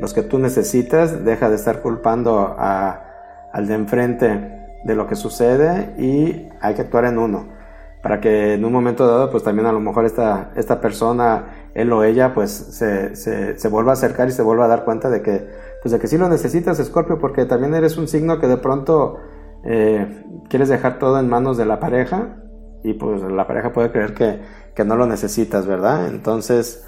los 0.00 0.14
que 0.14 0.22
tú 0.22 0.38
necesitas, 0.38 1.24
deja 1.24 1.50
de 1.50 1.56
estar 1.56 1.82
culpando 1.82 2.56
al 2.58 3.66
de 3.66 3.74
enfrente 3.74 4.68
de 4.84 4.94
lo 4.94 5.06
que 5.06 5.16
sucede 5.16 5.94
y 5.98 6.48
hay 6.60 6.74
que 6.74 6.82
actuar 6.82 7.04
en 7.04 7.18
uno 7.18 7.61
para 8.02 8.20
que 8.20 8.54
en 8.54 8.64
un 8.64 8.72
momento 8.72 9.06
dado 9.06 9.30
pues 9.30 9.44
también 9.44 9.66
a 9.66 9.72
lo 9.72 9.80
mejor 9.80 10.04
esta, 10.04 10.50
esta 10.56 10.80
persona, 10.80 11.68
él 11.74 11.92
o 11.92 12.02
ella 12.02 12.34
pues 12.34 12.50
se, 12.50 13.14
se, 13.14 13.58
se, 13.58 13.68
vuelva 13.68 13.92
a 13.92 13.94
acercar 13.94 14.28
y 14.28 14.32
se 14.32 14.42
vuelva 14.42 14.64
a 14.64 14.68
dar 14.68 14.84
cuenta 14.84 15.08
de 15.08 15.22
que 15.22 15.48
pues 15.80 15.92
de 15.92 15.98
que 15.98 16.08
sí 16.08 16.18
lo 16.18 16.28
necesitas 16.28 16.78
Scorpio 16.78 17.18
porque 17.18 17.44
también 17.44 17.74
eres 17.74 17.96
un 17.96 18.08
signo 18.08 18.40
que 18.40 18.48
de 18.48 18.56
pronto 18.56 19.18
eh, 19.64 20.24
quieres 20.48 20.68
dejar 20.68 20.98
todo 20.98 21.20
en 21.20 21.28
manos 21.28 21.56
de 21.56 21.64
la 21.64 21.78
pareja 21.78 22.36
y 22.82 22.94
pues 22.94 23.22
la 23.22 23.46
pareja 23.46 23.72
puede 23.72 23.92
creer 23.92 24.14
que, 24.14 24.40
que 24.74 24.84
no 24.84 24.96
lo 24.96 25.06
necesitas, 25.06 25.66
¿verdad? 25.66 26.08
Entonces 26.08 26.84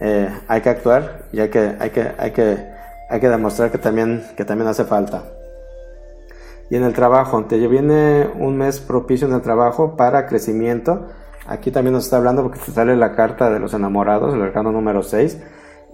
eh, 0.00 0.28
hay 0.46 0.60
que 0.60 0.68
actuar 0.68 1.24
y 1.32 1.40
hay 1.40 1.48
que, 1.48 1.76
hay 1.80 1.90
que, 1.90 2.12
hay 2.18 2.30
que, 2.32 2.66
hay 3.08 3.20
que 3.20 3.28
demostrar 3.28 3.70
que 3.70 3.78
también, 3.78 4.22
que 4.36 4.44
también 4.44 4.68
hace 4.68 4.84
falta. 4.84 5.24
Y 6.70 6.76
en 6.76 6.84
el 6.84 6.92
trabajo, 6.92 7.44
te 7.44 7.66
viene 7.66 8.28
un 8.38 8.56
mes 8.56 8.80
propicio 8.80 9.26
en 9.26 9.34
el 9.34 9.40
trabajo 9.40 9.96
para 9.96 10.26
crecimiento. 10.26 11.06
Aquí 11.46 11.70
también 11.70 11.94
nos 11.94 12.04
está 12.04 12.18
hablando 12.18 12.42
porque 12.42 12.58
te 12.58 12.72
sale 12.72 12.94
la 12.96 13.14
carta 13.14 13.48
de 13.50 13.58
los 13.58 13.72
enamorados, 13.72 14.34
el 14.34 14.42
arcano 14.42 14.70
número 14.70 15.02
6. 15.02 15.40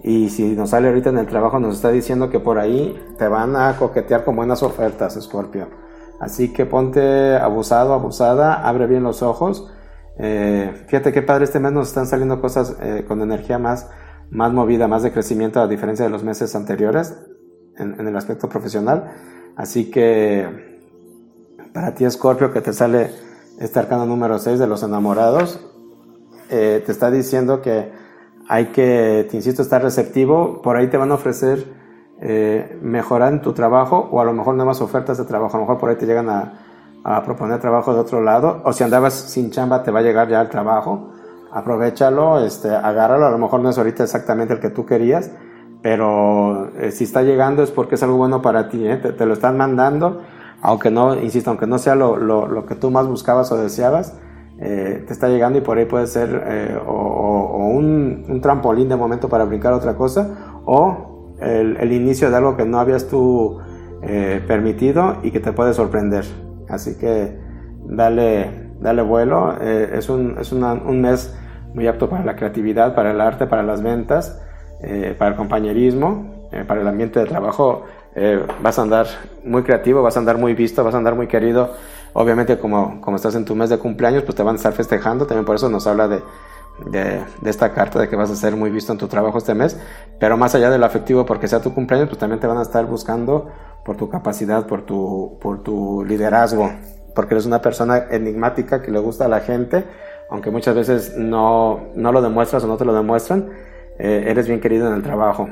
Y 0.03 0.29
si 0.29 0.55
nos 0.55 0.71
sale 0.71 0.89
ahorita 0.89 1.09
en 1.09 1.17
el 1.17 1.27
trabajo, 1.27 1.59
nos 1.59 1.77
está 1.77 1.91
diciendo 1.91 2.29
que 2.29 2.39
por 2.39 2.59
ahí 2.59 2.99
te 3.17 3.27
van 3.27 3.55
a 3.55 3.77
coquetear 3.77 4.25
con 4.25 4.35
buenas 4.35 4.63
ofertas, 4.63 5.17
Scorpio. 5.19 5.67
Así 6.19 6.53
que 6.53 6.65
ponte 6.65 7.37
abusado, 7.37 7.93
abusada, 7.93 8.67
abre 8.67 8.85
bien 8.85 9.03
los 9.03 9.23
ojos. 9.23 9.71
Eh, 10.17 10.71
fíjate 10.87 11.11
qué 11.11 11.21
padre, 11.21 11.45
este 11.45 11.59
mes 11.59 11.71
nos 11.71 11.87
están 11.87 12.05
saliendo 12.05 12.39
cosas 12.39 12.77
eh, 12.81 13.03
con 13.07 13.21
energía 13.21 13.57
más, 13.57 13.89
más 14.29 14.53
movida, 14.53 14.87
más 14.87 15.03
de 15.03 15.11
crecimiento, 15.11 15.61
a 15.61 15.67
diferencia 15.67 16.05
de 16.05 16.11
los 16.11 16.23
meses 16.23 16.55
anteriores 16.55 17.17
en, 17.77 17.99
en 17.99 18.07
el 18.07 18.15
aspecto 18.15 18.47
profesional. 18.47 19.11
Así 19.55 19.89
que 19.89 20.65
para 21.73 21.93
ti, 21.93 22.09
Scorpio, 22.09 22.51
que 22.51 22.61
te 22.61 22.73
sale 22.73 23.11
este 23.59 23.79
arcano 23.79 24.05
número 24.05 24.39
6 24.39 24.59
de 24.59 24.67
los 24.67 24.83
enamorados, 24.83 25.59
eh, 26.49 26.81
te 26.85 26.91
está 26.91 27.11
diciendo 27.11 27.61
que 27.61 27.91
hay 28.47 28.67
que, 28.67 29.27
te 29.29 29.35
insisto, 29.35 29.61
estar 29.61 29.81
receptivo. 29.81 30.61
Por 30.61 30.77
ahí 30.77 30.87
te 30.87 30.97
van 30.97 31.11
a 31.11 31.15
ofrecer 31.15 31.65
eh, 32.21 32.79
mejorar 32.81 33.33
en 33.33 33.41
tu 33.41 33.53
trabajo 33.53 34.07
o 34.11 34.21
a 34.21 34.25
lo 34.25 34.33
mejor 34.33 34.55
nuevas 34.55 34.81
ofertas 34.81 35.17
de 35.17 35.25
trabajo. 35.25 35.57
A 35.57 35.59
lo 35.59 35.65
mejor 35.65 35.79
por 35.79 35.89
ahí 35.89 35.95
te 35.95 36.05
llegan 36.05 36.29
a, 36.29 36.61
proponer 37.23 37.59
trabajo 37.59 37.93
de 37.93 37.99
otro 37.99 38.21
lado. 38.21 38.61
O 38.63 38.73
si 38.73 38.83
andabas 38.83 39.13
sin 39.13 39.51
chamba, 39.51 39.83
te 39.83 39.91
va 39.91 39.99
a 39.99 40.01
llegar 40.01 40.27
ya 40.27 40.41
el 40.41 40.49
trabajo. 40.49 41.11
Aprovechalo, 41.51 42.39
este, 42.39 42.69
agárralo. 42.69 43.27
A 43.27 43.31
lo 43.31 43.37
mejor 43.37 43.59
no 43.59 43.69
es 43.69 43.77
ahorita 43.77 44.03
exactamente 44.03 44.53
el 44.53 44.59
que 44.59 44.69
tú 44.69 44.85
querías 44.85 45.29
pero 45.85 46.71
eh, 46.79 46.89
si 46.89 47.03
está 47.03 47.21
llegando 47.21 47.61
es 47.61 47.69
porque 47.69 47.93
es 47.93 48.01
algo 48.01 48.17
bueno 48.17 48.41
para 48.41 48.69
ti, 48.69 48.87
¿eh? 48.87 48.97
te, 48.97 49.23
lo 49.27 49.33
están 49.33 49.55
mandando, 49.55 50.23
aunque 50.63 50.89
no, 50.89 51.13
insisto, 51.13 51.51
aunque 51.51 51.67
no 51.67 51.77
sea 51.77 51.93
lo, 51.93 52.17
lo, 52.17 52.47
lo 52.47 52.65
que 52.65 52.73
tú 52.73 52.89
más 52.89 53.07
buscabas 53.07 53.51
o 53.51 53.57
deseabas, 53.57 54.19
eh, 54.57 55.03
te 55.05 55.13
está 55.13 55.29
llegando 55.29 55.59
y 55.59 55.61
por 55.61 55.77
ahí 55.77 55.85
puede 55.85 56.07
ser 56.07 56.81
o, 56.87 56.91
o 56.91 57.67
un, 57.67 58.25
un, 58.27 58.41
trampolín 58.41 58.89
de 58.89 58.95
momento 58.95 59.29
para 59.29 59.45
brincar 59.45 59.73
otra 59.73 59.95
cosa, 59.95 60.55
o 60.65 61.35
el, 61.39 61.77
el 61.77 61.93
inicio 61.93 62.31
de 62.31 62.37
algo 62.37 62.57
que 62.57 62.65
no 62.65 62.79
habías 62.79 63.07
tú 63.07 63.59
permitido 64.47 65.17
y 65.21 65.29
que 65.29 65.39
te 65.39 65.53
puede 65.53 65.75
sorprender. 65.75 66.25
Así 66.67 66.97
que 66.97 67.39
dale, 67.85 68.71
dale 68.79 69.03
vuelo, 69.03 69.55
es, 69.61 70.09
un, 70.09 70.39
es 70.39 70.51
una, 70.51 70.73
un 70.73 71.01
mes 71.01 71.37
muy 71.75 71.85
apto 71.85 72.09
para 72.09 72.25
la 72.25 72.35
creatividad, 72.35 72.95
para 72.95 73.11
el 73.11 73.21
arte, 73.21 73.45
para 73.45 73.61
las 73.61 73.83
ventas. 73.83 74.41
Eh, 74.87 75.15
para 75.17 75.31
el 75.31 75.37
compañerismo, 75.37 76.47
eh, 76.51 76.63
para 76.67 76.81
el 76.81 76.87
ambiente 76.87 77.19
de 77.19 77.25
trabajo, 77.25 77.85
eh, 78.13 78.45
vas 78.61 78.77
a 78.77 78.83
andar 78.83 79.07
muy 79.43 79.63
creativo, 79.63 80.03
vas 80.03 80.15
a 80.15 80.19
andar 80.19 80.37
muy 80.37 80.53
visto, 80.53 80.83
vas 80.83 80.93
a 80.93 80.97
andar 80.97 81.15
muy 81.15 81.27
querido. 81.27 81.71
Obviamente 82.13 82.59
como, 82.59 83.01
como 83.01 83.17
estás 83.17 83.33
en 83.33 83.45
tu 83.45 83.55
mes 83.55 83.71
de 83.71 83.79
cumpleaños, 83.79 84.21
pues 84.23 84.35
te 84.35 84.43
van 84.43 84.53
a 84.53 84.57
estar 84.57 84.73
festejando, 84.73 85.25
también 85.25 85.43
por 85.43 85.55
eso 85.55 85.69
nos 85.69 85.87
habla 85.87 86.07
de, 86.07 86.21
de, 86.85 87.23
de, 87.41 87.49
esta 87.49 87.73
carta 87.73 87.99
de 87.99 88.07
que 88.07 88.15
vas 88.15 88.29
a 88.29 88.35
ser 88.35 88.55
muy 88.55 88.69
visto 88.69 88.91
en 88.91 88.99
tu 88.99 89.07
trabajo 89.07 89.39
este 89.39 89.55
mes, 89.55 89.75
pero 90.19 90.37
más 90.37 90.53
allá 90.53 90.69
de 90.69 90.77
lo 90.77 90.85
afectivo 90.85 91.25
porque 91.25 91.47
sea 91.47 91.61
tu 91.61 91.73
cumpleaños, 91.73 92.07
pues 92.07 92.19
también 92.19 92.39
te 92.39 92.45
van 92.45 92.59
a 92.59 92.61
estar 92.61 92.85
buscando 92.85 93.49
por 93.83 93.97
tu 93.97 94.07
capacidad, 94.07 94.67
por 94.67 94.83
tu, 94.83 95.39
por 95.41 95.63
tu 95.63 96.05
liderazgo, 96.05 96.71
porque 97.15 97.33
eres 97.33 97.47
una 97.47 97.61
persona 97.61 98.05
enigmática 98.11 98.83
que 98.83 98.91
le 98.91 98.99
gusta 98.99 99.25
a 99.25 99.29
la 99.29 99.39
gente, 99.39 99.83
aunque 100.29 100.51
muchas 100.51 100.75
veces 100.75 101.17
no, 101.17 101.85
no 101.95 102.11
lo 102.11 102.21
demuestras 102.21 102.63
o 102.63 102.67
no 102.67 102.77
te 102.77 102.85
lo 102.85 102.93
demuestran, 102.93 103.49
eh, 103.97 104.25
eres 104.27 104.47
bien 104.47 104.59
querido 104.59 104.87
en 104.87 104.93
el 104.93 105.03
trabajo. 105.03 105.49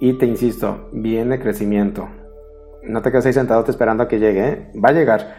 Y 0.00 0.14
te 0.14 0.26
insisto, 0.26 0.88
viene 0.92 1.40
crecimiento. 1.40 2.08
No 2.82 3.02
te 3.02 3.10
quedes 3.10 3.26
ahí 3.26 3.32
sentado 3.32 3.64
esperando 3.66 4.04
a 4.04 4.08
que 4.08 4.18
llegue, 4.18 4.48
¿eh? 4.48 4.72
va 4.82 4.90
a 4.90 4.92
llegar. 4.92 5.34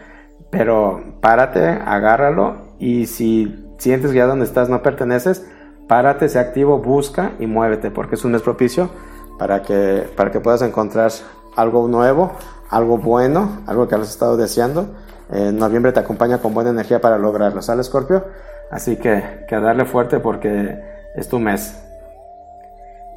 Pero 0.50 1.18
párate, 1.20 1.66
agárralo 1.66 2.74
y 2.78 3.06
si 3.06 3.66
sientes 3.78 4.10
que 4.10 4.18
ya 4.18 4.26
donde 4.26 4.44
estás 4.44 4.68
no 4.68 4.82
perteneces, 4.82 5.46
párate, 5.88 6.28
sé 6.28 6.38
activo, 6.38 6.78
busca 6.78 7.32
y 7.38 7.46
muévete, 7.46 7.90
porque 7.90 8.16
es 8.16 8.24
un 8.24 8.32
mes 8.32 8.42
propicio 8.42 8.90
para 9.38 9.62
que, 9.62 10.08
para 10.16 10.30
que 10.30 10.40
puedas 10.40 10.62
encontrar 10.62 11.10
algo 11.56 11.88
nuevo, 11.88 12.32
algo 12.70 12.98
bueno, 12.98 13.62
algo 13.66 13.88
que 13.88 13.94
has 13.94 14.08
estado 14.08 14.36
deseando. 14.36 14.94
En 15.30 15.58
noviembre 15.58 15.92
te 15.92 16.00
acompaña 16.00 16.38
con 16.38 16.54
buena 16.54 16.70
energía 16.70 17.00
para 17.00 17.18
lograrlo, 17.18 17.62
¿sale, 17.62 17.82
Scorpio? 17.82 18.24
Así 18.70 18.96
que, 18.96 19.44
que 19.48 19.56
darle 19.60 19.84
fuerte 19.84 20.20
porque 20.20 20.78
es 21.14 21.28
tu 21.28 21.38
mes. 21.38 21.87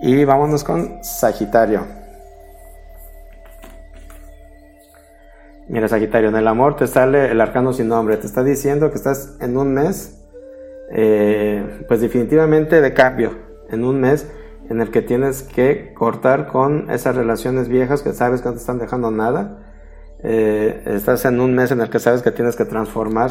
Y 0.04 0.26
vámonos 0.26 0.64
con 0.64 1.04
Sagitario. 1.04 1.86
Mira, 5.68 5.88
Sagitario, 5.88 6.30
en 6.30 6.36
el 6.36 6.48
amor 6.48 6.76
te 6.76 6.88
sale 6.88 7.32
el 7.32 7.40
arcano 7.40 7.72
sin 7.72 7.88
nombre. 7.88 8.18
Te 8.18 8.26
está 8.26 8.44
diciendo 8.44 8.90
que 8.90 8.96
estás 8.96 9.38
en 9.40 9.56
un 9.58 9.76
mes, 9.76 10.26
eh, 10.92 11.86
pues 11.88 12.02
definitivamente 12.02 12.82
de 12.82 12.94
cambio. 12.96 13.38
En 13.70 13.84
un 13.84 14.02
mes 14.02 14.28
en 14.72 14.82
el 14.82 14.90
que 14.90 15.04
tienes 15.04 15.44
que 15.44 15.94
cortar 15.94 16.48
con 16.48 16.90
esas 16.90 17.16
relaciones 17.16 17.70
viejas 17.70 18.02
que 18.02 18.12
sabes 18.12 18.42
que 18.42 18.48
no 18.48 18.56
te 18.56 18.60
están 18.60 18.80
dejando 18.80 19.12
nada. 19.12 19.60
Eh, 20.24 20.82
estás 20.88 21.26
en 21.26 21.40
un 21.40 21.54
mes 21.54 21.70
en 21.70 21.80
el 21.80 21.92
que 21.92 22.00
sabes 22.00 22.24
que 22.24 22.32
tienes 22.32 22.56
que 22.56 22.66
transformar. 22.66 23.30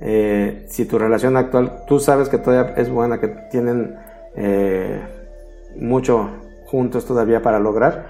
Eh, 0.00 0.66
si 0.68 0.84
tu 0.84 0.98
relación 0.98 1.38
actual, 1.38 1.84
tú 1.88 1.98
sabes 1.98 2.28
que 2.28 2.36
todavía 2.36 2.74
es 2.74 2.90
buena, 2.90 3.20
que 3.20 3.28
tienen 3.50 3.96
mucho 5.76 6.30
juntos 6.66 7.06
todavía 7.06 7.42
para 7.42 7.58
lograr, 7.58 8.06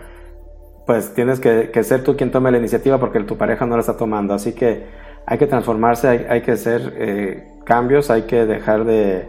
pues 0.87 1.15
tienes 1.15 1.41
que, 1.41 1.71
ser 1.83 2.03
tú 2.03 2.17
quien 2.17 2.31
tome 2.31 2.51
la 2.51 2.59
iniciativa 2.59 2.99
porque 2.99 3.21
tu 3.21 3.37
pareja 3.37 3.67
no 3.67 3.77
la 3.77 3.81
está 3.81 3.97
tomando. 3.97 4.35
Así 4.35 4.53
que 4.53 4.87
hay 5.27 5.39
que 5.39 5.47
transformarse, 5.47 6.27
hay, 6.29 6.43
que 6.43 6.53
hacer 6.53 6.95
eh, 6.97 7.49
cambios, 7.65 8.11
hay 8.11 8.23
que 8.23 8.45
dejar 8.45 8.85
de, 8.85 9.27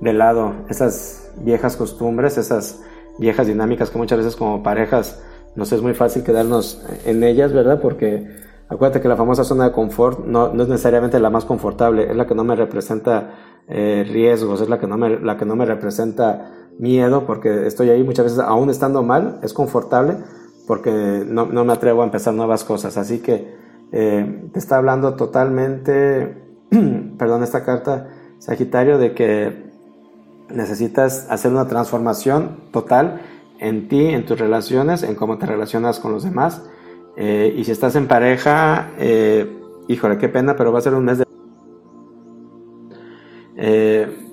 de 0.00 0.12
lado 0.12 0.54
esas 0.68 1.32
viejas 1.40 1.76
costumbres, 1.76 2.36
esas 2.38 2.82
viejas 3.18 3.46
dinámicas 3.46 3.90
que 3.90 3.98
muchas 3.98 4.18
veces 4.18 4.36
como 4.36 4.62
parejas 4.62 5.22
nos 5.54 5.72
es 5.72 5.82
muy 5.82 5.94
fácil 5.94 6.24
quedarnos 6.24 6.84
en 7.04 7.22
ellas, 7.22 7.52
¿verdad? 7.52 7.80
Porque 7.80 8.26
acuérdate 8.68 9.00
que 9.00 9.08
la 9.08 9.16
famosa 9.16 9.44
zona 9.44 9.64
de 9.64 9.72
confort 9.72 10.24
no, 10.26 10.52
no 10.52 10.62
es 10.62 10.68
necesariamente 10.68 11.20
la 11.20 11.30
más 11.30 11.44
confortable, 11.44 12.10
es 12.10 12.16
la 12.16 12.26
que 12.26 12.34
no 12.34 12.44
me 12.44 12.56
representa 12.56 13.34
eh, 13.68 14.04
riesgos, 14.10 14.60
es 14.60 14.68
la 14.68 14.78
que, 14.78 14.86
no 14.86 14.98
me, 14.98 15.20
la 15.20 15.36
que 15.36 15.44
no 15.44 15.56
me 15.56 15.64
representa 15.64 16.52
miedo 16.78 17.26
porque 17.26 17.66
estoy 17.66 17.90
ahí 17.90 18.02
muchas 18.02 18.24
veces, 18.24 18.38
aún 18.40 18.70
estando 18.70 19.02
mal, 19.02 19.38
es 19.42 19.52
confortable 19.52 20.16
porque 20.66 21.24
no, 21.26 21.46
no, 21.46 21.64
me 21.64 21.72
atrevo 21.72 22.02
a 22.02 22.04
empezar 22.04 22.34
nuevas 22.34 22.64
cosas. 22.64 22.96
Así 22.96 23.20
que 23.20 23.54
eh, 23.92 24.48
te 24.52 24.58
está 24.58 24.76
hablando 24.76 25.14
totalmente, 25.14 26.42
perdón, 27.18 27.42
esta 27.42 27.64
carta, 27.64 28.08
Sagitario, 28.38 28.98
de 28.98 29.14
que 29.14 29.64
necesitas 30.48 31.26
hacer 31.30 31.52
una 31.52 31.66
transformación 31.66 32.60
total 32.70 33.20
en 33.58 33.88
ti, 33.88 34.06
en 34.06 34.26
tus 34.26 34.38
relaciones, 34.38 35.02
en 35.02 35.14
cómo 35.14 35.38
te 35.38 35.46
relacionas 35.46 36.00
con 36.00 36.12
los 36.12 36.24
demás. 36.24 36.62
Eh, 37.16 37.54
y 37.56 37.64
si 37.64 37.70
estás 37.70 37.94
en 37.96 38.08
pareja, 38.08 38.90
eh, 38.98 39.58
híjole, 39.88 40.18
qué 40.18 40.28
pena, 40.28 40.56
pero 40.56 40.72
va 40.72 40.78
a 40.78 40.82
ser 40.82 40.94
un 40.94 41.04
mes 41.04 41.18
de... 41.18 41.24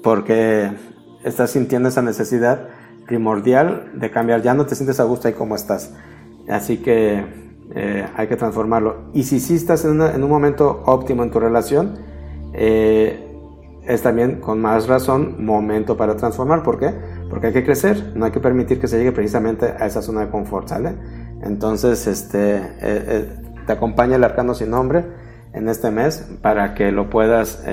Porque 0.02 0.72
estás 1.24 1.52
sintiendo 1.52 1.90
esa 1.90 2.02
necesidad 2.02 2.68
primordial 3.06 3.92
de 3.96 4.10
cambiar, 4.10 4.42
ya 4.42 4.54
no 4.54 4.66
te 4.66 4.76
sientes 4.76 5.00
a 5.00 5.04
gusto 5.04 5.28
ahí 5.28 5.34
como 5.34 5.56
estás. 5.56 5.94
Así 6.48 6.78
que 6.78 7.24
eh, 7.74 8.06
hay 8.16 8.28
que 8.28 8.36
transformarlo. 8.36 9.10
Y 9.14 9.24
si 9.24 9.40
sí 9.40 9.56
estás 9.56 9.86
en, 9.86 10.02
un 10.02 10.30
momento 10.30 10.84
óptimo 10.86 11.24
en 11.24 11.32
tu 11.32 11.40
relación, 11.40 11.98
eh, 12.54 13.28
es 13.86 14.02
también 14.02 14.40
con 14.40 14.62
más 14.62 14.88
razón 14.88 15.44
momento 15.44 15.98
para 15.98 16.16
transformar. 16.16 16.64
¿Por 16.64 16.80
qué? 16.80 16.94
Porque 17.30 17.48
hay 17.48 17.54
que 17.54 17.64
crecer, 17.64 18.12
no 18.16 18.26
hay 18.26 18.32
que 18.32 18.40
permitir 18.40 18.80
que 18.80 18.88
se 18.88 18.98
llegue 18.98 19.12
precisamente 19.12 19.66
a 19.66 19.86
esa 19.86 20.02
zona 20.02 20.22
de 20.22 20.30
confort, 20.30 20.68
¿sale? 20.68 20.96
Entonces, 21.44 22.08
este, 22.08 22.62
eh, 22.82 23.30
te 23.66 23.74
acompaña 23.74 24.18
el 24.18 24.24
arcano 24.24 24.54
sin 24.54 24.70
nombre 24.70 25.06
en 25.54 25.70
este 25.70 25.92
mes 25.92 26.30
para 26.42 26.74
que 26.76 26.92
lo 26.92 27.10
puedas 27.10 27.64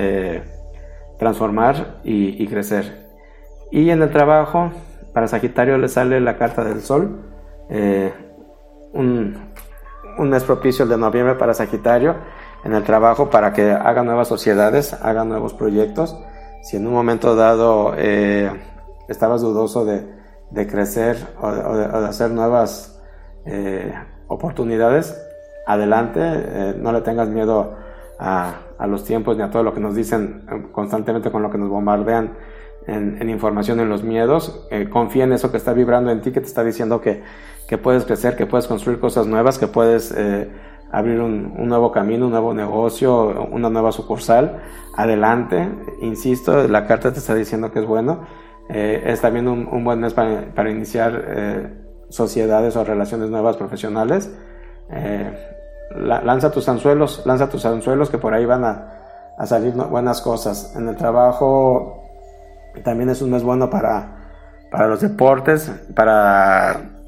transformar 1.17 1.99
y, 2.03 2.47
crecer. 2.47 3.08
Y 3.71 3.91
en 3.91 4.01
el 4.01 4.09
trabajo, 4.09 4.71
para 5.13 5.27
Sagitario 5.27 5.77
le 5.77 5.89
sale 5.89 6.19
la 6.19 6.37
carta 6.37 6.63
del 6.63 6.81
sol, 6.81 7.21
eh, 7.69 8.11
un, 8.93 9.49
mes 10.17 10.43
propicio 10.43 10.83
el 10.83 10.89
de 10.89 10.97
noviembre 10.97 11.35
para 11.35 11.53
Sagitario 11.53 12.15
en 12.65 12.73
el 12.73 12.83
trabajo 12.83 13.29
para 13.29 13.53
que 13.53 13.71
haga 13.71 14.03
nuevas 14.03 14.27
sociedades, 14.27 14.93
haga 14.93 15.23
nuevos 15.23 15.53
proyectos. 15.53 16.17
Si 16.63 16.77
en 16.77 16.87
un 16.87 16.93
momento 16.93 17.35
dado 17.35 17.93
eh, 17.95 18.51
estabas 19.07 19.41
dudoso 19.41 19.85
de, 19.85 20.05
de 20.49 20.67
crecer 20.67 21.15
o 21.39 21.51
de, 21.51 21.85
hacer 22.07 22.31
nuevas 22.31 22.99
eh, 23.45 23.93
oportunidades, 24.27 25.15
adelante, 25.67 26.73
no 26.79 26.91
le 26.91 27.01
tengas 27.01 27.29
miedo 27.29 27.75
a, 28.17 28.55
a, 28.77 28.87
los 28.87 29.03
tiempos 29.03 29.37
ni 29.37 29.43
a 29.43 29.51
todo 29.51 29.61
lo 29.61 29.73
que 29.73 29.79
nos 29.79 29.93
dicen 29.93 30.69
constantemente 30.71 31.31
con 31.31 31.43
lo 31.43 31.51
que 31.51 31.59
nos 31.59 31.69
bombardean 31.69 32.33
en, 32.89 33.21
en 33.21 33.29
información, 33.29 33.79
en 33.79 33.89
los 33.89 34.03
miedos. 34.03 34.67
Eh, 34.71 34.89
confía 34.89 35.23
en 35.23 35.33
eso 35.33 35.51
que 35.51 35.57
está 35.57 35.73
vibrando 35.73 36.11
en 36.11 36.21
ti, 36.21 36.31
que 36.31 36.41
te 36.41 36.47
está 36.47 36.63
diciendo 36.63 37.01
que, 37.01 37.21
que 37.67 37.77
puedes 37.77 38.05
crecer, 38.05 38.35
que 38.35 38.45
puedes 38.45 38.67
construir 38.67 38.99
cosas 38.99 39.27
nuevas, 39.27 39.57
que 39.59 39.67
puedes 39.67 40.11
eh, 40.17 40.49
abrir 40.91 41.21
un, 41.21 41.53
un, 41.57 41.67
nuevo 41.67 41.91
camino, 41.91 42.25
un 42.25 42.31
nuevo 42.31 42.53
negocio, 42.53 43.47
una 43.51 43.69
nueva 43.69 43.91
sucursal. 43.91 44.59
Adelante, 44.95 45.69
insisto, 46.01 46.67
la 46.67 46.87
carta 46.87 47.13
te 47.13 47.19
está 47.19 47.35
diciendo 47.35 47.71
que 47.71 47.79
es 47.79 47.85
bueno. 47.85 48.25
Eh, 48.69 49.03
es 49.05 49.21
también 49.21 49.47
un, 49.47 49.67
un, 49.71 49.83
buen 49.83 49.99
mes 49.99 50.13
para, 50.13 50.53
para 50.53 50.69
iniciar 50.69 51.23
eh, 51.27 51.73
sociedades 52.09 52.75
o 52.75 52.83
relaciones 52.83 53.29
nuevas 53.29 53.57
profesionales. 53.57 54.31
Eh, 54.91 55.31
la, 55.95 56.21
lanza 56.21 56.51
tus 56.51 56.67
anzuelos, 56.69 57.23
lanza 57.25 57.49
tus 57.49 57.65
anzuelos 57.65 58.09
que 58.09 58.17
por 58.17 58.33
ahí 58.33 58.45
van 58.45 58.63
a, 58.63 58.93
a 59.37 59.45
salir 59.45 59.73
buenas 59.73 60.21
cosas. 60.21 60.75
En 60.75 60.87
el 60.87 60.95
trabajo 60.95 62.08
también 62.83 63.09
es 63.09 63.21
un 63.21 63.31
mes 63.31 63.43
bueno 63.43 63.69
para, 63.69 64.19
para 64.71 64.87
los 64.87 65.01
deportes, 65.01 65.71
para 65.95 66.99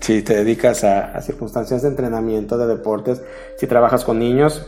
si 0.00 0.22
te 0.22 0.34
dedicas 0.36 0.84
a, 0.84 1.20
circunstancias 1.20 1.82
de 1.82 1.88
entrenamiento, 1.88 2.58
de 2.58 2.66
deportes, 2.66 3.22
si 3.56 3.66
trabajas 3.66 4.04
con 4.04 4.18
niños, 4.18 4.66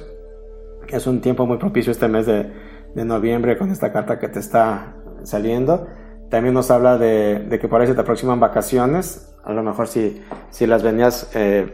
es 0.88 1.06
un 1.06 1.20
tiempo 1.20 1.46
muy 1.46 1.58
propicio 1.58 1.92
este 1.92 2.08
mes 2.08 2.26
de, 2.26 2.52
de 2.94 3.04
noviembre 3.04 3.58
con 3.58 3.70
esta 3.70 3.92
carta 3.92 4.18
que 4.18 4.28
te 4.28 4.38
está 4.38 4.94
saliendo. 5.22 5.86
También 6.30 6.54
nos 6.54 6.70
habla 6.70 6.98
de, 6.98 7.40
de, 7.48 7.58
que 7.58 7.68
por 7.68 7.80
ahí 7.80 7.86
se 7.86 7.94
te 7.94 8.00
aproximan 8.00 8.40
vacaciones, 8.40 9.34
a 9.44 9.52
lo 9.52 9.62
mejor 9.62 9.88
si, 9.88 10.22
si 10.50 10.66
las 10.66 10.82
venías 10.82 11.30
eh, 11.34 11.72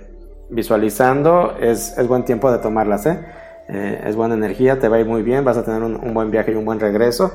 visualizando, 0.51 1.57
es, 1.61 1.97
es, 1.97 2.09
buen 2.09 2.25
tiempo 2.25 2.51
de 2.51 2.59
tomarlas, 2.59 3.07
¿eh? 3.07 3.25
Eh, 3.69 4.03
es 4.07 4.17
buena 4.17 4.35
energía, 4.35 4.81
te 4.81 4.89
va 4.89 5.03
muy 5.05 5.23
bien, 5.23 5.45
vas 5.45 5.57
a 5.57 5.65
tener 5.65 5.83
un 5.83 6.13
buen 6.13 6.31
viaje 6.31 6.53
y 6.53 6.57
un 6.57 6.65
buen 6.65 6.81
regreso, 6.81 7.33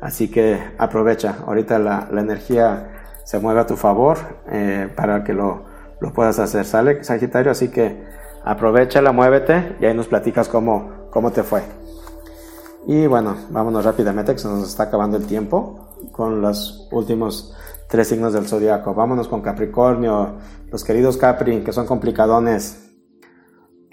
así 0.00 0.30
que 0.30 0.58
aprovecha, 0.78 1.36
ahorita 1.46 1.78
la, 1.78 2.08
energía 2.12 2.92
se 3.24 3.38
mueve 3.38 3.60
a 3.60 3.66
tu 3.66 3.76
favor 3.76 4.18
eh, 4.50 4.88
para 4.96 5.24
que 5.24 5.34
lo, 5.34 5.64
lo, 6.00 6.12
puedas 6.12 6.38
hacer. 6.38 6.64
¿Sale, 6.64 7.04
Sagitario? 7.04 7.52
Así 7.52 7.68
que 7.68 8.04
aprovechala, 8.44 9.12
muévete 9.12 9.76
y 9.80 9.86
ahí 9.86 9.94
nos 9.94 10.08
platicas 10.08 10.48
cómo, 10.48 11.08
cómo 11.10 11.30
te 11.30 11.42
fue. 11.42 11.62
Y 12.86 13.06
bueno, 13.06 13.36
vámonos 13.50 13.84
rápidamente 13.84 14.32
que 14.32 14.38
se 14.38 14.48
nos 14.48 14.66
está 14.66 14.84
acabando 14.84 15.18
el 15.18 15.26
tiempo 15.26 15.88
con 16.12 16.40
los 16.40 16.88
últimos 16.90 17.54
tres 17.88 18.08
signos 18.08 18.32
del 18.32 18.46
zodiaco. 18.46 18.94
Vámonos 18.94 19.28
con 19.28 19.40
Capricornio, 19.40 20.36
los 20.70 20.84
queridos 20.84 21.16
Capri, 21.16 21.62
que 21.62 21.72
son 21.72 21.86
complicadones. 21.86 22.84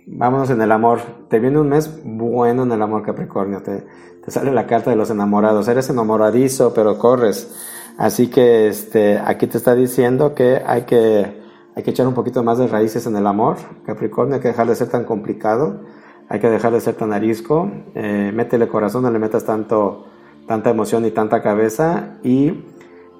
Vámonos 0.08 0.50
en 0.50 0.62
el 0.62 0.72
amor. 0.72 1.00
Te 1.30 1.40
viene 1.40 1.60
un 1.60 1.70
mes 1.70 2.00
bueno 2.04 2.64
en 2.64 2.72
el 2.72 2.82
amor, 2.82 3.04
Capricornio. 3.04 3.64
Te, 3.64 3.86
te 4.26 4.32
sale 4.32 4.52
la 4.52 4.68
carta 4.68 4.90
de 4.90 4.96
los 4.96 5.10
enamorados. 5.10 5.68
Eres 5.68 5.90
enamoradizo, 5.90 6.74
pero 6.74 6.98
corres 6.98 7.50
Así 7.98 8.28
que 8.28 8.68
este, 8.68 9.18
aquí 9.20 9.48
te 9.48 9.58
está 9.58 9.74
diciendo 9.74 10.36
que 10.36 10.62
hay 10.66 10.82
que, 10.82 11.42
hay 11.76 11.84
que 11.84 11.92
echar 11.92 12.08
un 12.08 12.14
poquito 12.14 12.44
más 12.44 12.58
de 12.58 12.68
raíces 12.68 13.08
en 13.08 13.16
el 13.16 13.26
amor. 13.26 13.58
Capricornio, 13.86 14.36
hay 14.36 14.42
que 14.42 14.50
dejar 14.50 14.68
de 14.68 14.76
ser 14.76 14.90
tan 14.90 15.06
complicado, 15.06 15.80
hay 16.28 16.40
que 16.40 16.50
dejar 16.50 16.74
de 16.74 16.82
ser 16.82 16.96
tan 16.96 17.14
arisco. 17.14 17.72
Eh, 17.96 18.32
métele 18.34 18.68
corazón, 18.68 19.04
no 19.04 19.12
le 19.12 19.20
metas 19.20 19.46
tanto, 19.46 20.08
tanta 20.46 20.72
emoción 20.72 21.06
y 21.06 21.12
tanta 21.12 21.42
cabeza. 21.42 22.18
Y 22.22 22.66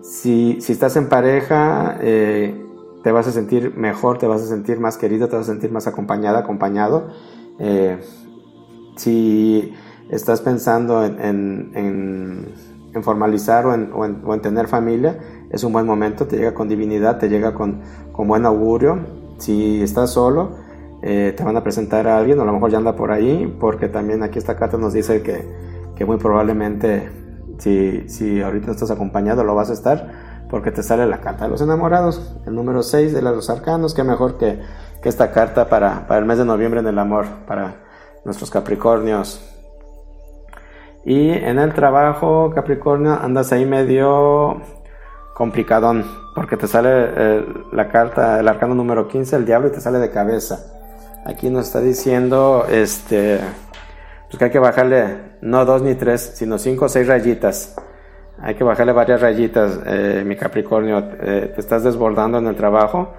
si, 0.02 0.60
si 0.60 0.74
estás 0.74 0.98
en 0.98 1.08
pareja, 1.08 1.98
eh, 2.02 2.62
te 3.02 3.12
vas 3.14 3.28
a 3.28 3.32
sentir 3.32 3.78
mejor, 3.78 4.18
te 4.18 4.28
vas 4.28 4.42
a 4.42 4.46
sentir 4.46 4.80
más 4.80 4.98
querido, 4.98 5.30
te 5.30 5.38
vas 5.38 5.48
a 5.48 5.52
sentir 5.52 5.72
más 5.72 5.88
acompañada, 5.88 6.40
acompañado. 6.40 7.08
Eh, 7.60 7.98
si 8.98 9.74
estás 10.10 10.42
pensando 10.42 11.04
en, 11.04 12.54
formalizar 13.02 13.66
o 13.66 13.74
en, 13.74 14.42
tener 14.42 14.68
familia, 14.68 15.20
es 15.50 15.64
un 15.64 15.74
buen 15.74 15.86
momento, 15.86 16.28
te 16.28 16.38
llega 16.38 16.54
con 16.54 16.70
divinidad, 16.70 17.18
te 17.18 17.30
llega 17.30 17.54
con, 17.54 17.82
buen 18.14 18.46
augurio. 18.46 19.00
Si 19.38 19.82
estás 19.82 20.12
solo, 20.12 20.52
eh, 21.02 21.34
te 21.36 21.44
van 21.44 21.58
a 21.58 21.64
presentar 21.64 22.08
a 22.08 22.18
alguien, 22.18 22.40
o 22.40 22.44
a 22.44 22.46
lo 22.46 22.54
mejor 22.54 22.72
ya 22.72 22.78
anda 22.78 22.96
por 22.96 23.12
ahí, 23.12 23.54
porque 23.60 23.90
también 23.90 24.24
aquí 24.24 24.40
esta 24.40 24.56
carta 24.56 24.78
nos 24.78 24.94
dice 24.94 25.22
que, 25.22 26.06
muy 26.06 26.18
probablemente 26.18 27.10
si, 27.58 28.08
si 28.10 28.42
ahorita 28.42 28.72
estás 28.72 28.92
acompañado 28.92 29.44
lo 29.44 29.56
vas 29.56 29.70
a 29.70 29.74
estar, 29.74 30.46
porque 30.50 30.72
te 30.72 30.84
sale 30.84 31.06
la 31.06 31.20
carta 31.22 31.46
de 31.46 31.52
los 31.52 31.62
enamorados, 31.62 32.36
el 32.46 32.56
número 32.56 32.84
6 32.84 33.14
de 33.14 33.22
los 33.22 33.50
arcanos, 33.50 33.94
que 33.94 34.04
mejor 34.04 34.38
que, 34.38 34.60
esta 35.04 35.32
carta 35.32 35.70
para 35.70 36.08
el 36.18 36.26
mes 36.26 36.40
de 36.40 36.46
noviembre 36.46 36.80
en 36.80 36.88
el 36.88 36.98
amor, 36.98 37.28
para 37.46 37.84
nuestros 38.26 38.50
Capricornios. 38.50 39.55
Y 41.06 41.30
en 41.30 41.60
el 41.60 41.72
trabajo, 41.74 42.52
Capricornio, 42.54 43.14
andas 43.14 43.52
ahí 43.52 43.64
medio 43.64 44.60
complicadón, 45.36 46.04
porque 46.34 46.58
te 46.58 46.68
sale 46.68 46.90
eh, 46.92 47.46
la 47.72 47.90
carta, 47.90 48.40
el 48.40 48.48
arcano 48.48 48.74
número 48.74 49.08
15, 49.08 49.36
el 49.36 49.46
diablo, 49.46 49.68
y 49.68 49.72
te 49.72 49.82
sale 49.82 50.00
de 50.00 50.10
cabeza. 50.10 50.66
Aquí 51.24 51.52
nos 51.52 51.68
está 51.68 51.80
diciendo, 51.80 52.66
este, 52.68 53.40
pues 54.28 54.40
que 54.40 54.46
hay 54.46 54.52
que 54.52 54.60
bajarle 54.60 55.36
no 55.42 55.64
dos 55.64 55.84
ni 55.84 55.94
tres, 55.94 56.32
sino 56.36 56.58
cinco 56.58 56.86
o 56.86 56.90
seis 56.90 57.08
rayitas. 57.08 57.76
Hay 58.40 58.56
que 58.56 58.64
bajarle 58.64 58.92
varias 58.92 59.22
rayitas, 59.22 59.80
eh, 59.86 60.24
mi 60.26 60.36
Capricornio. 60.36 60.98
Eh, 61.22 61.52
te 61.54 61.62
estás 61.62 61.84
desbordando 61.84 62.40
en 62.40 62.48
el 62.48 62.56
trabajo. 62.56 63.14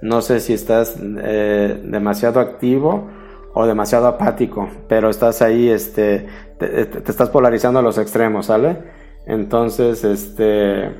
No 0.00 0.22
sé 0.22 0.38
si 0.40 0.52
estás 0.52 0.96
demasiado 0.98 2.40
activo 2.40 3.08
o 3.54 3.66
demasiado 3.66 4.06
apático, 4.06 4.68
pero 4.88 5.10
estás 5.10 5.42
ahí, 5.42 5.68
este, 5.68 6.26
te, 6.68 6.86
te, 6.86 7.10
estás 7.10 7.30
polarizando 7.30 7.78
a 7.80 7.82
los 7.82 7.98
extremos, 7.98 8.46
¿sale? 8.46 8.78
Entonces, 9.26 10.04
este, 10.04 10.90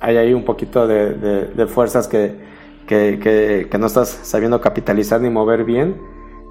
hay 0.00 0.16
ahí 0.16 0.34
un 0.34 0.44
poquito 0.44 0.86
de, 0.86 1.66
fuerzas 1.66 2.08
que, 2.08 2.34
que, 2.86 3.68
no 3.78 3.86
estás 3.86 4.08
sabiendo 4.22 4.60
capitalizar 4.60 5.20
ni 5.20 5.30
mover 5.30 5.64
bien. 5.64 5.96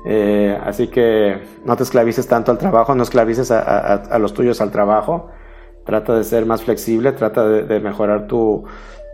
Eh, 0.06 0.58
así 0.66 0.88
que 0.88 1.38
no 1.64 1.76
te 1.76 1.84
esclavices 1.84 2.28
tanto 2.28 2.52
al 2.52 2.58
trabajo, 2.58 2.96
no 2.96 3.04
esclavices 3.04 3.52
a, 3.52 4.18
los 4.20 4.34
tuyos 4.34 4.62
al 4.62 4.72
trabajo. 4.72 5.30
Trata 5.86 6.16
de 6.16 6.24
ser 6.24 6.46
más 6.46 6.64
flexible, 6.64 7.12
trata 7.12 7.48
de, 7.48 7.80
mejorar 7.80 8.28
tu, 8.28 8.64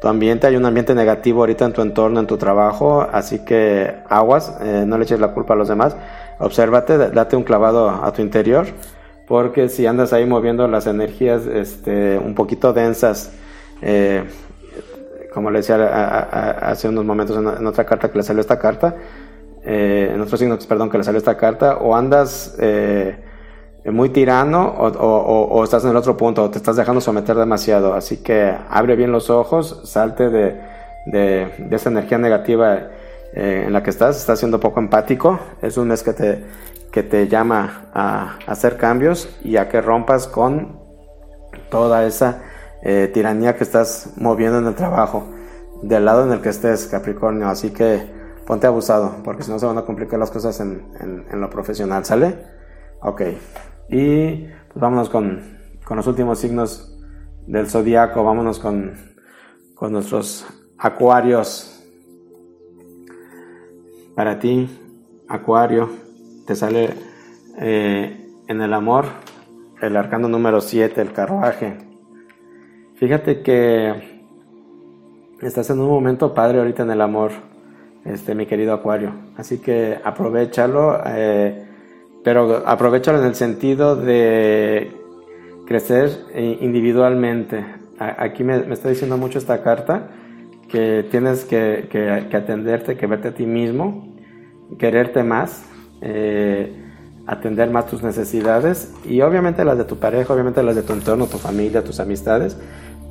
tu 0.01 0.07
ambiente, 0.07 0.47
hay 0.47 0.55
un 0.55 0.65
ambiente 0.65 0.93
negativo 0.93 1.41
ahorita 1.41 1.65
en 1.65 1.73
tu 1.73 1.81
entorno, 1.81 2.19
en 2.19 2.27
tu 2.27 2.37
trabajo, 2.37 3.07
así 3.11 3.43
que 3.45 3.95
aguas, 4.09 4.55
eh, 4.61 4.83
no 4.85 4.97
le 4.97 5.05
eches 5.05 5.19
la 5.19 5.33
culpa 5.33 5.53
a 5.53 5.57
los 5.57 5.69
demás, 5.69 5.95
obsérvate, 6.39 6.97
date 6.97 7.35
un 7.35 7.43
clavado 7.43 7.89
a 7.89 8.11
tu 8.11 8.21
interior, 8.21 8.67
porque 9.27 9.67
si 9.67 9.85
andas 9.85 10.13
ahí 10.13 10.25
moviendo 10.25 10.67
las 10.67 10.87
energías 10.87 11.45
este, 11.45 12.17
un 12.17 12.33
poquito 12.33 12.71
densas, 12.71 13.33
eh, 13.81 14.23
como 15.33 15.51
le 15.51 15.59
decía 15.59 15.75
hace 16.61 16.87
unos 16.87 17.05
momentos 17.05 17.37
en, 17.37 17.67
otra 17.67 17.85
carta 17.85 18.09
que 18.09 18.17
le 18.17 18.23
salió 18.23 18.39
esta 18.39 18.57
carta, 18.57 18.95
eh, 19.63 20.11
en 20.13 20.21
otro 20.21 20.37
signo, 20.37 20.57
perdón, 20.67 20.89
que 20.89 20.97
le 20.97 21.03
salió 21.03 21.17
esta 21.17 21.35
carta, 21.35 21.77
o 21.77 21.93
andas 21.93 22.55
eh, 22.59 23.17
muy 23.85 24.09
tirano 24.09 24.65
o, 24.77 25.63
estás 25.63 25.83
en 25.83 25.91
el 25.91 25.97
otro 25.97 26.15
punto, 26.15 26.43
o 26.43 26.49
te 26.49 26.57
estás 26.57 26.77
dejando 26.77 27.01
someter 27.01 27.35
demasiado. 27.35 27.93
Así 27.93 28.17
que 28.17 28.55
abre 28.69 28.95
bien 28.95 29.11
los 29.11 29.29
ojos, 29.29 29.81
salte 29.83 30.29
de, 30.29 30.55
de, 31.05 31.67
esa 31.71 31.89
energía 31.89 32.17
negativa 32.17 32.91
en 33.33 33.71
la 33.73 33.83
que 33.83 33.89
estás, 33.89 34.17
estás 34.17 34.39
siendo 34.39 34.59
poco 34.59 34.79
empático. 34.79 35.39
Es 35.61 35.77
un 35.77 35.89
mes 35.89 36.01
que 36.01 36.13
te, 36.13 36.43
que 36.91 37.03
te 37.03 37.27
llama 37.27 37.89
a, 37.93 38.37
hacer 38.47 38.77
cambios 38.77 39.29
y 39.43 39.57
a 39.57 39.69
que 39.69 39.81
rompas 39.81 40.27
con 40.27 40.79
toda 41.69 42.05
esa 42.05 42.43
eh, 42.81 43.09
tiranía 43.13 43.55
que 43.55 43.63
estás 43.63 44.13
moviendo 44.17 44.59
en 44.59 44.67
el 44.67 44.75
trabajo, 44.75 45.27
del 45.83 46.05
lado 46.05 46.25
en 46.25 46.31
el 46.31 46.41
que 46.41 46.49
estés, 46.49 46.87
Capricornio. 46.87 47.47
Así 47.47 47.71
que 47.71 48.11
ponte 48.45 48.67
abusado, 48.67 49.17
porque 49.23 49.43
si 49.43 49.51
no 49.51 49.59
se 49.59 49.65
van 49.65 49.77
a 49.77 49.85
complicar 49.85 50.19
las 50.19 50.31
cosas 50.31 50.59
en, 50.59 50.91
en, 50.99 51.41
lo 51.41 51.49
profesional, 51.49 52.05
¿sale? 52.05 52.37
Ok. 53.01 53.21
Y 53.89 54.45
pues 54.45 54.75
vámonos 54.75 55.09
con, 55.09 55.41
con 55.83 55.97
los 55.97 56.07
últimos 56.07 56.39
signos 56.39 56.97
del 57.45 57.67
zodiaco, 57.67 58.23
vámonos 58.23 58.59
con, 58.59 58.93
con 59.75 59.91
nuestros 59.91 60.45
acuarios. 60.77 61.73
Para 64.15 64.39
ti, 64.39 64.67
acuario, 65.27 66.06
te 66.47 66.55
sale 66.55 66.89
eh, 67.59 68.25
en 68.47 68.61
el 68.61 68.73
amor 68.73 69.05
el 69.81 69.95
arcano 69.95 70.27
número 70.27 70.61
7, 70.61 70.99
el 71.01 71.11
carruaje. 71.11 71.77
Fíjate 72.95 73.41
que 73.41 73.93
estás 75.41 75.69
en 75.69 75.79
un 75.79 75.89
momento 75.89 76.33
padre 76.33 76.59
ahorita 76.59 76.83
en 76.83 76.91
el 76.91 77.01
amor, 77.01 77.31
este, 78.05 78.33
mi 78.33 78.47
querido 78.47 78.73
Acuario. 78.73 79.13
Así 79.35 79.59
que 79.59 79.99
aprovechalo, 80.03 80.99
eh, 81.05 81.67
pero 82.23 82.63
aprovechalo 82.65 83.19
en 83.19 83.25
el 83.25 83.35
sentido 83.35 83.95
de 83.95 84.91
crecer 85.67 86.09
individualmente. 86.33 87.63
Aquí 87.99 88.43
me, 88.43 88.73
está 88.73 88.89
diciendo 88.89 89.17
mucho 89.17 89.37
esta 89.37 89.61
carta 89.61 90.09
que 90.69 91.05
tienes 91.11 91.45
que, 91.45 91.87
que, 91.91 92.09
atenderte, 92.35 92.95
que 92.95 93.05
verte 93.05 93.27
a 93.27 93.33
ti 93.33 93.45
mismo, 93.45 94.15
quererte 94.79 95.23
más. 95.23 95.76
Eh, 96.01 96.83
atender 97.27 97.69
más 97.69 97.87
tus 97.87 98.01
necesidades 98.01 98.93
y 99.05 99.21
obviamente 99.21 99.65
las 99.65 99.77
de 99.77 99.83
tu 99.83 99.97
pareja, 99.97 100.33
obviamente 100.33 100.63
las 100.63 100.75
de 100.75 100.81
tu 100.81 100.93
entorno, 100.93 101.27
tu 101.27 101.37
familia, 101.37 101.83
tus 101.83 101.99
amistades, 101.99 102.57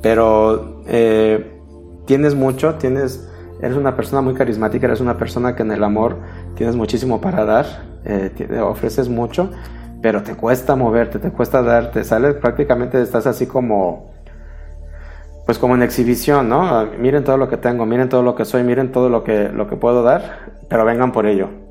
pero 0.01 0.81
eh, 0.87 1.59
tienes 2.05 2.33
mucho, 2.33 2.75
tienes, 2.75 3.29
eres 3.61 3.77
una 3.77 3.95
persona 3.95 4.21
muy 4.21 4.33
carismática, 4.33 4.87
eres 4.87 5.01
una 5.01 5.17
persona 5.17 5.55
que 5.55 5.61
en 5.61 5.71
el 5.71 5.83
amor 5.83 6.17
tienes 6.55 6.75
muchísimo 6.75 7.21
para 7.21 7.45
dar, 7.45 7.65
eh, 8.05 8.31
ofreces 8.59 9.07
mucho, 9.07 9.51
pero 10.01 10.23
te 10.23 10.33
cuesta 10.33 10.75
moverte, 10.75 11.19
te 11.19 11.31
cuesta 11.31 11.61
darte, 11.61 12.03
sales 12.03 12.33
prácticamente, 12.35 12.99
estás 12.99 13.27
así 13.27 13.45
como, 13.45 14.13
pues 15.45 15.59
como 15.59 15.75
en 15.75 15.83
exhibición, 15.83 16.49
¿no? 16.49 16.87
Miren 16.99 17.23
todo 17.23 17.37
lo 17.37 17.47
que 17.49 17.57
tengo, 17.57 17.85
miren 17.85 18.09
todo 18.09 18.23
lo 18.23 18.33
que 18.33 18.45
soy, 18.45 18.63
miren 18.63 18.91
todo 18.91 19.09
lo 19.09 19.23
que, 19.23 19.49
lo 19.49 19.67
que 19.67 19.75
puedo 19.75 20.01
dar, 20.01 20.53
pero 20.69 20.85
vengan 20.85 21.11
por 21.11 21.27
ello. 21.27 21.66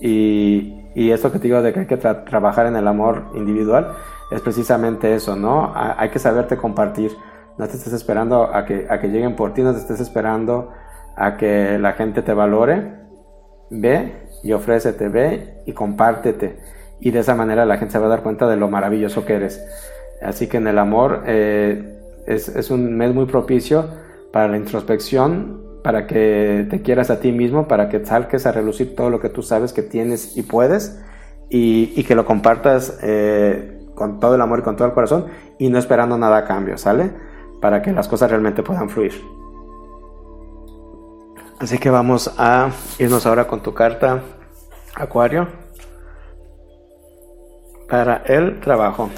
Y, 0.00 0.80
y 0.94 1.10
esto 1.10 1.30
que 1.30 1.38
te 1.38 1.48
digo 1.48 1.62
de 1.62 1.72
que 1.72 1.80
hay 1.80 1.86
que 1.86 1.96
trabajar 1.96 2.66
en 2.66 2.76
el 2.76 2.88
amor 2.88 3.26
individual 3.34 3.92
es 4.30 4.40
precisamente 4.40 5.14
eso, 5.14 5.34
¿no? 5.36 5.72
hay 5.74 6.08
que 6.10 6.18
saberte 6.18 6.56
compartir. 6.56 7.12
No 7.58 7.66
te 7.66 7.76
estés 7.76 7.92
esperando 7.92 8.54
a 8.54 8.64
que, 8.64 8.86
a 8.88 9.00
que 9.00 9.08
lleguen 9.08 9.36
por 9.36 9.52
ti, 9.52 9.62
no 9.62 9.72
te 9.72 9.80
estés 9.80 10.00
esperando 10.00 10.70
a 11.16 11.36
que 11.36 11.78
la 11.78 11.92
gente 11.92 12.22
te 12.22 12.32
valore. 12.32 13.00
Ve 13.70 14.28
y 14.42 14.52
ofrécete, 14.52 15.08
ve 15.08 15.62
y 15.66 15.72
compártete. 15.72 16.58
Y 17.00 17.10
de 17.10 17.20
esa 17.20 17.34
manera 17.34 17.64
la 17.64 17.76
gente 17.76 17.92
se 17.92 17.98
va 17.98 18.06
a 18.06 18.10
dar 18.10 18.22
cuenta 18.22 18.48
de 18.48 18.56
lo 18.56 18.68
maravilloso 18.68 19.24
que 19.24 19.34
eres. 19.34 19.62
Así 20.22 20.46
que 20.46 20.58
en 20.58 20.68
el 20.68 20.78
amor 20.78 21.24
eh, 21.26 21.98
es, 22.26 22.48
es 22.48 22.70
un 22.70 22.96
mes 22.96 23.12
muy 23.14 23.26
propicio 23.26 23.86
para 24.32 24.48
la 24.48 24.56
introspección, 24.56 25.60
para 25.82 26.06
que 26.06 26.66
te 26.70 26.82
quieras 26.82 27.10
a 27.10 27.20
ti 27.20 27.32
mismo, 27.32 27.68
para 27.68 27.88
que 27.88 28.04
salques 28.04 28.46
a 28.46 28.52
relucir 28.52 28.94
todo 28.94 29.10
lo 29.10 29.20
que 29.20 29.28
tú 29.28 29.42
sabes 29.42 29.72
que 29.72 29.82
tienes 29.82 30.36
y 30.36 30.42
puedes 30.42 31.00
y, 31.48 32.02
que 32.04 32.14
lo 32.14 32.24
compartas 32.24 32.98
eh, 33.02 33.78
con 33.94 34.20
todo 34.20 34.34
el 34.34 34.40
amor 34.40 34.60
y 34.60 34.62
con 34.62 34.76
todo 34.76 34.88
el 34.88 34.94
corazón 34.94 35.26
y 35.58 35.68
no 35.68 35.78
esperando 35.78 36.16
nada 36.16 36.38
a 36.38 36.44
cambio, 36.44 36.78
¿sale? 36.78 37.10
Para 37.60 37.82
que 37.82 37.92
las 37.92 38.08
cosas 38.08 38.30
realmente 38.30 38.62
puedan 38.62 38.88
fluir. 38.88 39.12
Así 41.58 41.78
que 41.78 41.90
vamos 41.90 42.32
a 42.38 42.70
irnos 42.98 43.26
ahora 43.26 43.46
con 43.46 43.62
tu 43.62 43.74
carta, 43.74 44.22
Acuario, 44.94 45.48
para 47.88 48.22
el 48.26 48.60
trabajo. 48.60 49.10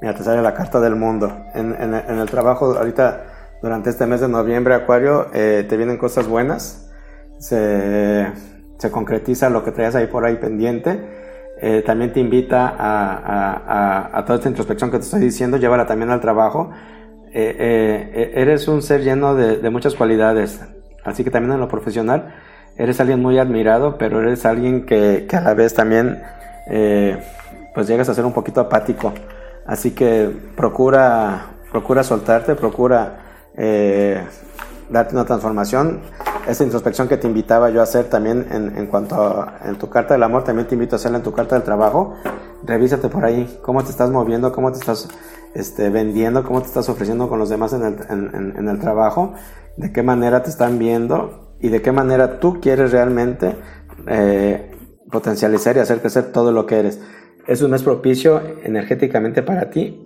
Mira, 0.00 0.14
te 0.14 0.22
sale 0.22 0.42
la 0.42 0.54
carta 0.54 0.78
del 0.80 0.94
mundo. 0.94 1.44
En, 1.54 1.72
el 1.72 2.30
trabajo, 2.30 2.76
ahorita, 2.76 3.24
durante 3.60 3.90
este 3.90 4.06
mes 4.06 4.20
de 4.20 4.28
noviembre, 4.28 4.74
Acuario, 4.74 5.26
eh, 5.34 5.66
te 5.68 5.76
vienen 5.76 5.96
cosas 5.96 6.28
buenas. 6.28 6.88
Se, 7.38 8.26
concretiza 8.92 9.50
lo 9.50 9.64
que 9.64 9.72
traías 9.72 9.96
ahí 9.96 10.06
por 10.06 10.24
ahí 10.24 10.36
pendiente. 10.36 11.00
Eh, 11.60 11.82
también 11.84 12.12
te 12.12 12.20
invita 12.20 12.76
a, 12.78 14.22
toda 14.24 14.36
esta 14.36 14.48
introspección 14.48 14.92
que 14.92 14.98
te 14.98 15.04
estoy 15.04 15.20
diciendo, 15.20 15.56
llévala 15.56 15.86
también 15.86 16.10
al 16.10 16.20
trabajo. 16.20 16.70
Eh, 17.32 18.32
eres 18.34 18.68
un 18.68 18.82
ser 18.82 19.02
lleno 19.02 19.34
de, 19.34 19.68
muchas 19.68 19.96
cualidades, 19.96 20.60
así 21.04 21.24
que 21.24 21.30
también 21.30 21.54
en 21.54 21.60
lo 21.60 21.68
profesional 21.68 22.34
eres 22.76 23.00
alguien 23.00 23.20
muy 23.20 23.38
admirado, 23.38 23.98
pero 23.98 24.20
eres 24.20 24.46
alguien 24.46 24.86
que, 24.86 25.26
que 25.28 25.36
a 25.36 25.40
la 25.40 25.54
vez 25.54 25.74
también 25.74 26.22
pues 27.74 27.88
llegas 27.88 28.08
a 28.08 28.14
ser 28.14 28.24
un 28.24 28.32
poquito 28.32 28.60
apático. 28.60 29.12
Así 29.68 29.90
que 29.90 30.34
procura, 30.56 31.58
procura 31.70 32.02
soltarte, 32.02 32.54
procura 32.54 33.50
eh, 33.54 34.24
darte 34.88 35.14
una 35.14 35.26
transformación. 35.26 36.00
Esa 36.48 36.64
introspección 36.64 37.06
que 37.06 37.18
te 37.18 37.26
invitaba 37.26 37.68
yo 37.68 37.80
a 37.80 37.82
hacer 37.82 38.06
también 38.06 38.46
en, 38.50 38.86
cuanto 38.86 39.16
a 39.16 39.58
en 39.66 39.76
tu 39.76 39.90
carta 39.90 40.14
del 40.14 40.22
amor, 40.22 40.42
también 40.42 40.66
te 40.66 40.74
invito 40.74 40.96
a 40.96 40.98
hacerla 40.98 41.18
en 41.18 41.22
tu 41.22 41.32
carta 41.32 41.54
del 41.54 41.64
trabajo. 41.64 42.14
Revísate 42.64 43.10
por 43.10 43.26
ahí 43.26 43.60
cómo 43.60 43.84
te 43.84 43.90
estás 43.90 44.10
moviendo, 44.10 44.52
cómo 44.52 44.72
te 44.72 44.78
estás 44.78 45.10
este, 45.54 45.90
vendiendo, 45.90 46.44
cómo 46.44 46.62
te 46.62 46.68
estás 46.68 46.88
ofreciendo 46.88 47.28
con 47.28 47.38
los 47.38 47.50
demás 47.50 47.74
en 47.74 47.84
el, 47.84 48.56
en 48.56 48.68
el 48.68 48.78
trabajo, 48.78 49.34
de 49.76 49.92
qué 49.92 50.02
manera 50.02 50.42
te 50.42 50.48
están 50.48 50.78
viendo 50.78 51.54
y 51.60 51.68
de 51.68 51.82
qué 51.82 51.92
manera 51.92 52.40
tú 52.40 52.58
quieres 52.58 52.90
realmente 52.90 53.54
eh, 54.06 54.70
potencializar 55.10 55.76
y 55.76 55.80
hacer 55.80 56.00
crecer 56.00 56.32
todo 56.32 56.52
lo 56.52 56.64
que 56.64 56.78
eres. 56.80 57.00
Es 57.48 57.62
un 57.62 57.70
mes 57.70 57.82
propicio 57.82 58.42
energéticamente 58.62 59.42
para 59.42 59.70
ti. 59.70 59.98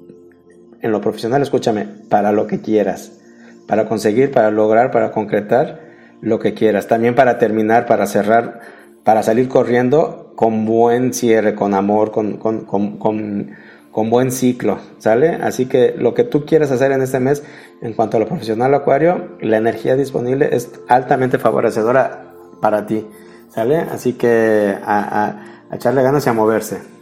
En 0.81 0.93
lo 0.93 1.01
profesional, 1.01 1.43
escúchame, 1.43 1.89
para 2.09 2.31
lo 2.31 2.47
que 2.47 2.61
quieras. 2.61 3.19
Para 3.67 3.89
conseguir, 3.89 4.31
para 4.31 4.53
lograr, 4.53 4.93
para 4.93 5.11
concretar 5.11 5.81
lo 6.21 6.39
que 6.39 6.55
quieras. 6.55 6.87
También 6.87 7.17
para 7.17 7.39
terminar, 7.39 7.87
para 7.87 8.07
cerrar, 8.07 8.61
para 9.03 9.25
salir 9.25 9.49
corriendo 9.49 10.33
con 10.37 10.65
buen 10.65 11.13
cierre, 11.13 11.57
con 11.57 11.75
amor, 11.75 12.13
con, 12.13 12.37
con, 12.37 14.11
buen 14.11 14.31
ciclo, 14.31 14.79
¿sale? 14.99 15.31
Así 15.35 15.67
que 15.67 15.97
lo 15.99 16.15
que 16.15 16.23
tú 16.23 16.47
quieras 16.47 16.71
hacer 16.71 16.93
en 16.93 17.03
este 17.03 17.19
mes, 17.19 17.43
en 17.81 17.93
cuanto 17.95 18.19
a 18.19 18.21
lo 18.21 18.29
profesional 18.29 18.73
acuario, 18.73 19.37
la 19.41 19.57
energía 19.57 19.97
disponible 19.97 20.49
es 20.53 20.71
altamente 20.87 21.39
favorecedora 21.39 22.35
para 22.61 22.87
ti, 22.87 23.05
¿sale? 23.49 23.79
Así 23.79 24.13
que 24.13 24.77
a, 24.85 25.27
a 25.71 25.75
echarle 25.75 26.05
ganas 26.05 26.25
y 26.25 26.31
a 26.31 26.33
moverse. 26.33 27.02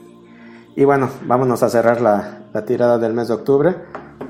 Y 0.77 0.85
bueno, 0.85 1.11
vámonos 1.27 1.63
a 1.65 1.69
cerrar 1.69 2.01
la, 2.01 2.43
tirada 2.65 2.99
del 2.99 3.13
mes 3.13 3.29
de 3.29 3.35
octubre 3.35 3.75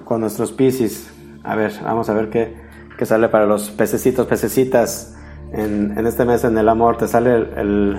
con 0.05 0.23
nuestros 0.23 0.53
Pisces. 0.53 1.13
A 1.45 1.55
ver, 1.55 1.73
vamos 1.85 2.09
a 2.09 2.15
ver 2.15 2.31
qué, 2.31 2.57
sale 3.05 3.29
para 3.29 3.47
los 3.47 3.71
pececitos, 3.71 4.27
pececitas. 4.27 5.17
En, 5.53 6.07
este 6.07 6.25
mes 6.25 6.45
en 6.45 6.57
el 6.57 6.69
amor 6.69 6.97
te 6.97 7.09
sale 7.09 7.35
el, 7.35 7.99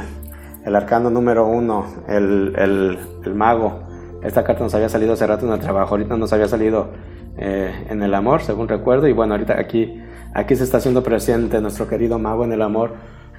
arcano 0.66 1.12
número 1.12 1.46
uno, 1.48 1.86
el, 2.08 2.98
mago. 3.36 3.84
Esta 4.24 4.44
carta 4.44 4.64
nos 4.64 4.74
había 4.74 4.89
salido 4.89 5.14
hace 5.14 5.28
rato 5.28 5.46
en 5.46 5.54
el 5.54 5.60
trabajo, 5.60 5.92
ahorita 5.96 6.18
nos 6.18 6.34
había 6.34 6.48
salido 6.48 6.89
eh, 7.38 7.88
en 7.89 8.02
el 8.02 8.14
amor, 8.14 8.42
según 8.42 8.68
recuerdo. 8.68 9.08
Y 9.08 9.14
bueno, 9.14 9.36
ahorita 9.36 9.60
aquí, 9.60 10.02
aquí 10.34 10.56
se 10.56 10.64
está 10.64 10.78
haciendo 10.78 11.04
presente 11.04 11.62
nuestro 11.62 11.88
querido 11.88 12.18
mago 12.18 12.44
en 12.44 12.54
el 12.54 12.64
amor. 12.64 12.94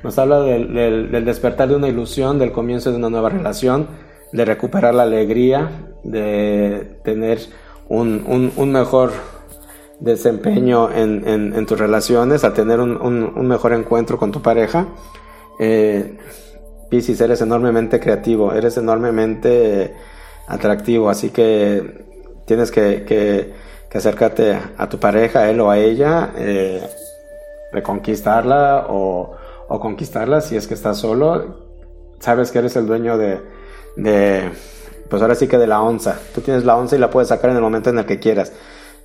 Nos 0.04 0.18
habla 0.18 0.40
del 0.40 1.24
despertar 1.24 1.68
de 1.68 1.76
una 1.76 1.88
ilusión, 1.88 2.38
del 2.38 2.52
comienzo 2.52 2.90
de 2.90 2.96
una 2.98 3.10
nueva 3.10 3.30
relación 3.30 3.88
de 4.32 4.44
recuperar 4.44 4.94
la 4.94 5.02
alegría, 5.02 5.70
de 6.02 6.98
tener 7.04 7.38
un, 7.88 8.72
mejor 8.72 9.12
desempeño 10.00 10.90
en, 10.90 11.66
tus 11.66 11.78
relaciones, 11.78 12.44
a 12.44 12.54
tener 12.54 12.80
un, 12.80 13.46
mejor 13.46 13.72
encuentro 13.74 14.18
con 14.18 14.32
tu 14.32 14.40
pareja. 14.40 14.88
Eh, 15.58 16.18
Pisces, 16.88 17.20
eres 17.20 17.40
enormemente 17.40 18.00
creativo, 18.00 18.52
eres 18.52 18.76
enormemente 18.76 19.94
atractivo, 20.46 21.08
así 21.08 21.30
que 21.30 22.04
tienes 22.46 22.70
que, 22.70 23.04
que 23.06 23.52
a 24.78 24.88
tu 24.88 24.98
pareja, 24.98 25.40
a 25.40 25.50
él 25.50 25.60
o 25.60 25.70
a 25.70 25.78
ella, 25.78 26.32
eh, 26.36 26.82
reconquistarla 27.72 28.86
o, 28.88 29.32
o, 29.68 29.80
conquistarla 29.80 30.40
si 30.40 30.56
es 30.56 30.66
que 30.66 30.74
estás 30.74 30.98
solo. 30.98 31.70
Sabes 32.18 32.50
que 32.50 32.60
eres 32.60 32.76
el 32.76 32.86
dueño 32.86 33.18
de, 33.18 33.40
de, 33.96 34.50
pues 35.08 35.22
ahora 35.22 35.34
sí 35.34 35.46
que 35.46 35.58
de 35.58 35.66
la 35.66 35.82
onza. 35.82 36.18
Tú 36.34 36.40
tienes 36.40 36.64
la 36.64 36.76
onza 36.76 36.96
y 36.96 36.98
la 36.98 37.10
puedes 37.10 37.28
sacar 37.28 37.50
en 37.50 37.56
el 37.56 37.62
momento 37.62 37.90
en 37.90 37.98
el 37.98 38.06
que 38.06 38.18
quieras. 38.18 38.52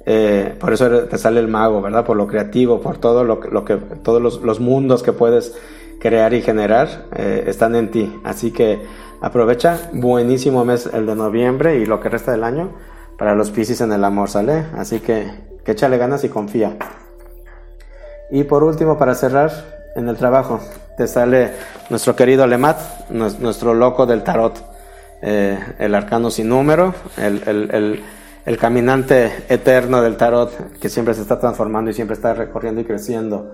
Eh, 0.06 0.56
por 0.60 0.72
eso 0.72 0.90
te 1.04 1.18
sale 1.18 1.40
el 1.40 1.48
mago, 1.48 1.82
¿verdad? 1.82 2.06
Por 2.06 2.16
lo 2.16 2.28
creativo, 2.28 2.80
por 2.80 2.98
todo 2.98 3.24
lo, 3.24 3.40
que, 3.66 3.76
todos 4.04 4.42
los, 4.42 4.60
mundos 4.60 5.04
que 5.04 5.12
puedes 5.12 5.54
crear 6.00 6.34
y 6.34 6.42
generar 6.42 7.06
eh, 7.16 7.44
están 7.48 7.76
en 7.76 7.92
ti. 7.92 8.20
Así 8.24 8.52
que 8.52 8.80
aprovecha, 9.22 9.90
buenísimo 9.92 10.64
mes 10.64 10.90
el 10.94 11.06
de 11.06 11.16
noviembre 11.16 11.78
y 11.78 11.86
lo 11.86 12.00
que 12.00 12.10
resta 12.10 12.32
del 12.32 12.44
año 12.44 12.72
para 13.18 13.36
los 13.36 13.52
Pisces 13.52 13.82
en 13.82 13.92
el 13.92 14.04
amor, 14.04 14.30
¿sale? 14.30 14.66
Así 14.78 15.00
que, 15.00 15.30
que 15.66 15.74
échale 15.74 15.98
ganas 15.98 16.24
y 16.24 16.30
confía. 16.30 16.78
Y 18.32 18.44
por 18.44 18.64
último, 18.64 18.98
para 18.98 19.16
cerrar, 19.16 19.52
en 19.98 20.08
el 20.08 20.16
trabajo, 20.16 20.60
te 20.96 21.08
sale 21.08 21.52
nuestro 21.90 22.16
querido 22.16 22.46
Lemat, 22.46 23.10
nuestro 23.10 23.74
loco 23.74 24.06
del 24.06 24.24
tarot, 24.24 24.64
eh, 25.22 25.60
el 25.80 25.96
arcano 25.96 26.30
sin 26.30 26.50
número, 26.50 26.94
el, 27.18 27.42
el, 27.48 27.72
el, 27.72 28.04
el, 28.46 28.58
caminante 28.58 29.32
eterno 29.50 30.02
del 30.02 30.18
tarot 30.18 30.80
que 30.80 30.90
siempre 30.90 31.14
se 31.14 31.22
está 31.22 31.40
transformando 31.40 31.92
y 31.92 31.94
siempre 31.94 32.16
está 32.16 32.34
recorriendo 32.34 32.82
y 32.82 32.86
creciendo. 32.86 33.52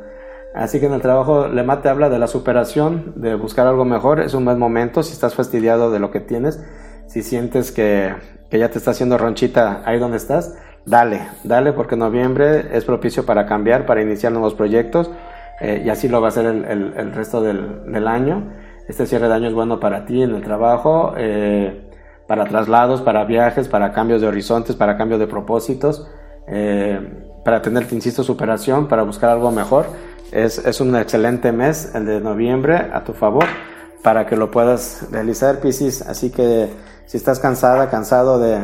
Así 0.54 0.80
que 0.80 0.86
en 0.86 0.94
el 0.94 1.02
trabajo 1.02 1.48
Lemat 1.48 1.82
te 1.82 1.90
habla 1.90 2.10
de 2.10 2.20
la 2.20 2.28
superación, 2.28 3.14
de 3.16 3.36
buscar 3.36 3.66
algo 3.66 3.86
mejor, 3.86 4.20
es 4.20 4.34
un 4.34 4.46
buen 4.46 4.60
momento 4.60 5.02
si 5.02 5.14
estás 5.14 5.34
fastidiado 5.34 5.92
de 5.92 6.00
lo 6.00 6.12
que 6.12 6.20
tienes, 6.20 6.60
si 7.08 7.24
sientes 7.24 7.72
que 7.72 8.14
que 8.54 8.60
ya 8.60 8.70
te 8.70 8.78
está 8.78 8.92
haciendo 8.92 9.18
ronchita 9.18 9.82
ahí 9.84 9.98
donde 9.98 10.18
estás, 10.18 10.56
dale, 10.86 11.22
dale 11.44 11.74
porque 11.74 11.96
noviembre 11.96 12.68
es 12.78 12.86
propicio 12.86 13.26
para 13.26 13.48
cambiar, 13.48 13.88
para 13.88 14.04
iniciar 14.04 14.32
nuevos 14.32 14.54
proyectos 14.54 15.10
eh, 15.60 15.82
y 15.84 15.90
así 15.90 16.08
lo 16.08 16.22
va 16.22 16.28
a 16.28 16.32
ser 16.32 16.46
el, 16.46 16.94
el, 16.96 17.14
resto 17.14 17.42
del, 17.42 17.92
del, 17.92 18.08
año. 18.08 18.54
Este 18.88 19.06
cierre 19.06 19.28
de 19.28 19.34
año 19.34 19.48
es 19.48 19.54
bueno 19.54 19.80
para 19.80 20.06
ti 20.06 20.22
en 20.22 20.36
el 20.36 20.44
trabajo, 20.44 21.14
eh, 21.18 21.90
para 22.28 22.46
traslados, 22.46 23.02
para 23.02 23.24
viajes, 23.26 23.68
para 23.68 23.94
cambios 23.94 24.22
de 24.22 24.28
horizontes, 24.28 24.76
para 24.76 24.98
cambios 24.98 25.20
de 25.20 25.28
propósitos, 25.28 26.08
eh, 26.48 27.00
para 27.46 27.62
tener, 27.62 27.88
te 27.88 27.96
insisto, 27.96 28.24
superación, 28.24 28.88
para 28.88 29.04
buscar 29.04 29.30
algo 29.30 29.52
mejor. 29.52 29.86
Es, 30.32 30.58
es 30.58 30.82
un 30.82 30.96
excelente 30.96 31.52
mes, 31.52 31.94
el 31.94 32.06
de 32.06 32.20
noviembre, 32.20 32.76
a 32.76 33.04
tu 33.04 33.14
favor, 33.14 33.46
para 34.02 34.26
que 34.26 34.36
lo 34.36 34.52
puedas 34.52 35.08
realizar, 35.12 35.60
Piscis. 35.60 36.02
Así 36.02 36.32
que 36.32 36.70
si 37.06 37.18
estás 37.18 37.40
cansada, 37.40 37.90
cansado 37.90 38.40
de, 38.40 38.60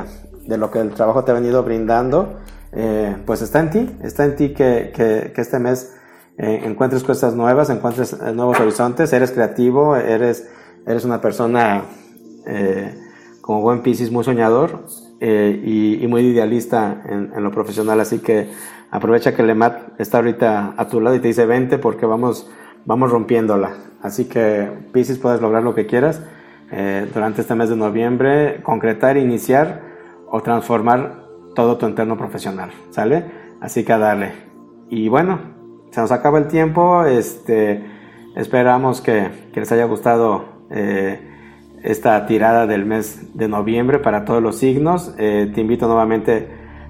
de 0.47 0.57
lo 0.57 0.71
que 0.71 0.79
el 0.79 0.91
trabajo 0.91 1.23
te 1.23 1.31
ha 1.31 1.35
venido 1.35 1.63
brindando, 1.63 2.39
eh, 2.71 3.15
pues 3.25 3.41
está 3.41 3.59
en 3.59 3.69
ti, 3.69 3.97
está 4.03 4.25
en 4.25 4.35
ti 4.35 4.53
que, 4.53 4.91
que, 4.93 5.31
que 5.33 5.41
este 5.41 5.59
mes 5.59 5.95
eh, 6.39 6.61
encuentres 6.63 7.03
cosas 7.03 7.35
nuevas, 7.35 7.69
encuentres 7.69 8.13
eh, 8.13 8.31
nuevos 8.33 8.59
horizontes, 8.59 9.11
eres 9.13 9.31
creativo, 9.31 9.95
eres, 9.95 10.49
eres 10.87 11.05
una 11.05 11.21
persona 11.21 11.83
eh, 12.47 12.95
como 13.41 13.61
buen 13.61 13.81
Piscis 13.81 14.11
muy 14.11 14.23
soñador 14.23 14.85
eh, 15.19 15.61
y, 15.63 16.03
y, 16.03 16.07
muy 16.07 16.21
idealista 16.21 17.03
en, 17.05 17.33
en, 17.35 17.43
lo 17.43 17.51
profesional, 17.51 17.99
así 17.99 18.19
que 18.19 18.49
aprovecha 18.89 19.35
que 19.35 19.43
Lemat 19.43 19.99
está 19.99 20.19
ahorita 20.19 20.75
a 20.77 20.87
tu 20.87 21.01
lado 21.01 21.15
y 21.15 21.19
te 21.19 21.27
dice 21.27 21.45
vente 21.45 21.77
porque 21.77 22.05
vamos, 22.05 22.49
vamos 22.85 23.11
rompiéndola, 23.11 23.75
así 24.01 24.25
que 24.25 24.69
Piscis 24.93 25.17
puedes 25.17 25.41
lograr 25.41 25.61
lo 25.61 25.75
que 25.75 25.87
quieras 25.87 26.21
eh, 26.71 27.09
durante 27.13 27.41
este 27.41 27.55
mes 27.55 27.69
de 27.69 27.75
noviembre, 27.75 28.61
concretar, 28.63 29.17
iniciar 29.17 29.81
o 30.27 30.41
transformar 30.41 31.25
todo 31.55 31.77
tu 31.77 31.85
entorno 31.85 32.17
profesional, 32.17 32.71
¿sale? 32.91 33.25
Así 33.59 33.83
que 33.83 33.91
a 33.91 33.97
darle. 33.97 34.31
Y 34.89 35.09
bueno, 35.09 35.58
se 35.91 36.01
nos 36.01 36.11
acaba 36.11 36.37
el 36.37 36.47
tiempo, 36.47 37.03
este, 37.05 37.83
esperamos 38.35 39.01
que, 39.01 39.29
que 39.53 39.59
les 39.59 39.71
haya 39.71 39.85
gustado 39.85 40.45
eh, 40.69 41.19
esta 41.83 42.25
tirada 42.25 42.67
del 42.67 42.85
mes 42.85 43.35
de 43.35 43.47
noviembre 43.47 43.99
para 43.99 44.25
todos 44.25 44.41
los 44.41 44.57
signos. 44.57 45.13
Eh, 45.17 45.51
te 45.53 45.61
invito 45.61 45.87
nuevamente 45.87 46.47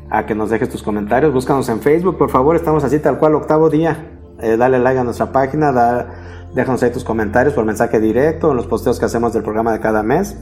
a 0.09 0.25
que 0.25 0.35
nos 0.35 0.49
dejes 0.49 0.69
tus 0.69 0.83
comentarios, 0.83 1.33
búscanos 1.33 1.69
en 1.69 1.81
Facebook, 1.81 2.17
por 2.17 2.29
favor, 2.29 2.55
estamos 2.55 2.83
así 2.83 2.99
tal 2.99 3.19
cual, 3.19 3.35
octavo 3.35 3.69
día. 3.69 4.15
Eh, 4.41 4.57
dale 4.57 4.79
like 4.79 4.99
a 4.99 5.03
nuestra 5.03 5.31
página, 5.31 5.71
da, 5.71 6.29
Déjanos 6.53 6.81
ahí 6.81 6.91
tus 6.91 7.03
comentarios 7.03 7.53
por 7.53 7.63
mensaje 7.63 7.99
directo 7.99 8.49
en 8.49 8.57
los 8.57 8.65
posteos 8.65 8.99
que 8.99 9.05
hacemos 9.05 9.33
del 9.33 9.43
programa 9.43 9.71
de 9.71 9.79
cada 9.79 10.01
mes, 10.01 10.35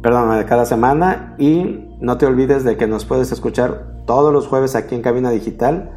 perdón, 0.00 0.38
de 0.38 0.44
cada 0.44 0.64
semana. 0.66 1.34
Y 1.36 1.96
no 2.00 2.16
te 2.16 2.26
olvides 2.26 2.62
de 2.62 2.76
que 2.76 2.86
nos 2.86 3.04
puedes 3.04 3.32
escuchar 3.32 4.04
todos 4.06 4.32
los 4.32 4.46
jueves 4.46 4.76
aquí 4.76 4.94
en 4.94 5.02
Cabina 5.02 5.30
Digital 5.30 5.90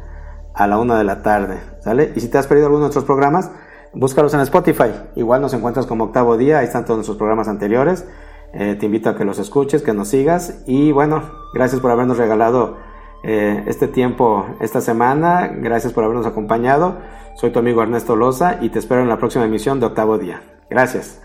a 0.54 0.66
la 0.66 0.78
una 0.78 0.98
de 0.98 1.04
la 1.04 1.22
tarde, 1.22 1.60
¿sale? 1.80 2.12
Y 2.14 2.20
si 2.20 2.28
te 2.28 2.38
has 2.38 2.46
perdido 2.46 2.66
alguno 2.66 2.84
de 2.84 2.86
nuestros 2.86 3.04
programas, 3.04 3.50
búscalos 3.92 4.34
en 4.34 4.40
Spotify. 4.40 4.92
Igual 5.16 5.40
nos 5.40 5.54
encuentras 5.54 5.86
como 5.86 6.04
octavo 6.04 6.36
día, 6.36 6.58
ahí 6.58 6.66
están 6.66 6.84
todos 6.84 6.98
nuestros 6.98 7.18
programas 7.18 7.48
anteriores. 7.48 8.06
Eh, 8.54 8.76
te 8.78 8.86
invito 8.86 9.08
a 9.08 9.16
que 9.16 9.24
los 9.24 9.38
escuches, 9.38 9.82
que 9.82 9.94
nos 9.94 10.08
sigas. 10.08 10.62
Y 10.66 10.92
bueno, 10.92 11.22
gracias 11.54 11.80
por 11.80 11.90
habernos 11.90 12.18
regalado 12.18 12.76
eh, 13.22 13.64
este 13.66 13.88
tiempo 13.88 14.46
esta 14.60 14.80
semana. 14.80 15.48
Gracias 15.48 15.92
por 15.92 16.04
habernos 16.04 16.26
acompañado. 16.26 16.98
Soy 17.36 17.50
tu 17.50 17.58
amigo 17.58 17.82
Ernesto 17.82 18.14
Loza 18.14 18.58
y 18.60 18.68
te 18.68 18.78
espero 18.78 19.00
en 19.00 19.08
la 19.08 19.18
próxima 19.18 19.44
emisión 19.44 19.80
de 19.80 19.86
Octavo 19.86 20.18
Día. 20.18 20.42
Gracias. 20.68 21.20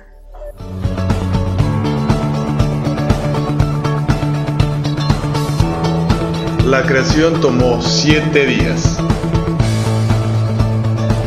La 6.68 6.84
creación 6.84 7.39
tomó 7.39 7.82
siete 7.82 8.45
días. 8.45 8.97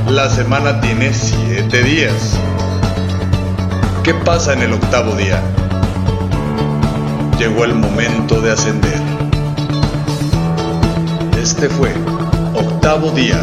La 0.07 0.28
semana 0.28 0.82
tiene 0.82 1.14
siete 1.14 1.82
días. 1.82 2.38
¿Qué 4.05 4.12
pasa 4.12 4.53
en 4.53 4.61
el 4.61 4.74
octavo 4.74 5.14
día? 5.14 5.41
Llegó 7.38 7.64
el 7.64 7.74
momento 7.74 8.43
de 8.43 8.53
ascender. 8.53 9.01
Este 11.41 11.70
fue 11.70 11.95
Octavo 12.55 13.11
Día 13.12 13.41